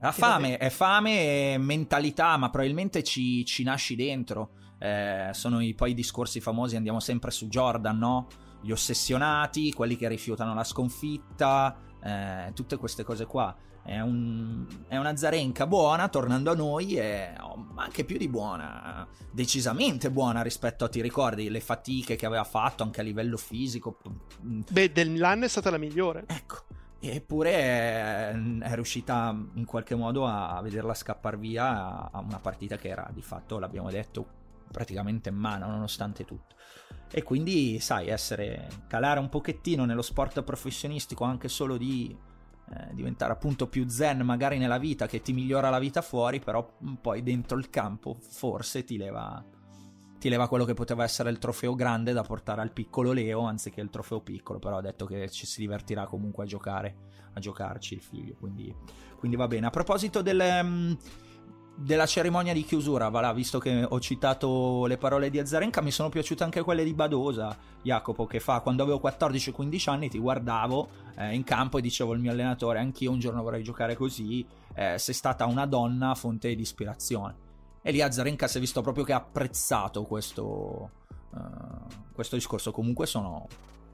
La 0.00 0.12
fame, 0.12 0.58
è 0.58 0.70
fame 0.70 1.54
e 1.54 1.58
mentalità, 1.58 2.36
ma 2.36 2.50
probabilmente 2.50 3.02
ci, 3.02 3.44
ci 3.44 3.64
nasci 3.64 3.96
dentro. 3.96 4.50
Eh, 4.78 5.30
sono 5.32 5.60
i, 5.60 5.74
poi 5.74 5.90
i 5.90 5.94
discorsi 5.94 6.40
famosi, 6.40 6.76
andiamo 6.76 7.00
sempre 7.00 7.32
su 7.32 7.48
Jordan, 7.48 7.98
no? 7.98 8.26
Gli 8.62 8.70
ossessionati, 8.70 9.72
quelli 9.72 9.96
che 9.96 10.06
rifiutano 10.06 10.54
la 10.54 10.62
sconfitta, 10.62 11.76
eh, 12.02 12.52
tutte 12.54 12.76
queste 12.76 13.02
cose 13.02 13.26
qua. 13.26 13.54
È, 13.82 13.98
un, 14.00 14.66
è, 14.86 14.96
una 14.98 15.16
Zarenka 15.16 15.66
buona, 15.66 16.08
tornando 16.08 16.50
a 16.52 16.54
noi, 16.54 16.96
è 16.96 17.34
oh, 17.40 17.72
anche 17.76 18.04
più 18.04 18.18
di 18.18 18.28
buona, 18.28 19.08
decisamente 19.32 20.10
buona 20.10 20.42
rispetto 20.42 20.84
a, 20.84 20.88
ti 20.88 21.00
ricordi, 21.00 21.48
le 21.48 21.60
fatiche 21.60 22.14
che 22.14 22.26
aveva 22.26 22.44
fatto 22.44 22.82
anche 22.82 23.00
a 23.00 23.02
livello 23.02 23.38
fisico. 23.38 23.98
Beh, 24.42 24.92
del 24.92 25.10
Milan 25.10 25.42
è 25.42 25.48
stata 25.48 25.70
la 25.70 25.78
migliore. 25.78 26.24
Ecco, 26.26 26.66
eppure 27.00 27.52
è, 27.52 28.30
è 28.32 28.74
riuscita 28.74 29.36
in 29.54 29.64
qualche 29.64 29.94
modo 29.94 30.26
a, 30.26 30.60
vederla 30.62 30.94
scappare 30.94 31.36
via 31.36 32.10
a 32.10 32.20
una 32.20 32.40
partita 32.40 32.76
che 32.76 32.88
era 32.88 33.08
di 33.12 33.22
fatto, 33.22 33.58
l'abbiamo 33.58 33.90
detto, 33.90 34.26
praticamente 34.70 35.28
in 35.28 35.36
mano, 35.36 35.66
nonostante 35.66 36.24
tutto. 36.24 36.56
E 37.10 37.22
quindi, 37.22 37.78
sai, 37.78 38.08
essere, 38.08 38.68
calare 38.86 39.20
un 39.20 39.28
pochettino 39.28 39.84
nello 39.84 40.02
sport 40.02 40.42
professionistico 40.42 41.24
anche 41.24 41.48
solo 41.48 41.76
di 41.76 42.14
eh, 42.70 42.88
diventare 42.92 43.32
appunto 43.32 43.66
più 43.66 43.88
zen 43.88 44.20
magari 44.20 44.58
nella 44.58 44.76
vita 44.76 45.06
che 45.06 45.22
ti 45.22 45.32
migliora 45.32 45.70
la 45.70 45.78
vita 45.78 46.02
fuori, 46.02 46.38
però 46.38 46.76
poi 47.00 47.22
dentro 47.22 47.56
il 47.56 47.70
campo 47.70 48.14
forse 48.20 48.84
ti 48.84 48.98
leva, 48.98 49.42
ti 50.18 50.28
leva 50.28 50.48
quello 50.48 50.64
che 50.64 50.74
poteva 50.74 51.04
essere 51.04 51.30
il 51.30 51.38
trofeo 51.38 51.74
grande 51.74 52.12
da 52.12 52.22
portare 52.22 52.60
al 52.60 52.72
piccolo 52.72 53.12
Leo 53.12 53.42
anziché 53.42 53.80
il 53.80 53.90
trofeo 53.90 54.20
piccolo, 54.20 54.58
però 54.58 54.78
ha 54.78 54.82
detto 54.82 55.06
che 55.06 55.30
ci 55.30 55.46
si 55.46 55.60
divertirà 55.60 56.06
comunque 56.06 56.44
a 56.44 56.46
giocare, 56.46 56.96
a 57.32 57.40
giocarci 57.40 57.94
il 57.94 58.02
figlio, 58.02 58.34
quindi, 58.38 58.74
quindi 59.16 59.36
va 59.36 59.46
bene. 59.46 59.66
A 59.66 59.70
proposito 59.70 60.22
del... 60.22 60.60
Um, 60.62 60.98
della 61.80 62.06
cerimonia 62.06 62.52
di 62.52 62.64
chiusura, 62.64 63.08
voilà, 63.08 63.32
visto 63.32 63.60
che 63.60 63.86
ho 63.88 64.00
citato 64.00 64.86
le 64.86 64.98
parole 64.98 65.30
di 65.30 65.38
Azarenka, 65.38 65.80
mi 65.80 65.92
sono 65.92 66.08
piaciute 66.08 66.42
anche 66.42 66.62
quelle 66.62 66.82
di 66.82 66.92
Badosa, 66.92 67.56
Jacopo, 67.82 68.26
che 68.26 68.40
fa 68.40 68.58
quando 68.60 68.82
avevo 68.82 69.00
14-15 69.00 69.88
anni 69.88 70.08
ti 70.08 70.18
guardavo 70.18 70.88
eh, 71.16 71.34
in 71.34 71.44
campo 71.44 71.78
e 71.78 71.80
dicevo 71.80 72.12
al 72.12 72.18
mio 72.18 72.32
allenatore, 72.32 72.80
anch'io 72.80 73.12
un 73.12 73.20
giorno 73.20 73.44
vorrei 73.44 73.62
giocare 73.62 73.94
così, 73.94 74.44
eh, 74.74 74.98
sei 74.98 75.14
stata 75.14 75.46
una 75.46 75.66
donna 75.66 76.16
fonte 76.16 76.52
di 76.52 76.62
ispirazione. 76.62 77.46
E 77.82 77.90
lì 77.90 78.00
Azarenka 78.00 78.48
si 78.48 78.58
è 78.58 78.60
visto 78.60 78.82
proprio 78.82 79.04
che 79.04 79.12
ha 79.12 79.16
apprezzato 79.16 80.02
questo, 80.04 80.90
uh, 81.30 81.86
questo 82.12 82.36
discorso, 82.36 82.70
comunque 82.70 83.06
sono 83.06 83.46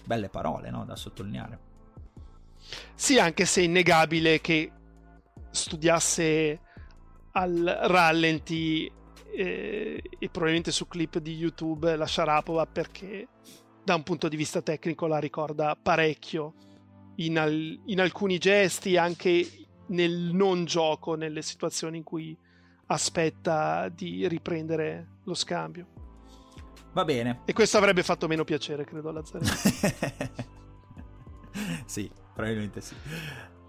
belle 0.04 0.28
parole 0.28 0.70
no? 0.70 0.84
da 0.84 0.96
sottolineare. 0.96 1.72
Sì, 2.94 3.18
anche 3.18 3.44
se 3.44 3.60
è 3.60 3.64
innegabile 3.64 4.40
che 4.40 4.70
studiasse 5.50 6.60
al 7.32 7.78
rallenti 7.82 8.90
eh, 9.32 10.02
e 10.18 10.28
probabilmente 10.28 10.70
su 10.70 10.86
clip 10.86 11.18
di 11.18 11.34
YouTube 11.34 11.96
la 11.96 12.06
Sharapova 12.06 12.66
perché 12.66 13.28
da 13.82 13.94
un 13.94 14.02
punto 14.02 14.28
di 14.28 14.36
vista 14.36 14.62
tecnico 14.62 15.06
la 15.06 15.18
ricorda 15.18 15.76
parecchio 15.80 16.54
in, 17.16 17.38
al- 17.38 17.80
in 17.86 18.00
alcuni 18.00 18.38
gesti 18.38 18.96
anche 18.96 19.46
nel 19.88 20.30
non 20.32 20.64
gioco 20.64 21.14
nelle 21.14 21.42
situazioni 21.42 21.98
in 21.98 22.04
cui 22.04 22.36
aspetta 22.86 23.88
di 23.88 24.28
riprendere 24.28 25.18
lo 25.24 25.34
scambio 25.34 25.86
va 26.92 27.04
bene 27.04 27.40
e 27.44 27.52
questo 27.52 27.78
avrebbe 27.78 28.02
fatto 28.02 28.26
meno 28.26 28.44
piacere 28.44 28.84
credo 28.84 29.08
alla 29.08 29.24
Zarena 29.24 29.54
sì 31.86 32.10
probabilmente 32.32 32.80
sì 32.80 32.94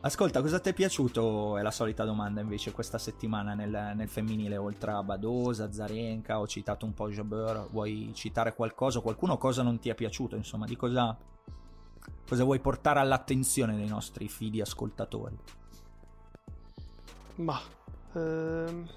Ascolta, 0.06 0.40
cosa 0.40 0.60
ti 0.60 0.70
è 0.70 0.74
piaciuto? 0.74 1.58
È 1.58 1.64
la 1.64 1.72
solita 1.72 2.04
domanda 2.04 2.40
invece 2.40 2.72
questa 2.72 3.00
settimana 3.00 3.56
nel, 3.56 3.94
nel 3.96 4.08
femminile, 4.08 4.56
oltre 4.56 4.92
a 4.92 5.02
Badosa, 5.02 5.72
Zarenka, 5.72 6.40
ho 6.40 6.48
citato 6.48 6.86
un 6.86 6.94
po' 6.94 7.10
Jabeur, 7.10 7.70
vuoi 7.72 8.12
citare 8.14 8.54
qualcosa? 8.54 9.00
Qualcuno 9.00 9.40
cosa 9.40 9.64
non 9.64 9.80
ti 9.80 9.90
è 9.90 9.96
piaciuto? 9.96 10.36
Insomma, 10.36 10.68
di 10.68 10.76
cosa, 10.76 11.18
cosa 12.28 12.44
vuoi 12.44 12.60
portare 12.60 13.00
all'attenzione 13.00 13.76
dei 13.76 13.88
nostri 13.88 14.30
fidi 14.30 14.62
ascoltatori? 14.62 15.40
Ma... 17.38 17.60
Ehm... 18.14 18.88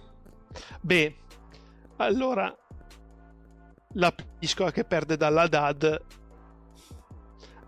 Beh, 0.81 1.17
allora... 1.97 2.57
La 3.93 4.13
Piscola 4.13 4.71
che 4.71 4.85
perde 4.85 5.17
dalla 5.17 5.47
DAD 5.47 6.03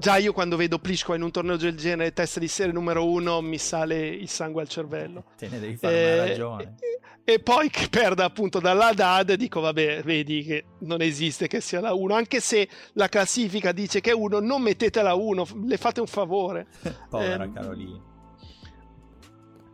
Già 0.01 0.17
io 0.17 0.33
quando 0.33 0.57
vedo 0.57 0.79
Pliskova 0.79 1.19
in 1.19 1.23
un 1.23 1.31
torneo 1.31 1.59
del 1.59 1.77
genere, 1.77 2.15
testa 2.15 2.41
di 2.41 2.49
serie 2.49 2.73
numero 2.73 3.07
uno, 3.07 3.43
mi 3.43 3.59
sale 3.59 4.09
il 4.09 4.31
sangue 4.31 4.63
al 4.63 4.69
cervello. 4.69 5.25
Te 5.37 5.47
ne 5.49 5.61
devi 5.61 5.77
fare 5.77 5.95
eh, 5.95 6.15
una 6.15 6.27
ragione. 6.27 6.75
E, 7.23 7.35
e, 7.35 7.39
poi 7.41 7.69
che 7.69 7.89
perda 7.91 8.25
appunto 8.25 8.61
dalla 8.61 8.95
DAD, 8.95 9.35
dico 9.35 9.61
vabbè, 9.61 10.03
vedi 10.03 10.43
che 10.43 10.65
non 10.79 11.03
esiste 11.03 11.49
che 11.49 11.61
sia 11.61 11.83
la 11.83 11.93
1, 11.93 12.15
anche 12.15 12.41
se 12.41 12.67
la 12.95 13.11
classifica 13.11 13.73
dice 13.73 14.01
che 14.01 14.13
è 14.13 14.15
1, 14.15 14.41
non 14.41 14.63
mettete 14.63 15.03
la 15.03 15.13
1, 15.13 15.47
le 15.67 15.77
fate 15.77 16.01
un 16.01 16.07
favore. 16.07 16.69
Povera 17.11 17.45
eh, 17.45 17.53
Carolina. 17.53 18.10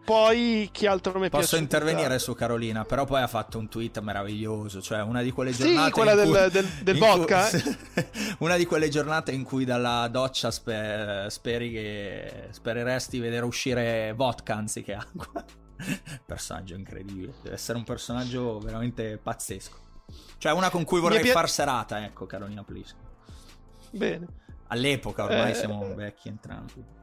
Poi 0.07 0.69
chi 0.71 0.87
altro 0.87 1.19
mi? 1.19 1.29
Posso 1.29 1.57
intervenire 1.57 2.21
su 2.21 2.33
Carolina, 2.35 2.85
però 2.85 3.05
poi 3.05 3.23
ha 3.23 3.27
fatto 3.27 3.59
un 3.59 3.69
tweet 3.69 3.99
meraviglioso, 3.99 4.81
cioè 4.81 5.03
una 5.03 5.21
di 5.21 5.33
quelle 5.33 5.51
giornate... 5.51 5.87
Sì, 5.87 5.91
quella 5.91 6.15
del, 6.15 6.29
cui, 6.29 6.51
del, 6.51 6.67
del 6.83 6.97
vodka. 6.97 7.49
Cui, 7.49 7.77
eh? 7.95 8.09
una 8.39 8.57
di 8.57 8.65
quelle 8.67 8.89
giornate 8.89 9.33
in 9.33 9.43
cui 9.43 9.65
dalla 9.65 10.07
doccia 10.07 10.53
sper, 10.53 11.29
speri 11.33 11.73
che, 11.73 12.49
spereresti 12.51 13.19
vedere 13.19 13.45
uscire 13.45 14.13
vodka 14.15 14.55
anziché 14.55 14.95
acqua. 14.95 15.45
personaggio 16.25 16.77
incredibile, 16.77 17.35
deve 17.43 17.57
essere 17.57 17.77
un 17.77 17.85
personaggio 17.85 18.61
veramente 18.61 19.19
pazzesco. 19.21 19.79
Cioè 20.39 20.53
una 20.53 20.71
con 20.71 20.85
cui 20.85 21.01
vorrei 21.01 21.21
pi- 21.21 21.31
far 21.31 21.51
serata, 21.51 22.05
ecco, 22.05 22.27
Carolina 22.27 22.63
Please. 22.63 22.95
Bene. 23.91 24.27
All'epoca 24.69 25.25
ormai 25.25 25.51
eh... 25.51 25.55
siamo 25.55 25.95
vecchi 25.97 26.29
entrambi. 26.29 26.95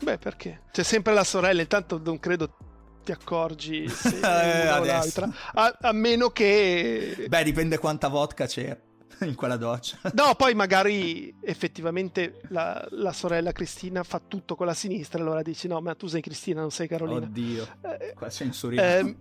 Beh, 0.00 0.18
perché? 0.18 0.62
C'è 0.70 0.82
sempre 0.82 1.12
la 1.12 1.24
sorella, 1.24 1.60
intanto 1.60 2.00
non 2.02 2.18
credo 2.18 2.56
ti 3.04 3.12
accorgi 3.12 3.88
se 3.88 4.16
eh, 4.16 4.62
una 4.62 4.80
o 4.80 4.84
l'altra. 4.84 5.30
A, 5.54 5.76
a, 5.80 5.92
meno 5.92 6.28
che... 6.28 7.26
Beh, 7.28 7.42
dipende 7.44 7.78
quanta 7.78 8.08
vodka 8.08 8.46
c'è 8.46 8.78
in 9.20 9.34
quella 9.34 9.56
doccia. 9.56 9.98
No, 10.12 10.34
poi 10.36 10.54
magari 10.54 11.34
effettivamente 11.40 12.40
la, 12.48 12.86
la, 12.90 13.12
sorella 13.12 13.52
Cristina 13.52 14.02
fa 14.02 14.20
tutto 14.26 14.54
con 14.54 14.66
la 14.66 14.74
sinistra, 14.74 15.20
allora 15.20 15.42
dici 15.42 15.66
no, 15.68 15.80
ma 15.80 15.94
tu 15.94 16.06
sei 16.06 16.20
Cristina, 16.20 16.60
non 16.60 16.70
sei 16.70 16.86
Carolina. 16.86 17.26
Oddio, 17.26 17.66
eh, 17.82 18.14
qua 18.14 18.28
censuriamo. 18.28 19.08
Eh, 19.08 19.16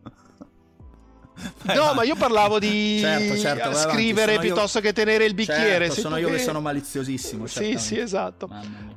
no, 1.64 1.74
vai. 1.74 1.96
ma 1.96 2.04
io 2.04 2.16
parlavo 2.16 2.60
di 2.60 3.00
certo, 3.00 3.38
certo, 3.38 3.74
scrivere 3.74 4.40
piuttosto 4.40 4.80
io... 4.80 4.84
che 4.84 4.94
tenere 4.94 5.26
il 5.26 5.34
bicchiere. 5.34 5.86
Certo, 5.88 6.02
sono 6.02 6.18
io 6.18 6.28
che... 6.28 6.36
che 6.36 6.44
sono 6.44 6.62
maliziosissimo. 6.62 7.46
Sì, 7.48 7.78
sì, 7.78 8.00
esatto. 8.00 8.50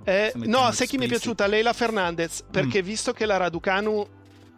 Eh, 0.04 0.32
no, 0.34 0.70
sai 0.72 0.86
chi 0.86 0.96
mi 0.98 1.04
è 1.04 1.08
piaciuta? 1.08 1.46
Leila 1.46 1.72
Fernandez, 1.72 2.44
perché 2.50 2.82
mm. 2.82 2.84
visto 2.84 3.12
che 3.12 3.26
la 3.26 3.36
Raducanu 3.36 4.06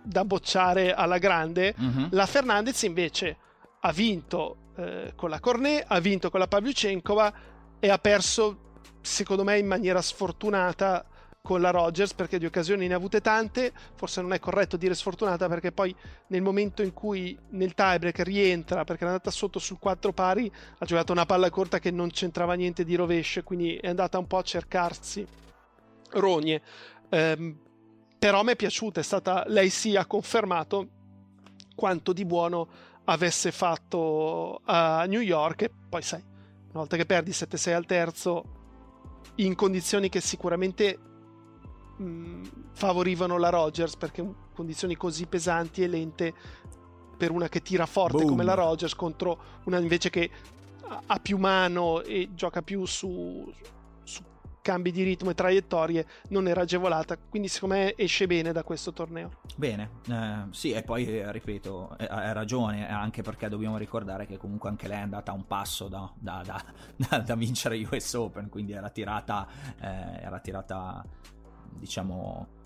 da 0.02 0.24
bocciare 0.24 0.94
alla 0.94 1.18
grande, 1.18 1.74
mm-hmm. 1.80 2.06
la 2.10 2.26
Fernandez 2.26 2.82
invece 2.82 3.36
ha 3.80 3.92
vinto 3.92 4.56
eh, 4.76 5.12
con 5.16 5.30
la 5.30 5.40
Cornet, 5.40 5.84
ha 5.86 6.00
vinto 6.00 6.30
con 6.30 6.40
la 6.40 6.48
Pavlyuchenkova 6.48 7.32
e 7.78 7.88
ha 7.88 7.98
perso, 7.98 8.58
secondo 9.00 9.44
me, 9.44 9.58
in 9.58 9.66
maniera 9.66 10.00
sfortunata 10.00 11.04
con 11.42 11.60
la 11.60 11.70
Rogers 11.70 12.14
perché 12.14 12.38
di 12.38 12.46
occasioni 12.46 12.86
ne 12.86 12.94
ha 12.94 12.96
avute 12.96 13.20
tante, 13.20 13.72
forse 13.96 14.20
non 14.22 14.32
è 14.32 14.38
corretto 14.38 14.76
dire 14.76 14.94
sfortunata 14.94 15.48
perché 15.48 15.72
poi 15.72 15.94
nel 16.28 16.40
momento 16.40 16.82
in 16.82 16.92
cui 16.92 17.36
nel 17.50 17.74
tiebreak 17.74 18.20
rientra 18.20 18.84
perché 18.84 19.04
è 19.04 19.08
andata 19.08 19.32
sotto 19.32 19.58
sul 19.58 19.80
4 19.80 20.12
pari 20.12 20.50
ha 20.78 20.84
giocato 20.84 21.10
una 21.10 21.26
palla 21.26 21.50
corta 21.50 21.80
che 21.80 21.90
non 21.90 22.10
c'entrava 22.10 22.54
niente 22.54 22.84
di 22.84 22.94
rovescio 22.94 23.42
quindi 23.42 23.74
è 23.74 23.88
andata 23.88 24.18
un 24.18 24.28
po' 24.28 24.38
a 24.38 24.42
cercarsi 24.42 25.26
rogne. 26.10 26.62
Ehm, 27.08 27.58
però 28.16 28.44
mi 28.44 28.52
è 28.52 28.56
piaciuta 28.56 29.00
è 29.00 29.02
stata 29.02 29.42
lei 29.48 29.68
sì 29.68 29.96
ha 29.96 30.06
confermato 30.06 30.88
quanto 31.74 32.12
di 32.12 32.24
buono 32.24 32.68
avesse 33.06 33.50
fatto 33.50 34.60
a 34.64 35.06
New 35.06 35.20
York 35.20 35.62
e 35.62 35.70
poi 35.88 36.02
sai 36.02 36.22
una 36.22 36.78
volta 36.78 36.96
che 36.96 37.04
perdi 37.04 37.32
7-6 37.32 37.74
al 37.74 37.84
terzo 37.84 38.60
in 39.36 39.56
condizioni 39.56 40.08
che 40.08 40.20
sicuramente 40.20 41.10
favorivano 42.72 43.38
la 43.38 43.48
Rogers 43.48 43.96
perché 43.96 44.26
condizioni 44.54 44.96
così 44.96 45.26
pesanti 45.26 45.82
e 45.82 45.88
lente 45.88 46.34
per 47.16 47.30
una 47.30 47.48
che 47.48 47.62
tira 47.62 47.86
forte 47.86 48.18
Boom. 48.18 48.30
come 48.30 48.44
la 48.44 48.54
Rogers 48.54 48.94
contro 48.94 49.60
una 49.64 49.78
invece 49.78 50.10
che 50.10 50.30
ha 51.06 51.18
più 51.20 51.38
mano 51.38 52.02
e 52.02 52.30
gioca 52.34 52.62
più 52.62 52.84
su, 52.84 53.50
su 54.02 54.22
cambi 54.60 54.90
di 54.90 55.02
ritmo 55.02 55.30
e 55.30 55.34
traiettorie 55.34 56.06
non 56.28 56.48
era 56.48 56.62
agevolata 56.62 57.16
quindi 57.16 57.48
secondo 57.48 57.76
me 57.76 57.94
esce 57.96 58.26
bene 58.26 58.52
da 58.52 58.62
questo 58.62 58.92
torneo 58.92 59.40
bene 59.56 59.90
eh, 60.08 60.46
sì 60.50 60.72
e 60.72 60.82
poi 60.82 61.06
eh, 61.06 61.32
ripeto 61.32 61.96
eh, 61.98 62.06
hai 62.08 62.32
ragione 62.32 62.88
anche 62.88 63.22
perché 63.22 63.48
dobbiamo 63.48 63.76
ricordare 63.76 64.26
che 64.26 64.36
comunque 64.36 64.68
anche 64.68 64.88
lei 64.88 64.98
è 64.98 65.02
andata 65.02 65.32
a 65.32 65.34
un 65.34 65.46
passo 65.46 65.88
da, 65.88 66.10
da, 66.18 66.42
da, 66.44 67.18
da 67.24 67.34
vincere 67.34 67.80
US 67.90 68.14
Open 68.14 68.48
quindi 68.48 68.72
era 68.72 68.90
tirata 68.90 69.46
eh, 69.80 70.22
era 70.22 70.38
tirata 70.38 71.04
diciamo 71.78 72.60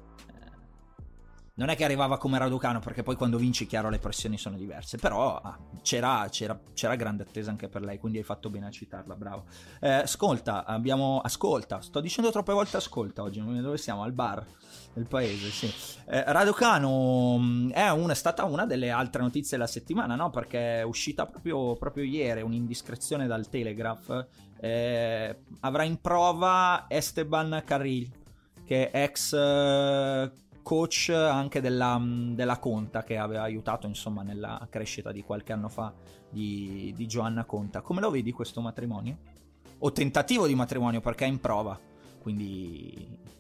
non 1.59 1.71
è 1.71 1.77
che 1.77 1.85
arrivava 1.85 2.19
come 2.19 2.37
Raducano, 2.37 2.81
perché 2.81 3.03
poi 3.03 3.17
quando 3.17 3.39
vinci, 3.39 3.67
chiaro, 3.67 3.89
le 3.89 3.99
pressioni 3.99 4.37
sono 4.37 4.59
diverse. 4.59 4.99
Però 4.99 5.37
ah, 5.37 5.59
c'era, 5.83 6.27
c'era, 6.31 6.59
c'era, 6.75 6.97
grande 6.97 7.23
attesa 7.23 7.51
anche 7.51 7.69
per 7.69 7.81
lei, 7.81 7.99
quindi 7.99 8.19
hai 8.19 8.25
fatto 8.25 8.51
bene 8.51 8.67
a 8.67 8.71
citarla, 8.71 9.15
bravo. 9.17 9.45
Eh, 9.81 9.91
ascolta, 9.91 10.67
abbiamo. 10.67 11.21
Ascolta, 11.21 11.81
sto 11.81 12.01
dicendo 12.01 12.31
troppe 12.31 12.53
volte 12.53 12.77
ascolta 12.77 13.23
oggi. 13.23 13.43
Dove 13.43 13.79
siamo? 13.79 14.03
Al 14.03 14.13
bar 14.13 14.45
del 14.93 15.07
paese, 15.07 15.49
sì. 15.49 15.73
Eh, 16.07 16.25
Raducano 16.31 17.39
mm, 17.39 17.71
è, 17.71 17.89
una, 17.89 18.13
è, 18.13 18.17
stata 18.17 18.45
una 18.45 18.67
delle 18.67 18.91
altre 18.91 19.23
notizie 19.23 19.57
della 19.57 19.69
settimana, 19.69 20.15
no? 20.15 20.29
Perché 20.29 20.81
è 20.81 20.83
uscita 20.83 21.25
proprio, 21.25 21.75
proprio 21.77 22.05
ieri 22.05 22.43
un'indiscrezione 22.43 23.27
dal 23.27 23.49
Telegraph. 23.49 24.27
Eh, 24.61 25.39
avrà 25.61 25.85
in 25.85 26.03
prova 26.03 26.85
Esteban 26.89 27.63
Carril, 27.65 28.11
che 28.67 28.91
è 28.91 29.05
ex 29.05 29.33
eh, 29.33 30.31
coach 30.63 31.11
anche 31.11 31.61
della, 31.61 32.03
della, 32.03 32.59
Conta 32.59 33.05
che 33.05 33.17
aveva 33.17 33.43
aiutato 33.43 33.87
insomma 33.87 34.23
nella 34.23 34.67
crescita 34.69 35.13
di 35.13 35.23
qualche 35.23 35.53
anno 35.53 35.69
fa 35.69 35.95
di, 36.29 36.93
di 36.97 37.07
Giovanna 37.07 37.45
Conta. 37.45 37.81
Come 37.81 38.01
lo 38.01 38.11
vedi 38.11 38.33
questo 38.33 38.61
matrimonio? 38.61 39.19
O 39.79 39.93
tentativo 39.93 40.47
di 40.47 40.57
matrimonio 40.57 41.01
perché 41.01 41.25
è 41.25 41.29
in 41.29 41.41
prova, 41.41 41.79
quindi... 42.19 43.35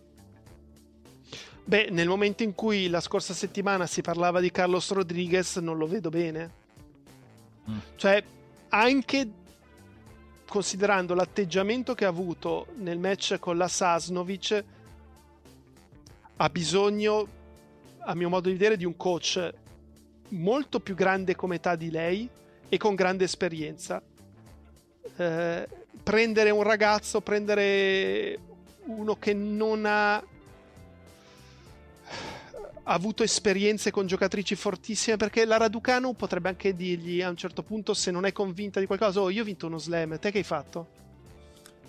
Beh, 1.64 1.88
nel 1.90 2.06
momento 2.06 2.44
in 2.44 2.54
cui 2.54 2.86
la 2.86 3.00
scorsa 3.00 3.34
settimana 3.34 3.86
si 3.86 4.00
parlava 4.00 4.38
di 4.38 4.52
Carlos 4.52 4.92
Rodriguez 4.92 5.56
non 5.56 5.76
lo 5.76 5.88
vedo 5.88 6.10
bene. 6.10 6.52
Mm. 7.68 7.78
Cioè, 7.96 8.22
anche 8.68 9.30
considerando 10.48 11.14
l'atteggiamento 11.14 11.94
che 11.94 12.04
ha 12.04 12.08
avuto 12.08 12.68
nel 12.76 13.00
match 13.00 13.40
con 13.40 13.56
la 13.56 13.66
Sasnovic 13.66 14.64
ha 16.36 16.48
bisogno, 16.48 17.26
a 18.00 18.14
mio 18.14 18.28
modo 18.28 18.48
di 18.48 18.54
vedere, 18.54 18.76
di 18.76 18.84
un 18.84 18.96
coach 18.96 19.52
molto 20.28 20.80
più 20.80 20.94
grande 20.94 21.34
come 21.34 21.56
età 21.56 21.76
di 21.76 21.90
lei 21.90 22.28
e 22.68 22.76
con 22.76 22.94
grande 22.94 23.24
esperienza. 23.24 24.02
Eh, 25.16 25.68
prendere 26.02 26.50
un 26.50 26.62
ragazzo, 26.62 27.20
prendere 27.20 28.38
uno 28.84 29.16
che 29.18 29.32
non 29.32 29.84
ha 29.86 30.22
avuto 32.88 33.22
esperienze 33.24 33.90
con 33.90 34.06
giocatrici 34.06 34.54
fortissime 34.54 35.16
perché 35.16 35.44
la 35.44 35.56
Raducanu 35.56 36.14
potrebbe 36.14 36.50
anche 36.50 36.76
dirgli 36.76 37.20
a 37.20 37.28
un 37.28 37.36
certo 37.36 37.64
punto 37.64 37.94
se 37.94 38.12
non 38.12 38.24
è 38.24 38.30
convinta 38.30 38.78
di 38.78 38.86
qualcosa 38.86 39.20
oh 39.20 39.30
io 39.30 39.42
ho 39.42 39.44
vinto 39.44 39.66
uno 39.66 39.78
slam 39.78 40.20
te 40.20 40.30
che 40.30 40.38
hai 40.38 40.44
fatto? 40.44 40.86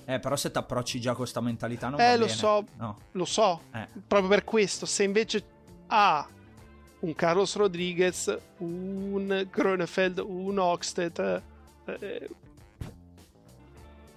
Eh, 0.09 0.19
però 0.19 0.37
se 0.37 0.49
ti 0.51 0.57
approcci 0.57 1.01
già 1.01 1.09
con 1.09 1.19
questa 1.19 1.41
mentalità 1.41 1.89
non 1.89 1.99
eh, 1.99 2.15
lo 2.15 2.27
bene. 2.27 2.37
so, 2.37 2.65
no. 2.77 2.97
lo 3.11 3.25
so. 3.25 3.63
Eh. 3.73 3.87
Proprio 4.07 4.29
per 4.29 4.45
questo, 4.45 4.85
se 4.85 5.03
invece 5.03 5.43
ha 5.87 6.25
un 6.99 7.13
Carlos 7.13 7.57
Rodriguez, 7.57 8.33
un 8.59 9.45
Grönefeld, 9.51 10.23
un 10.25 10.59
Oxted, 10.59 11.41
eh, 11.83 12.29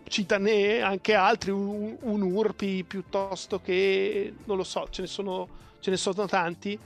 citane 0.05 0.80
anche 0.80 1.14
altri, 1.14 1.51
un, 1.51 1.97
un, 2.03 2.22
Urpi 2.22 2.84
piuttosto 2.84 3.61
che, 3.61 4.32
non 4.45 4.57
lo 4.57 4.64
so, 4.64 4.86
ce 4.91 5.03
ne 5.03 5.09
sono, 5.09 5.49
ce 5.80 5.91
ne 5.91 5.97
sono 5.97 6.26
tanti. 6.26 6.78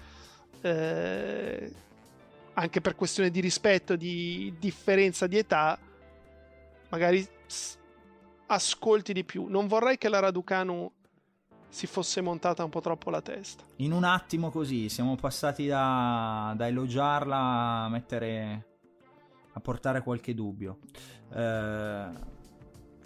Eh, 0.62 1.72
anche 2.54 2.80
per 2.80 2.94
questione 2.94 3.30
di 3.30 3.40
rispetto, 3.40 3.96
di 3.96 4.54
differenza 4.58 5.26
di 5.26 5.36
età, 5.36 5.78
magari 6.88 7.28
ascolti 8.46 9.12
di 9.12 9.24
più. 9.24 9.46
Non 9.48 9.66
vorrei 9.66 9.98
che 9.98 10.08
la 10.08 10.20
Raducanu 10.20 10.90
si 11.68 11.86
fosse 11.86 12.20
montata 12.20 12.62
un 12.62 12.70
po' 12.70 12.80
troppo 12.80 13.10
la 13.10 13.20
testa. 13.20 13.64
In 13.76 13.92
un 13.92 14.04
attimo 14.04 14.50
così, 14.50 14.88
siamo 14.88 15.16
passati 15.16 15.66
da, 15.66 16.54
da 16.56 16.66
elogiarla 16.68 17.36
a 17.36 17.88
mettere... 17.88 18.66
a 19.52 19.60
portare 19.60 20.02
qualche 20.02 20.34
dubbio. 20.34 20.78
Eh, 21.32 22.32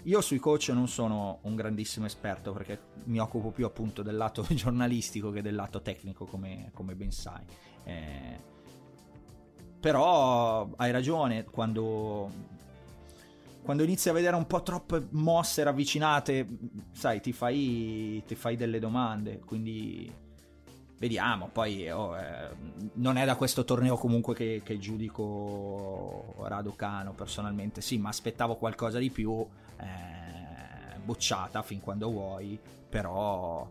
io 0.03 0.20
sui 0.20 0.39
coach 0.39 0.68
non 0.68 0.86
sono 0.86 1.39
un 1.43 1.55
grandissimo 1.55 2.07
esperto 2.07 2.53
perché 2.53 2.80
mi 3.05 3.18
occupo 3.18 3.51
più 3.51 3.66
appunto 3.66 4.03
del 4.03 4.16
lato 4.16 4.45
giornalistico 4.55 5.30
che 5.30 5.43
del 5.43 5.55
lato 5.55 5.80
tecnico, 5.80 6.24
come, 6.26 6.70
come 6.74 6.95
ben 6.95 7.11
sai. 7.11 7.45
Eh, 7.84 8.57
però 9.80 10.68
hai 10.76 10.91
ragione 10.91 11.45
quando 11.45 12.57
quando 13.63 13.83
inizi 13.83 14.09
a 14.09 14.13
vedere 14.13 14.37
un 14.37 14.47
po' 14.47 14.63
troppe 14.63 15.09
mosse 15.11 15.63
ravvicinate, 15.63 16.47
sai, 16.93 17.21
ti 17.21 17.33
fai, 17.33 18.23
ti 18.27 18.35
fai 18.35 18.57
delle 18.57 18.79
domande, 18.79 19.41
quindi 19.41 20.11
vediamo. 20.99 21.49
Poi 21.53 21.91
oh, 21.91 22.17
eh, 22.17 22.49
non 22.95 23.17
è 23.17 23.25
da 23.25 23.37
questo 23.37 23.65
torneo 23.65 23.97
comunque 23.97 24.35
che, 24.35 24.63
che 24.65 24.79
giudico 24.79 26.35
Raducano 26.47 27.13
personalmente, 27.13 27.81
sì, 27.81 27.99
ma 27.99 28.09
aspettavo 28.09 28.57
qualcosa 28.57 28.99
di 28.99 29.11
più, 29.11 29.47
eh, 29.79 30.99
bocciata 31.05 31.63
fin 31.63 31.81
quando 31.81 32.11
vuoi, 32.11 32.59
però 32.89 33.69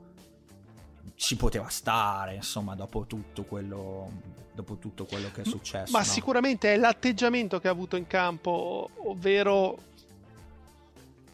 ci 1.15 1.35
poteva 1.35 1.69
stare, 1.69 2.35
insomma, 2.35 2.75
dopo 2.75 3.05
tutto 3.05 3.43
quello, 3.43 4.11
dopo 4.53 4.77
tutto 4.77 5.05
quello 5.05 5.29
che 5.31 5.41
è 5.41 5.45
successo. 5.45 5.91
Ma 5.91 5.99
no? 5.99 6.05
sicuramente 6.05 6.73
è 6.73 6.77
l'atteggiamento 6.77 7.59
che 7.59 7.67
ha 7.67 7.71
avuto 7.71 7.95
in 7.95 8.07
campo, 8.07 8.89
ovvero 9.05 9.77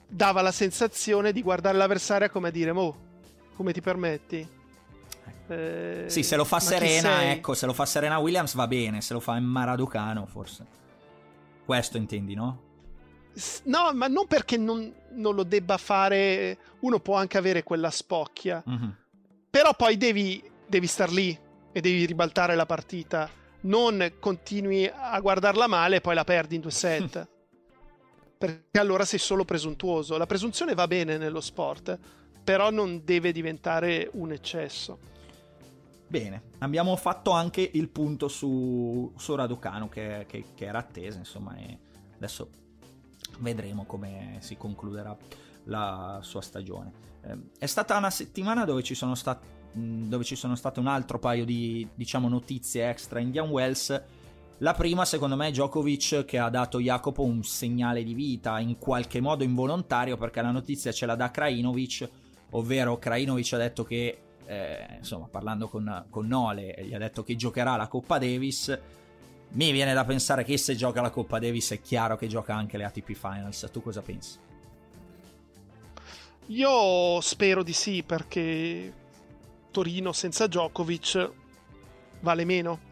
dava 0.08 0.42
la 0.42 0.52
sensazione 0.52 1.32
di 1.32 1.42
guardare 1.42 1.78
l'avversaria 1.78 2.30
come 2.30 2.50
a 2.50 2.52
dire, 2.52 2.72
mo, 2.72 2.96
come 3.56 3.74
ti 3.74 3.82
permetti? 3.82 4.48
Eh, 5.48 6.06
sì, 6.08 6.24
se 6.24 6.36
lo 6.36 6.46
fa 6.46 6.60
Serena, 6.60 7.32
ecco, 7.32 7.54
se 7.54 7.66
lo 7.66 7.74
fa 7.74 7.86
Serena 7.86 8.18
Williams 8.20 8.56
va 8.56 8.68
bene, 8.68 9.02
se 9.02 9.14
lo 9.14 9.20
fa 9.20 9.36
in 9.36 9.44
Maraducano 9.44 10.26
forse. 10.26 10.82
Questo 11.66 11.98
intendi, 11.98 12.34
no? 12.34 12.72
No, 13.64 13.92
ma 13.94 14.08
non 14.08 14.28
perché 14.28 14.58
non, 14.58 14.94
non, 15.14 15.34
lo 15.34 15.44
debba 15.44 15.78
fare, 15.78 16.58
uno 16.82 17.00
può 17.00 17.16
anche 17.16 17.38
avere 17.38 17.64
quella 17.64 17.90
spocchia. 17.90 18.64
Mm-hmm 18.70 18.90
però 19.54 19.76
poi 19.76 19.98
devi, 19.98 20.44
devi 20.66 20.88
star 20.88 21.12
lì 21.12 21.38
e 21.72 21.80
devi 21.80 22.08
ribaltare 22.08 22.56
la 22.56 22.66
partita. 22.66 23.30
Non 23.62 24.14
continui 24.20 24.92
a 24.92 25.20
guardarla 25.20 25.68
male 25.68 25.98
e 25.98 26.02
poi 26.02 26.16
la 26.16 26.24
perdi 26.24 26.56
in 26.56 26.62
due 26.62 26.72
set. 26.72 27.28
perché 28.36 28.80
allora 28.80 29.06
sei 29.06 29.20
solo 29.20 29.46
presuntuoso. 29.46 30.18
La 30.18 30.26
presunzione 30.26 30.74
va 30.74 30.88
bene 30.88 31.18
nello 31.18 31.40
sport, 31.40 32.00
però 32.44 32.72
non 32.72 33.04
deve 33.06 33.32
diventare 33.32 34.10
un 34.14 34.32
eccesso. 34.32 34.98
Bene, 36.08 36.42
abbiamo 36.58 36.96
fatto 36.96 37.30
anche 37.30 37.70
il 37.74 37.90
punto 37.90 38.30
su, 38.30 39.14
su 39.16 39.36
Raducano 39.36 39.88
che, 39.88 40.26
che, 40.28 40.46
che, 40.56 40.66
era 40.66 40.80
attesa, 40.80 41.20
insomma, 41.20 41.56
e 41.58 41.78
adesso 42.16 42.50
vedremo 43.38 43.86
come 43.86 44.38
si 44.40 44.58
concluderà 44.58 45.16
la 45.66 46.18
sua 46.24 46.42
stagione. 46.42 47.13
Ehm, 47.26 47.50
è 47.58 47.66
stata 47.66 47.98
una 47.98 48.10
settimana 48.10 48.66
dove 48.66 48.84
ci 48.84 48.96
sono 48.96 49.16
stati 49.16 49.62
dove 49.76 50.24
ci 50.24 50.36
sono 50.36 50.56
state 50.56 50.80
un 50.80 50.88
altro 50.88 51.18
paio 51.18 51.46
di 51.46 51.88
diciamo 51.96 52.30
notizie 52.30 52.90
extra 52.90 53.20
Indian 53.20 53.50
Wells. 53.50 54.04
La 54.60 54.74
prima 54.74 55.04
secondo 55.04 55.36
me 55.36 55.48
è 55.48 55.52
Djokovic 55.52 56.26
che 56.26 56.38
ha 56.38 56.50
dato 56.50 56.80
Jacopo 56.80 57.24
un 57.24 57.44
segnale 57.44 58.04
di 58.04 58.14
vita 58.14 58.60
in 58.60 58.78
qualche 58.78 59.20
modo 59.20 59.44
involontario 59.44 60.16
perché 60.16 60.42
la 60.42 60.52
notizia 60.52 60.92
ce 60.92 61.06
la 61.06 61.16
dà 61.16 61.32
Krajinovic 61.32 62.10
ovvero 62.52 63.00
Krajinovic 63.00 63.54
ha 63.54 63.58
detto 63.58 63.84
che 63.84 64.20
eh, 64.46 64.98
insomma 65.00 65.28
parlando 65.28 65.68
con, 65.68 66.06
con 66.10 66.28
Nole 66.28 66.76
gli 66.84 66.94
ha 66.94 67.00
detto 67.00 67.24
che 67.24 67.36
giocherà 67.36 67.76
la 67.76 67.88
Coppa 67.88 68.20
Davis. 68.20 68.80
Mi 69.56 69.72
viene 69.72 69.94
da 69.94 70.04
pensare 70.06 70.44
che 70.44 70.58
se 70.58 70.76
gioca 70.76 71.02
la 71.02 71.10
Coppa 71.10 71.40
Davis 71.40 71.72
è 71.72 71.82
chiaro 71.82 72.16
che 72.16 72.28
gioca 72.28 72.56
anche 72.56 72.78
le 72.78 72.86
ATP 72.86 73.14
Finals. 73.14 73.70
Tu 73.72 73.82
cosa 73.82 74.02
pensi? 74.02 74.38
Io 76.48 77.22
spero 77.22 77.64
di 77.64 77.74
sì 77.74 78.04
perché 78.04 78.94
Torino 79.72 80.12
senza 80.12 80.48
Djokovic 80.48 81.32
vale 82.20 82.46
meno. 82.46 82.92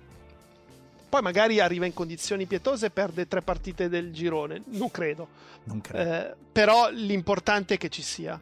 Poi 1.10 1.22
magari 1.22 1.60
arriva 1.60 1.86
in 1.86 1.94
condizioni 1.94 2.46
pietose 2.46 2.86
e 2.86 2.90
perde 2.90 3.28
tre 3.28 3.42
partite 3.42 3.90
del 3.90 4.14
girone. 4.14 4.64
Non 4.68 4.90
credo. 4.90 5.28
Non 5.66 5.82
credo. 5.82 6.12
Eh, 6.12 6.36
però 6.52 6.90
l'importante 6.90 7.74
è 7.74 7.78
che 7.78 7.90
ci 7.90 8.02
sia. 8.02 8.42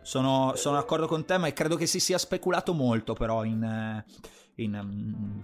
Sono, 0.00 0.54
sono, 0.56 0.76
d'accordo 0.76 1.06
con 1.06 1.24
te, 1.26 1.36
ma 1.36 1.52
credo 1.52 1.76
che 1.76 1.86
si 1.86 2.00
sia 2.00 2.16
speculato 2.16 2.72
molto 2.72 3.12
però 3.12 3.44
in, 3.44 4.04
in, 4.54 5.42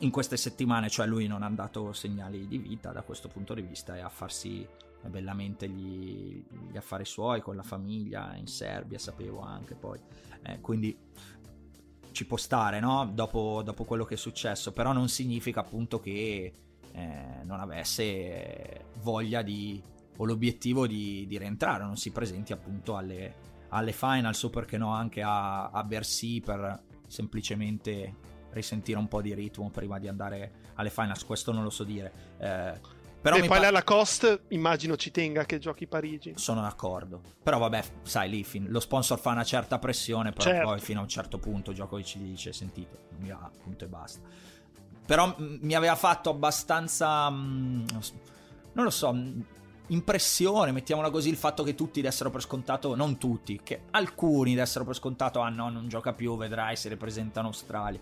in 0.00 0.10
queste 0.10 0.36
settimane, 0.36 0.90
cioè 0.90 1.06
lui 1.06 1.26
non 1.26 1.42
ha 1.42 1.48
dato 1.48 1.92
segnali 1.92 2.46
di 2.46 2.58
vita 2.58 2.90
da 2.90 3.02
questo 3.02 3.28
punto 3.28 3.54
di 3.54 3.62
vista 3.62 3.96
e 3.96 4.00
a 4.00 4.08
farsi 4.08 4.66
bellamente 5.08 5.68
gli, 5.68 6.44
gli 6.70 6.76
affari 6.76 7.04
suoi 7.04 7.40
con 7.40 7.56
la 7.56 7.62
famiglia 7.62 8.34
in 8.36 8.46
Serbia, 8.46 8.98
sapevo 8.98 9.40
anche 9.40 9.74
poi. 9.74 10.00
Eh, 10.42 10.60
quindi 10.60 10.96
ci 12.12 12.26
può 12.26 12.36
stare, 12.36 12.80
no? 12.80 13.10
Dopo, 13.12 13.62
dopo, 13.64 13.84
quello 13.84 14.04
che 14.04 14.14
è 14.14 14.16
successo, 14.16 14.72
però 14.72 14.92
non 14.92 15.08
significa 15.08 15.60
appunto 15.60 15.98
che 15.98 16.52
eh, 16.92 17.40
non 17.44 17.60
avesse 17.60 18.86
voglia 19.00 19.42
di 19.42 19.82
o 20.16 20.24
l'obiettivo 20.24 20.86
di, 20.86 21.26
di, 21.26 21.38
rientrare, 21.38 21.82
non 21.82 21.96
si 21.96 22.12
presenti 22.12 22.52
appunto 22.52 22.96
alle, 22.96 23.34
alle 23.70 23.92
finals 23.92 24.44
o 24.44 24.50
perché 24.50 24.78
no 24.78 24.92
anche 24.92 25.22
a, 25.22 25.70
a 25.70 25.82
Bercy 25.82 26.40
per 26.40 26.82
semplicemente 27.08 28.14
risentire 28.50 28.98
un 28.98 29.08
po' 29.08 29.20
di 29.20 29.34
ritmo 29.34 29.68
prima 29.70 29.98
di 29.98 30.06
andare 30.06 30.52
alle 30.74 30.90
finals, 30.90 31.24
questo 31.24 31.50
non 31.52 31.64
lo 31.64 31.70
so 31.70 31.82
dire. 31.82 32.12
Eh, 32.38 32.93
però 33.24 33.36
e 33.36 33.40
poi 33.40 33.48
pa- 33.48 33.58
la 33.60 33.70
Lacoste 33.70 34.42
immagino 34.48 34.96
ci 34.96 35.10
tenga 35.10 35.46
che 35.46 35.58
giochi 35.58 35.86
Parigi. 35.86 36.34
Sono 36.36 36.60
d'accordo. 36.60 37.22
Però 37.42 37.56
vabbè, 37.56 37.82
sai 38.02 38.28
lì 38.28 38.44
fin- 38.44 38.66
lo 38.68 38.80
sponsor 38.80 39.18
fa 39.18 39.30
una 39.30 39.44
certa 39.44 39.78
pressione, 39.78 40.32
però 40.32 40.50
certo. 40.50 40.66
poi 40.68 40.80
fino 40.80 40.98
a 41.00 41.02
un 41.04 41.08
certo 41.08 41.38
punto 41.38 41.72
Djokovic 41.72 42.16
gli 42.18 42.28
dice 42.28 42.52
sentite, 42.52 42.98
non 43.12 43.20
mi 43.22 43.30
va, 43.30 43.50
punto 43.62 43.84
e 43.84 43.88
basta. 43.88 44.20
Però 45.06 45.26
m- 45.26 45.58
mi 45.62 45.74
aveva 45.74 45.96
fatto 45.96 46.28
abbastanza... 46.28 47.30
Mh, 47.30 47.84
non 48.74 48.84
lo 48.84 48.90
so, 48.90 49.10
mh, 49.10 49.44
impressione, 49.86 50.72
mettiamola 50.72 51.08
così, 51.10 51.30
il 51.30 51.36
fatto 51.36 51.62
che 51.62 51.74
tutti 51.74 52.02
dessero 52.02 52.30
per 52.30 52.42
scontato, 52.42 52.94
non 52.94 53.16
tutti, 53.16 53.60
che 53.62 53.84
alcuni 53.90 54.54
dessero 54.54 54.84
per 54.84 54.94
scontato, 54.94 55.40
ah 55.40 55.48
no, 55.48 55.70
non 55.70 55.88
gioca 55.88 56.12
più, 56.12 56.36
vedrai, 56.36 56.76
si 56.76 56.88
ripresenta 56.90 57.40
in 57.40 57.46
Australia. 57.46 58.00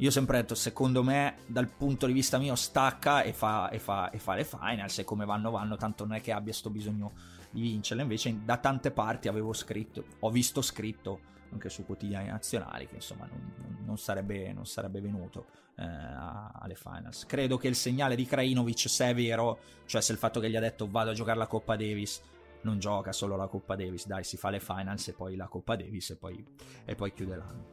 Io 0.00 0.08
ho 0.08 0.12
sempre 0.12 0.38
detto, 0.38 0.54
secondo 0.54 1.02
me, 1.02 1.38
dal 1.46 1.66
punto 1.66 2.06
di 2.06 2.12
vista 2.12 2.38
mio, 2.38 2.54
stacca 2.54 3.22
e 3.22 3.32
fa, 3.32 3.68
e 3.68 3.80
fa, 3.80 4.10
e 4.10 4.18
fa 4.18 4.34
le 4.34 4.44
finals 4.44 4.98
e 4.98 5.04
come 5.04 5.24
vanno 5.24 5.50
vanno, 5.50 5.76
tanto 5.76 6.04
non 6.04 6.16
è 6.16 6.20
che 6.20 6.30
abbia 6.30 6.52
sto 6.52 6.70
bisogno 6.70 7.12
di 7.50 7.62
vincerle. 7.62 8.02
Invece 8.02 8.44
da 8.44 8.58
tante 8.58 8.92
parti 8.92 9.26
avevo 9.26 9.52
scritto, 9.52 10.04
ho 10.20 10.30
visto 10.30 10.62
scritto 10.62 11.36
anche 11.50 11.68
su 11.68 11.84
quotidiani 11.84 12.28
nazionali 12.28 12.86
che 12.86 12.96
insomma 12.96 13.26
non, 13.26 13.82
non, 13.84 13.98
sarebbe, 13.98 14.52
non 14.52 14.66
sarebbe, 14.66 15.00
venuto 15.00 15.46
eh, 15.76 15.84
alle 15.84 16.76
finals. 16.76 17.26
Credo 17.26 17.56
che 17.56 17.66
il 17.66 17.74
segnale 17.74 18.14
di 18.14 18.24
Krajinovic, 18.24 18.88
se 18.88 19.10
è 19.10 19.14
vero, 19.14 19.58
cioè 19.86 20.00
se 20.00 20.12
il 20.12 20.18
fatto 20.18 20.38
che 20.38 20.48
gli 20.48 20.56
ha 20.56 20.60
detto 20.60 20.88
vado 20.88 21.10
a 21.10 21.14
giocare 21.14 21.38
la 21.38 21.48
Coppa 21.48 21.74
Davis, 21.74 22.22
non 22.62 22.78
gioca 22.78 23.10
solo 23.10 23.34
la 23.34 23.48
Coppa 23.48 23.74
Davis, 23.74 24.06
dai, 24.06 24.22
si 24.22 24.36
fa 24.36 24.50
le 24.50 24.60
finals 24.60 25.08
e 25.08 25.12
poi 25.12 25.34
la 25.34 25.48
Coppa 25.48 25.74
Davis 25.74 26.10
e 26.10 26.16
poi, 26.16 26.44
e 26.84 26.94
poi 26.94 27.12
chiude 27.12 27.36
l'anno. 27.36 27.66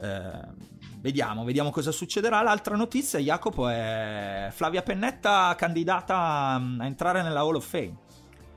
Eh, 0.00 0.79
vediamo, 1.00 1.44
vediamo 1.44 1.70
cosa 1.70 1.90
succederà. 1.90 2.42
L'altra 2.42 2.76
notizia, 2.76 3.18
Jacopo, 3.18 3.66
è 3.68 4.50
Flavia 4.52 4.82
Pennetta 4.82 5.54
candidata 5.56 6.16
a 6.16 6.62
entrare 6.84 7.22
nella 7.22 7.40
Hall 7.40 7.56
of 7.56 7.66
Fame. 7.66 7.96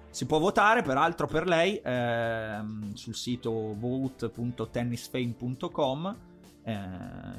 Si 0.09 0.25
può 0.27 0.37
votare 0.37 0.83
peraltro 0.83 1.25
per 1.25 1.47
lei 1.47 1.77
eh, 1.77 2.61
sul 2.93 3.15
sito 3.15 3.73
vote.tennisfame.com. 3.75 6.17
Eh, 6.65 6.79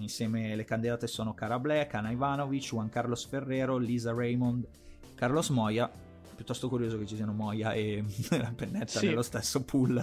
insieme 0.00 0.54
le 0.56 0.64
candidate 0.64 1.06
sono 1.06 1.34
Cara 1.34 1.60
Black, 1.60 1.94
Anna 1.94 2.10
Ivanovic, 2.10 2.70
Juan 2.70 2.88
Carlos 2.88 3.26
Ferrero, 3.26 3.76
Lisa 3.76 4.12
Raymond, 4.12 4.66
Carlos 5.14 5.50
Moya. 5.50 5.88
Piuttosto 6.34 6.68
curioso 6.68 6.98
che 6.98 7.06
ci 7.06 7.16
siano 7.16 7.32
Moya 7.32 7.72
e 7.72 8.04
la 8.30 8.52
Pennetta 8.54 8.98
sì. 8.98 9.06
nello 9.06 9.22
stesso 9.22 9.62
pool 9.62 10.02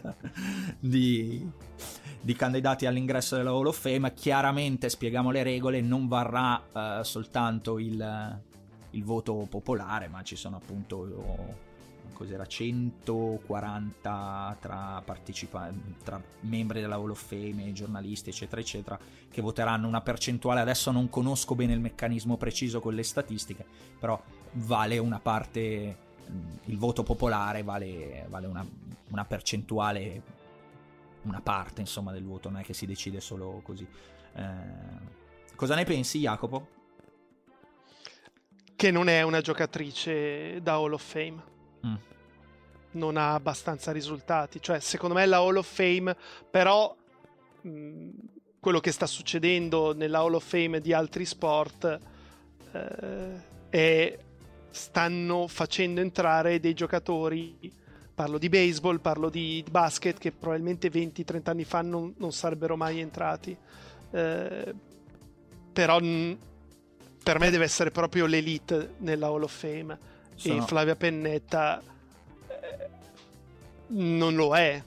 di, 0.80 1.48
di 2.22 2.34
candidati 2.34 2.86
all'ingresso 2.86 3.36
della 3.36 3.52
Hall 3.52 3.68
of 3.68 3.80
Fame. 3.80 4.14
Chiaramente, 4.14 4.90
spieghiamo 4.90 5.32
le 5.32 5.44
regole, 5.44 5.82
non 5.82 6.08
varrà 6.08 6.62
uh, 6.72 7.04
soltanto 7.04 7.80
il, 7.80 8.40
il, 8.92 9.04
voto 9.04 9.46
popolare, 9.50 10.08
ma 10.08 10.24
ci 10.24 10.36
sono 10.36 10.58
appunto 10.58 11.70
cos'era 12.22 12.46
140 12.46 14.58
tra, 14.60 15.02
partecipanti, 15.04 15.96
tra 16.04 16.22
membri 16.42 16.80
della 16.80 16.94
Hall 16.96 17.10
of 17.10 17.24
Fame, 17.24 17.74
giornalisti, 17.74 18.30
eccetera, 18.30 18.62
eccetera, 18.62 19.00
che 19.30 19.42
voteranno 19.42 19.88
una 19.88 20.02
percentuale. 20.02 20.62
Adesso 20.62 20.92
non 20.92 21.10
conosco 21.10 21.56
bene 21.56 21.74
il 21.74 21.80
meccanismo 21.80 22.38
preciso 22.38 22.80
con 22.80 22.94
le 22.94 23.02
statistiche, 23.02 23.66
però 24.00 24.22
vale 24.54 25.00
una 25.00 25.20
parte. 25.20 26.10
Il 26.66 26.78
voto 26.78 27.04
popolare 27.04 27.64
vale, 27.64 28.26
vale 28.30 28.48
una, 28.48 28.66
una 29.10 29.26
percentuale 29.26 30.40
una 31.24 31.42
parte 31.42 31.82
insomma 31.82 32.12
del 32.12 32.24
voto, 32.24 32.50
non 32.50 32.62
è 32.62 32.64
che 32.64 32.74
si 32.74 32.86
decide 32.86 33.20
solo 33.20 33.62
così. 33.64 33.88
Eh, 34.34 35.56
cosa 35.56 35.76
ne 35.76 35.84
pensi 35.84 36.20
Jacopo? 36.20 36.68
Che 38.76 38.92
non 38.92 39.08
è 39.10 39.22
una 39.22 39.42
giocatrice 39.42 40.62
da 40.62 40.74
Hall 40.74 40.94
of 40.94 41.04
Fame. 41.04 41.44
Mm. 41.86 41.96
Non 42.92 43.18
ha 43.18 43.34
abbastanza 43.34 43.92
risultati, 43.92 44.62
cioè 44.62 44.80
secondo 44.80 45.16
me 45.16 45.26
la 45.26 45.38
Hall 45.38 45.58
of 45.58 45.72
Fame, 45.72 46.16
però 46.50 46.96
mh, 47.62 47.70
mm, 47.70 48.10
quello 48.60 48.80
che 48.80 48.92
sta 48.92 49.06
succedendo 49.06 49.94
nella 49.94 50.20
Hall 50.20 50.34
of 50.34 50.46
Fame 50.46 50.82
di 50.82 50.94
altri 50.94 51.26
sport 51.26 52.00
eh, 52.74 53.50
è 53.70 54.18
stanno 54.72 55.48
facendo 55.48 56.02
entrare 56.02 56.60
dei 56.60 56.74
giocatori 56.74 57.80
Parlo 58.22 58.38
di 58.38 58.50
baseball, 58.50 59.00
parlo 59.00 59.30
di 59.30 59.64
basket 59.68 60.20
che 60.20 60.32
probabilmente 60.32 60.92
20-30 60.92 61.50
anni 61.50 61.64
fa 61.64 61.82
non, 61.82 62.14
non, 62.18 62.32
sarebbero 62.32 62.76
mai 62.76 63.00
entrati. 63.00 63.58
Eh, 64.12 64.76
però 65.74 65.98
per 65.98 67.40
me 67.40 67.50
deve 67.50 67.64
essere 67.64 67.90
proprio 67.90 68.28
l'elite 68.28 68.96
nella 68.98 69.26
Hall 69.28 69.42
of 69.42 69.58
Fame. 69.58 69.98
Sono... 70.36 70.62
E 70.62 70.68
Flavia 70.68 70.96
Pennetta 70.96 71.82
eh, 72.48 72.90
non 73.88 74.36
lo 74.36 74.56
è. 74.56 74.84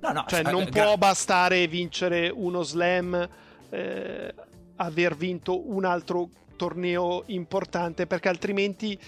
No, 0.00 0.10
no, 0.10 0.24
cioè, 0.26 0.42
non 0.42 0.68
può 0.68 0.96
bastare 0.96 1.68
vincere 1.68 2.30
uno 2.34 2.62
slam, 2.62 3.28
eh, 3.70 4.34
aver 4.76 5.16
vinto 5.16 5.70
un 5.70 5.84
altro 5.84 6.28
torneo 6.56 7.24
importante, 7.26 8.06
perché 8.06 8.28
altrimenti 8.28 8.98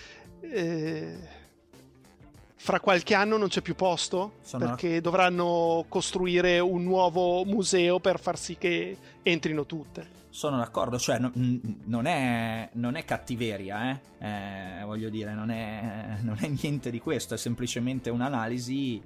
eh, 0.40 1.18
fra 2.56 2.80
qualche 2.80 3.14
anno 3.14 3.36
non 3.36 3.48
c'è 3.48 3.60
più 3.60 3.74
posto 3.74 4.36
Sono... 4.42 4.64
perché 4.64 5.00
dovranno 5.00 5.84
costruire 5.88 6.58
un 6.60 6.82
nuovo 6.82 7.44
museo 7.44 8.00
per 8.00 8.18
far 8.18 8.38
sì 8.38 8.56
che 8.56 8.96
entrino 9.22 9.66
tutte. 9.66 10.22
Sono 10.30 10.56
d'accordo, 10.56 10.98
cioè 10.98 11.18
n- 11.20 11.60
non, 11.84 12.06
è, 12.06 12.68
non, 12.72 12.96
è, 12.96 13.04
cattiveria, 13.04 13.90
eh? 13.90 14.00
Eh, 14.80 14.84
voglio 14.84 15.08
dire, 15.08 15.32
non 15.32 15.50
è, 15.50 16.16
non 16.22 16.38
è 16.40 16.48
niente 16.48 16.90
di 16.90 16.98
questo, 16.98 17.34
è 17.34 17.36
semplicemente 17.36 18.10
un'analisi 18.10 19.00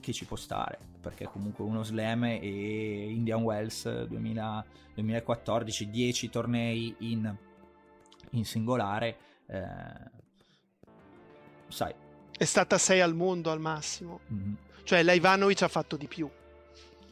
che 0.00 0.12
ci 0.12 0.24
può 0.24 0.36
stare, 0.36 0.78
perché 1.00 1.24
comunque 1.26 1.64
uno 1.64 1.82
slam 1.82 2.24
e 2.24 3.10
Indian 3.10 3.42
Wells 3.42 4.04
2000, 4.04 4.64
2014, 4.94 5.90
10 5.90 6.30
tornei 6.30 6.94
in, 6.98 7.34
in 8.30 8.44
singolare. 8.44 9.16
Eh, 9.46 10.10
sai. 11.68 11.94
È 12.36 12.44
stata 12.44 12.78
6 12.78 13.00
al 13.00 13.14
mondo 13.14 13.50
al 13.50 13.60
massimo. 13.60 14.20
Mm-hmm. 14.32 14.52
Cioè, 14.84 15.02
la 15.02 15.12
Ivanovic 15.12 15.62
ha 15.62 15.68
fatto 15.68 15.96
di 15.96 16.06
più. 16.06 16.28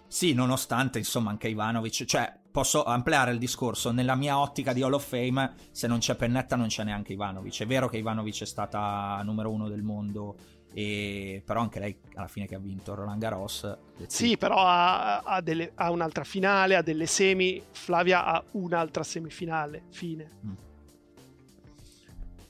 Sì, 0.07 0.33
nonostante, 0.33 0.99
insomma, 0.99 1.31
anche 1.31 1.49
Ivanovic, 1.49 2.05
cioè, 2.07 2.35
posso 2.51 2.83
ampliare 2.85 3.31
il 3.31 3.39
discorso. 3.39 3.93
Nella 3.93 4.15
mia 4.15 4.39
ottica 4.39 4.73
di 4.73 4.83
Hall 4.83 4.95
of 4.95 5.07
Fame, 5.07 5.55
se 5.71 5.87
non 5.87 5.99
c'è 5.99 6.15
Pennetta, 6.15 6.57
non 6.57 6.69
c'è 6.69 6.83
neanche 6.83 7.13
Ivanovic. 7.13 7.61
È 7.61 7.67
vero 7.67 7.89
che 7.89 7.99
Ivanovic 7.99 8.41
è 8.41 8.47
stata 8.47 9.21
numero 9.23 9.51
uno 9.51 9.69
del 9.69 9.83
mondo, 9.83 10.37
e... 10.79 11.43
però 11.45 11.61
anche 11.61 11.81
lei, 11.81 11.99
alla 12.15 12.29
fine, 12.29 12.47
che 12.47 12.55
ha 12.55 12.59
vinto 12.59 12.95
Roland 12.95 13.21
Garros. 13.21 13.77
Sì, 14.07 14.37
però 14.37 14.57
ha, 14.59 15.19
ha, 15.19 15.41
delle... 15.41 15.73
ha, 15.75 15.91
un'altra 15.91 16.23
finale, 16.23 16.77
ha 16.77 16.83
delle 16.83 17.07
semi. 17.07 17.61
Flavia 17.73 18.25
ha 18.25 18.45
un'altra 18.53 19.03
semifinale. 19.03 19.83
Fine. 19.91 20.31
Mm. 20.47 20.53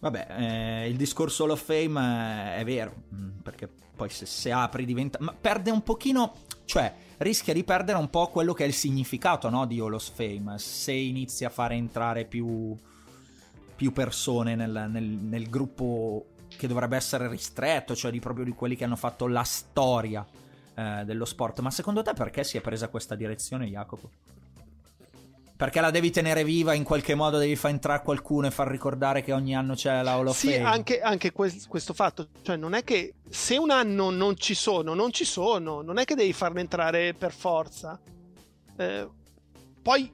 Vabbè, 0.00 0.26
eh, 0.28 0.88
il 0.88 0.96
discorso 0.96 1.44
Hall 1.44 1.50
of 1.50 1.64
Fame 1.64 2.54
è 2.56 2.64
vero, 2.64 2.94
mm, 3.14 3.38
perché 3.42 3.68
poi 3.96 4.10
se, 4.10 4.26
se 4.26 4.52
apri 4.52 4.84
diventa... 4.84 5.18
Ma 5.20 5.32
perde 5.32 5.70
un 5.70 5.82
pochino, 5.82 6.34
cioè 6.66 6.94
rischia 7.18 7.52
di 7.52 7.64
perdere 7.64 7.98
un 7.98 8.10
po' 8.10 8.28
quello 8.28 8.52
che 8.52 8.64
è 8.64 8.66
il 8.66 8.74
significato 8.74 9.48
no, 9.48 9.66
di 9.66 9.80
Hall 9.80 9.94
of 9.94 10.10
Fame, 10.12 10.58
se 10.58 10.92
inizi 10.92 11.44
a 11.44 11.50
fare 11.50 11.74
entrare 11.74 12.26
più, 12.26 12.76
più 13.74 13.92
persone 13.92 14.54
nel, 14.54 14.88
nel, 14.90 15.04
nel, 15.04 15.48
gruppo 15.48 16.26
che 16.58 16.66
dovrebbe 16.66 16.96
essere 16.96 17.28
ristretto, 17.28 17.96
cioè 17.96 18.10
di 18.10 18.20
proprio 18.20 18.44
di 18.44 18.52
quelli 18.52 18.76
che 18.76 18.84
hanno 18.84 18.96
fatto 18.96 19.26
la 19.26 19.44
storia 19.44 20.26
eh, 20.74 21.02
dello 21.04 21.24
sport. 21.24 21.60
Ma 21.60 21.70
secondo 21.70 22.02
te 22.02 22.12
perché 22.12 22.44
si 22.44 22.58
è 22.58 22.60
presa 22.60 22.88
questa 22.88 23.14
direzione, 23.14 23.66
Jacopo? 23.66 24.10
Perché 25.56 25.80
la 25.80 25.90
devi 25.90 26.10
tenere 26.10 26.44
viva 26.44 26.72
in 26.74 26.84
qualche 26.84 27.14
modo, 27.14 27.38
devi 27.38 27.56
far 27.56 27.70
entrare 27.70 28.02
qualcuno 28.02 28.46
e 28.46 28.50
far 28.50 28.68
ricordare 28.68 29.22
che 29.22 29.32
ogni 29.32 29.56
anno 29.56 29.74
c'è 29.74 30.02
la 30.02 30.12
Hall 30.12 30.28
of 30.28 30.38
Fame. 30.38 30.54
Sì, 30.54 30.60
anche, 30.60 31.00
anche 31.00 31.32
quel, 31.32 31.52
questo 31.66 31.94
fatto, 31.94 32.28
cioè 32.42 32.56
non 32.56 32.74
è 32.74 32.84
che 32.84 33.14
se 33.28 33.56
un 33.56 33.70
anno 33.70 34.10
non 34.10 34.36
ci 34.36 34.54
sono, 34.54 34.94
non 34.94 35.10
ci 35.12 35.24
sono, 35.24 35.80
non 35.82 35.98
è 35.98 36.04
che 36.04 36.14
devi 36.14 36.32
farne 36.32 36.60
entrare 36.60 37.14
per 37.14 37.32
forza. 37.32 37.98
Eh, 38.76 39.08
poi 39.82 40.12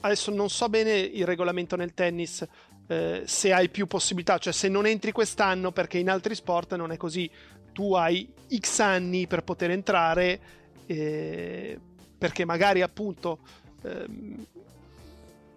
adesso 0.00 0.30
non 0.30 0.48
so 0.48 0.68
bene 0.68 0.92
il 0.98 1.26
regolamento 1.26 1.76
nel 1.76 1.92
tennis 1.92 2.46
eh, 2.90 3.22
se 3.24 3.52
hai 3.52 3.68
più 3.68 3.86
possibilità, 3.86 4.38
cioè 4.38 4.52
se 4.52 4.68
non 4.68 4.84
entri 4.84 5.12
quest'anno 5.12 5.70
perché 5.70 5.98
in 5.98 6.10
altri 6.10 6.34
sport 6.34 6.74
non 6.74 6.90
è 6.90 6.96
così, 6.96 7.30
tu 7.72 7.94
hai 7.94 8.28
X 8.52 8.80
anni 8.80 9.28
per 9.28 9.44
poter 9.44 9.70
entrare 9.70 10.40
eh, 10.86 11.78
perché 12.18 12.44
magari 12.44 12.82
appunto 12.82 13.38
ehm, 13.82 14.44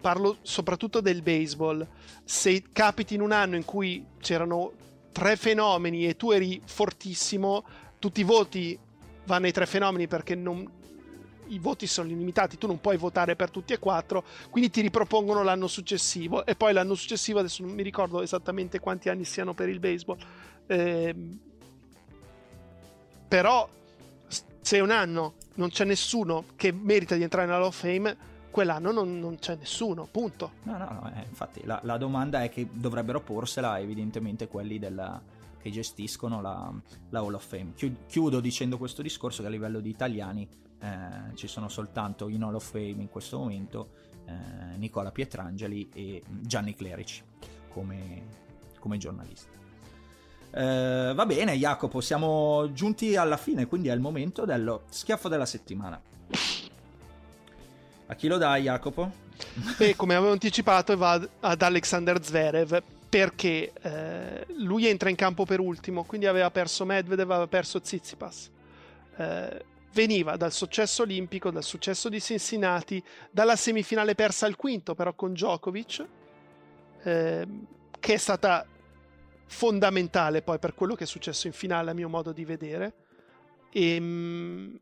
parlo 0.00 0.36
soprattutto 0.42 1.00
del 1.00 1.22
baseball, 1.22 1.84
se 2.22 2.62
capiti 2.72 3.14
in 3.14 3.20
un 3.20 3.32
anno 3.32 3.56
in 3.56 3.64
cui 3.64 4.04
c'erano 4.20 4.70
tre 5.10 5.34
fenomeni 5.34 6.06
e 6.06 6.16
tu 6.16 6.30
eri 6.30 6.62
fortissimo, 6.64 7.64
tutti 7.98 8.20
i 8.20 8.24
voti 8.24 8.78
vanno 9.24 9.46
ai 9.46 9.52
tre 9.52 9.66
fenomeni 9.66 10.06
perché 10.06 10.36
non, 10.36 10.70
i 11.48 11.58
voti 11.58 11.86
sono 11.86 12.08
limitati, 12.08 12.58
tu 12.58 12.66
non 12.66 12.80
puoi 12.80 12.96
votare 12.96 13.36
per 13.36 13.50
tutti 13.50 13.72
e 13.72 13.78
quattro, 13.78 14.24
quindi 14.50 14.70
ti 14.70 14.80
ripropongono 14.80 15.42
l'anno 15.42 15.66
successivo 15.66 16.44
e 16.46 16.54
poi 16.54 16.72
l'anno 16.72 16.94
successivo, 16.94 17.38
adesso 17.38 17.62
non 17.62 17.74
mi 17.74 17.82
ricordo 17.82 18.22
esattamente 18.22 18.80
quanti 18.80 19.08
anni 19.08 19.24
siano 19.24 19.54
per 19.54 19.68
il 19.68 19.80
baseball, 19.80 20.18
eh, 20.66 21.14
però 23.28 23.68
se 24.60 24.80
un 24.80 24.90
anno 24.90 25.34
non 25.54 25.68
c'è 25.68 25.84
nessuno 25.84 26.44
che 26.56 26.72
merita 26.72 27.14
di 27.16 27.22
entrare 27.22 27.46
nella 27.46 27.58
Hall 27.58 27.66
of 27.66 27.78
Fame, 27.78 28.16
quell'anno 28.50 28.92
non, 28.92 29.18
non 29.18 29.38
c'è 29.38 29.56
nessuno, 29.56 30.06
punto. 30.10 30.52
No, 30.62 30.78
no, 30.78 31.00
no, 31.02 31.12
eh, 31.14 31.26
infatti 31.28 31.62
la, 31.64 31.80
la, 31.82 31.96
domanda 31.96 32.42
è 32.42 32.48
che 32.48 32.68
dovrebbero 32.70 33.20
porsela 33.20 33.78
evidentemente 33.80 34.46
quelli 34.46 34.78
della, 34.78 35.20
che 35.64 35.70
gestiscono 35.70 36.40
la, 36.40 36.72
la 37.10 37.20
Hall 37.20 37.34
of 37.34 37.46
Fame. 37.46 37.72
Chiudo 38.06 38.40
dicendo 38.40 38.78
questo 38.78 39.02
discorso 39.02 39.42
che 39.42 39.48
a 39.48 39.50
livello 39.50 39.80
di 39.80 39.88
italiani 39.88 40.46
eh, 40.84 41.34
ci 41.34 41.46
sono 41.48 41.68
soltanto 41.68 42.28
in 42.28 42.42
Hall 42.42 42.54
of 42.54 42.70
Fame 42.70 42.96
in 42.98 43.08
questo 43.08 43.38
momento 43.38 43.88
eh, 44.26 44.76
Nicola 44.76 45.10
Pietrangeli 45.10 45.88
e 45.94 46.22
Gianni 46.26 46.74
Clerici 46.74 47.22
come, 47.70 48.22
come 48.78 48.98
giornalisti. 48.98 49.48
Eh, 50.50 51.12
va 51.14 51.26
bene 51.26 51.56
Jacopo, 51.56 52.02
siamo 52.02 52.70
giunti 52.72 53.16
alla 53.16 53.38
fine, 53.38 53.66
quindi 53.66 53.88
è 53.88 53.94
il 53.94 54.00
momento 54.00 54.44
dello 54.44 54.82
schiaffo 54.90 55.28
della 55.28 55.46
settimana. 55.46 56.00
A 58.06 58.14
chi 58.14 58.28
lo 58.28 58.36
dai 58.36 58.64
Jacopo? 58.64 59.22
E 59.78 59.96
come 59.96 60.14
avevo 60.14 60.32
anticipato 60.32 60.96
va 60.98 61.20
ad 61.40 61.62
Alexander 61.62 62.22
Zverev 62.22 62.82
perché 63.08 63.72
eh, 63.80 64.46
lui 64.58 64.86
entra 64.86 65.08
in 65.08 65.16
campo 65.16 65.46
per 65.46 65.60
ultimo, 65.60 66.04
quindi 66.04 66.26
aveva 66.26 66.50
perso 66.50 66.84
Medvedev, 66.84 67.30
aveva 67.30 67.46
perso 67.46 67.80
Tsitsipas. 67.80 68.50
Eh, 69.16 69.64
veniva 69.94 70.36
dal 70.36 70.52
successo 70.52 71.02
olimpico, 71.02 71.50
dal 71.50 71.62
successo 71.62 72.08
di 72.08 72.20
Cincinnati, 72.20 73.02
dalla 73.30 73.56
semifinale 73.56 74.14
persa 74.14 74.44
al 74.44 74.56
quinto 74.56 74.94
però 74.94 75.14
con 75.14 75.32
Djokovic, 75.32 76.06
eh, 77.04 77.46
che 77.98 78.12
è 78.12 78.16
stata 78.18 78.66
fondamentale 79.46 80.42
poi 80.42 80.58
per 80.58 80.74
quello 80.74 80.94
che 80.94 81.04
è 81.04 81.06
successo 81.06 81.46
in 81.46 81.52
finale 81.52 81.92
a 81.92 81.94
mio 81.94 82.08
modo 82.08 82.32
di 82.32 82.44
vedere. 82.44 82.92
E, 83.70 83.94
ehm, 83.94 84.78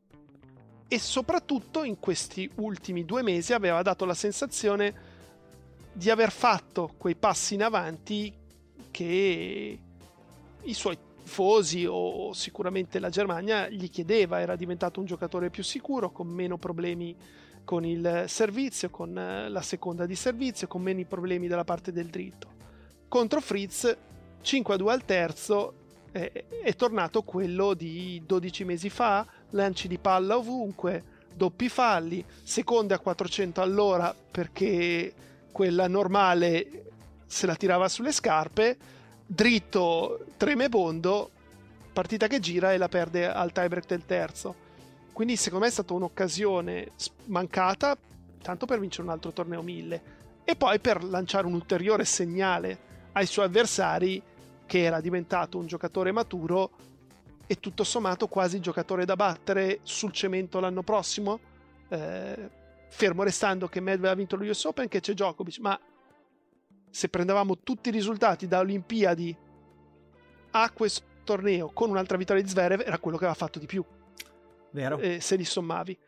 e 0.89 0.99
soprattutto 0.99 1.85
in 1.85 1.99
questi 1.99 2.51
ultimi 2.57 3.07
due 3.07 3.23
mesi 3.23 3.55
aveva 3.55 3.81
dato 3.81 4.05
la 4.05 4.13
sensazione 4.13 5.11
di 5.93 6.11
aver 6.11 6.31
fatto 6.31 6.93
quei 6.99 7.15
passi 7.15 7.55
in 7.55 7.63
avanti 7.63 8.31
che 8.91 9.79
i 10.63 10.75
suoi 10.75 10.99
tifosi 11.23 11.87
o 11.89 12.33
sicuramente 12.33 12.99
la 12.99 13.09
Germania 13.09 13.69
gli 13.69 13.89
chiedeva, 13.89 14.41
era 14.41 14.57
diventato 14.57 15.01
un 15.01 15.07
giocatore 15.07 15.51
più 15.51 15.63
sicuro, 15.63 16.11
con 16.11 16.27
meno 16.27 16.59
problemi 16.59 17.17
con 17.65 17.85
il 17.85 18.25
servizio, 18.27 18.91
con 18.91 19.17
eh, 19.17 19.49
la 19.49 19.63
seconda 19.63 20.05
di 20.05 20.17
servizio, 20.17 20.67
con 20.67 20.83
meno 20.83 21.05
problemi 21.07 21.47
dalla 21.47 21.65
parte 21.65 21.93
del 21.93 22.07
dritto. 22.07 22.51
Contro 23.09 23.41
Fritz 23.41 23.97
5-2 24.43 24.89
al 24.89 25.05
terzo 25.05 25.75
è, 26.11 26.31
è 26.63 26.75
tornato 26.75 27.23
quello 27.23 27.75
di 27.75 28.23
12 28.27 28.65
mesi 28.65 28.91
fa, 28.91 29.27
lanci 29.51 29.87
di 29.87 29.99
palla 29.99 30.37
ovunque, 30.37 31.05
doppi 31.35 31.69
falli, 31.69 32.25
seconde 32.43 32.95
a 32.95 32.99
400 32.99 33.63
all'ora 33.63 34.15
perché 34.31 35.15
quella 35.53 35.87
normale 35.87 36.85
se 37.27 37.47
la 37.47 37.55
tirava 37.55 37.89
sulle 37.89 38.13
scarpe 38.13 38.77
dritto 39.27 40.27
tremebondo, 40.37 41.31
partita 41.93 42.27
che 42.27 42.41
gira 42.41 42.73
e 42.73 42.79
la 42.79 42.89
perde 42.89 43.31
al 43.31 43.53
tiebreak 43.53 43.87
del 43.87 44.05
terzo. 44.07 44.55
Quindi 45.13 45.37
secondo 45.37 45.65
me 45.65 45.71
è 45.71 45.75
stata 45.75 45.93
un'occasione 45.93 46.93
mancata, 47.27 47.97
tanto 48.41 48.67
per 48.67 48.81
vincere 48.81 49.05
un 49.05 49.11
altro 49.11 49.33
torneo 49.33 49.63
1000 49.63 50.03
e 50.45 50.57
poi 50.57 50.81
per 50.81 51.05
lanciare 51.05 51.47
un 51.47 51.55
ulteriore 51.55 52.05
segnale 52.05 52.91
ai 53.13 53.27
suoi 53.27 53.47
avversari 53.47 54.23
che 54.67 54.83
era 54.83 55.01
diventato 55.01 55.59
un 55.59 55.67
giocatore 55.67 56.13
maturo 56.13 56.71
e 57.47 57.61
tutto 57.61 57.85
sommato 57.85 58.27
quasi 58.29 58.61
giocatore 58.61 59.05
da 59.05 59.17
battere 59.17 59.81
sul 59.83 60.13
cemento 60.13 60.61
l'anno 60.61 60.83
prossimo. 60.83 61.39
Eh, 61.89 62.51
fermo 62.89 63.23
restando 63.23 63.69
che 63.69 63.81
Medvedev 63.81 64.11
ha 64.11 64.15
vinto 64.15 64.37
lo 64.37 64.45
US 64.45 64.65
Open 64.65 64.89
che 64.89 65.01
c'è 65.01 65.13
Djokovic, 65.13 65.59
ma 65.59 65.79
se 66.93 67.09
prendevamo 67.09 67.59
tutti 67.59 67.89
i 67.89 67.93
risultati 67.93 68.47
da 68.47 68.59
Olimpiadi 68.61 69.35
a 70.51 70.71
questo 70.71 71.03
torneo 71.25 71.71
con 71.71 71.89
un'altra 71.89 72.19
vittoria 72.19 72.43
di 72.43 72.49
Zverev 72.49 72.83
era 72.83 72.99
quello 72.99 73.17
che 73.17 73.25
aveva 73.25 73.39
fatto 73.39 73.59
di 73.59 73.67
più. 73.67 73.83
Vero. 74.73 74.99
Eh, 74.99 75.19
se 75.21 75.37
li 75.37 75.45
sommavi. 75.45 75.99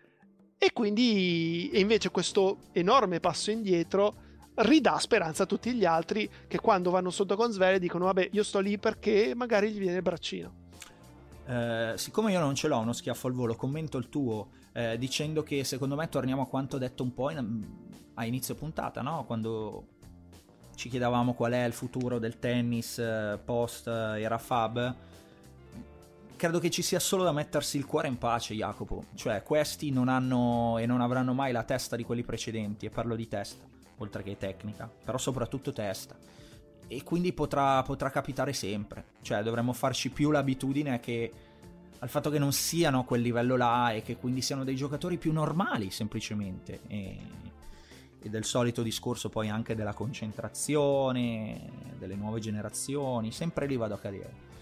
E 0.59 0.73
quindi 0.73 1.71
e 1.73 1.81
invece 1.81 2.11
questo 2.11 2.59
enorme 2.73 3.19
passo 3.19 3.51
indietro 3.51 4.15
ridà 4.57 4.99
speranza 4.99 5.45
a 5.45 5.47
tutti 5.47 5.73
gli 5.73 5.87
altri 5.87 6.31
che 6.47 6.61
quando 6.61 6.91
vanno 6.91 7.11
sotto 7.11 7.35
con 7.35 7.51
Zverev 7.51 7.81
dicono 7.81 8.05
vabbè 8.05 8.29
io 8.33 8.43
sto 8.43 8.61
lì 8.61 8.79
perché 8.79 9.33
magari 9.35 9.71
gli 9.73 9.79
viene 9.79 9.97
il 9.97 10.03
braccino. 10.03 10.63
Eh, 11.47 11.95
siccome 11.97 12.33
io 12.33 12.41
non 12.41 12.55
ce 12.55 12.69
l'ho 12.69 12.79
uno 12.79 12.93
schiaffo 12.93 13.27
al 13.27 13.33
volo, 13.33 13.57
commento 13.57 13.97
il 13.97 14.11
tuo 14.11 14.49
eh, 14.73 14.99
dicendo 14.99 15.43
che 15.43 15.65
secondo 15.65 15.95
me 15.95 16.09
torniamo 16.09 16.43
a 16.43 16.47
quanto 16.47 16.79
detto 16.79 17.03
un 17.03 17.15
po' 17.15 17.31
in, 17.31 17.67
a 18.15 18.25
inizio 18.25 18.55
puntata, 18.55 19.03
no? 19.03 19.25
quando 19.25 19.94
ci 20.75 20.89
chiedevamo 20.89 21.35
qual 21.35 21.53
è 21.53 21.65
il 21.65 21.73
futuro 21.73 22.19
del 22.19 22.39
tennis 22.39 22.99
eh, 22.99 23.39
post 23.45 23.87
eh, 23.87 24.21
era 24.21 24.39
Fab. 24.39 24.95
Credo 26.37 26.59
che 26.59 26.71
ci 26.71 26.83
sia 26.83 26.99
solo 26.99 27.23
da 27.23 27.33
mettersi 27.33 27.77
il 27.77 27.87
cuore 27.87 28.09
in 28.09 28.19
pace, 28.19 28.55
Jacopo. 28.55 29.05
Cioè, 29.15 29.43
questi 29.43 29.91
non 29.91 30.09
hanno 30.09 30.79
e 30.79 30.87
non 30.87 31.01
avranno 31.01 31.33
mai 31.33 31.53
la 31.53 31.63
testa 31.63 31.97
di 31.97 32.05
quelli 32.05 32.23
precedenti, 32.23 32.87
e 32.87 32.91
parlo 32.91 33.15
di 33.17 33.29
testa, 33.29 33.65
oltre 33.99 34.23
che 34.23 34.37
tecnica, 34.37 34.91
però 35.05 35.17
soprattutto 35.17 35.73
testa. 35.73 36.17
E 36.87 37.03
quindi 37.03 37.33
potrà, 37.33 37.83
potrà 37.83 38.11
capitare 38.11 38.53
sempre. 38.53 39.05
Cioè, 39.23 39.43
dovremmo 39.43 39.73
farci 39.73 40.11
più 40.11 40.31
l'abitudine 40.31 41.01
che 41.01 41.33
al 42.01 42.09
fatto 42.11 42.29
che 42.29 42.39
non 42.39 42.53
siano 42.53 43.01
a 43.01 43.05
quel 43.05 43.23
livello 43.23 43.57
là 43.57 43.93
e 43.93 44.03
che 44.03 44.17
quindi 44.17 44.43
siano 44.43 44.65
dei 44.65 44.77
giocatori 44.77 45.17
più 45.17 45.33
normali, 45.33 45.91
semplicemente. 45.91 46.81
E 46.89 47.17
e 48.25 48.31
del 48.31 48.45
solito 48.45 48.83
discorso 48.83 49.29
poi 49.29 49.51
anche 49.51 49.75
della 49.75 49.93
concentrazione, 49.93 51.93
delle 51.99 52.15
nuove 52.15 52.41
generazioni, 52.41 53.31
sempre 53.31 53.67
lì 53.67 53.77
vado 53.77 53.93
a 53.93 53.99
cadere. 53.99 54.53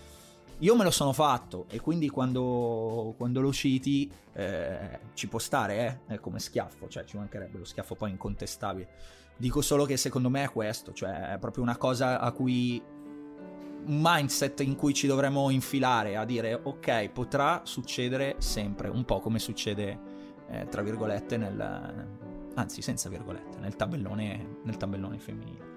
Io 0.59 0.75
me 0.75 0.83
lo 0.83 0.91
sono 0.91 1.13
fatto 1.13 1.67
e 1.69 1.81
quindi 1.81 2.09
quando, 2.09 3.15
quando 3.17 3.41
lo 3.41 3.53
citi 3.53 4.11
eh, 4.33 4.99
ci 5.15 5.29
può 5.29 5.39
stare, 5.39 6.01
eh, 6.09 6.19
come 6.19 6.41
schiaffo, 6.41 6.89
cioè 6.89 7.05
ci 7.05 7.17
mancherebbe 7.17 7.59
lo 7.59 7.65
schiaffo 7.65 7.95
poi 7.95 8.11
incontestabile. 8.11 8.89
Dico 9.37 9.61
solo 9.61 9.85
che 9.85 9.97
secondo 9.97 10.29
me 10.29 10.43
è 10.43 10.51
questo, 10.51 10.93
cioè 10.93 11.35
è 11.35 11.39
proprio 11.39 11.63
una 11.63 11.77
cosa 11.77 12.19
a 12.19 12.33
cui 12.33 12.83
un 13.85 13.99
mindset 14.01 14.59
in 14.61 14.75
cui 14.75 14.93
ci 14.93 15.07
dovremmo 15.07 15.51
infilare 15.51 16.17
a 16.17 16.25
dire 16.25 16.59
ok, 16.61 17.11
potrà 17.11 17.61
succedere 17.65 18.37
sempre, 18.39 18.89
un 18.89 19.05
po' 19.05 19.21
come 19.21 19.39
succede 19.39 19.99
eh, 20.49 20.67
tra 20.69 20.83
virgolette 20.83 21.37
nel, 21.37 22.21
anzi 22.55 22.83
senza 22.83 23.09
virgolette, 23.09 23.59
nel 23.59 23.77
tabellone, 23.77 24.59
nel 24.63 24.77
tabellone 24.77 25.19
femminile. 25.19 25.71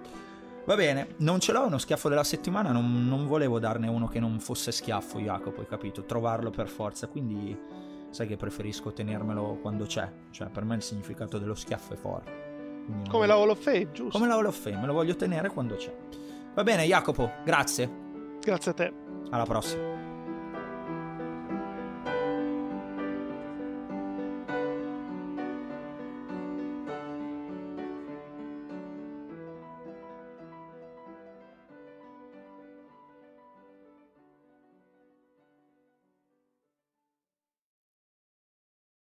Va 0.65 0.75
bene, 0.75 1.15
non 1.17 1.39
ce 1.39 1.51
l'ho 1.51 1.65
uno 1.65 1.77
schiaffo 1.77 2.09
della 2.09 2.23
settimana, 2.23 2.71
non, 2.71 3.07
non, 3.07 3.27
volevo 3.27 3.59
darne 3.59 3.87
uno 3.87 4.07
che 4.07 4.19
non 4.19 4.39
fosse 4.39 4.71
schiaffo, 4.71 5.19
Jacopo, 5.19 5.61
hai 5.61 5.67
capito? 5.67 6.05
Trovarlo 6.05 6.49
per 6.49 6.67
forza, 6.67 7.07
quindi 7.07 7.55
sai 8.09 8.25
che 8.25 8.35
preferisco 8.35 8.91
tenermelo 8.91 9.59
quando 9.61 9.85
c'è, 9.85 10.11
cioè 10.31 10.49
per 10.49 10.63
me 10.63 10.75
il 10.75 10.81
significato 10.81 11.37
dello 11.37 11.53
schiaffo 11.53 11.93
è 11.93 11.97
forte. 11.97 12.83
Quindi 12.85 13.09
Come 13.09 13.27
la 13.27 13.35
Hall 13.35 13.49
of 13.49 13.61
Fame, 13.61 13.91
giusto? 13.91 14.17
Come 14.17 14.27
la 14.27 14.35
Hall 14.35 14.45
of 14.45 14.59
Fame, 14.59 14.77
me 14.77 14.87
lo 14.87 14.93
voglio 14.93 15.15
tenere 15.15 15.49
quando 15.49 15.75
c'è. 15.75 15.95
Va 16.55 16.63
bene, 16.63 16.83
Jacopo, 16.85 17.31
grazie. 17.43 18.03
Grazie 18.39 18.71
a 18.71 18.73
te. 18.73 18.93
Alla 19.29 19.45
prossima. 19.45 19.94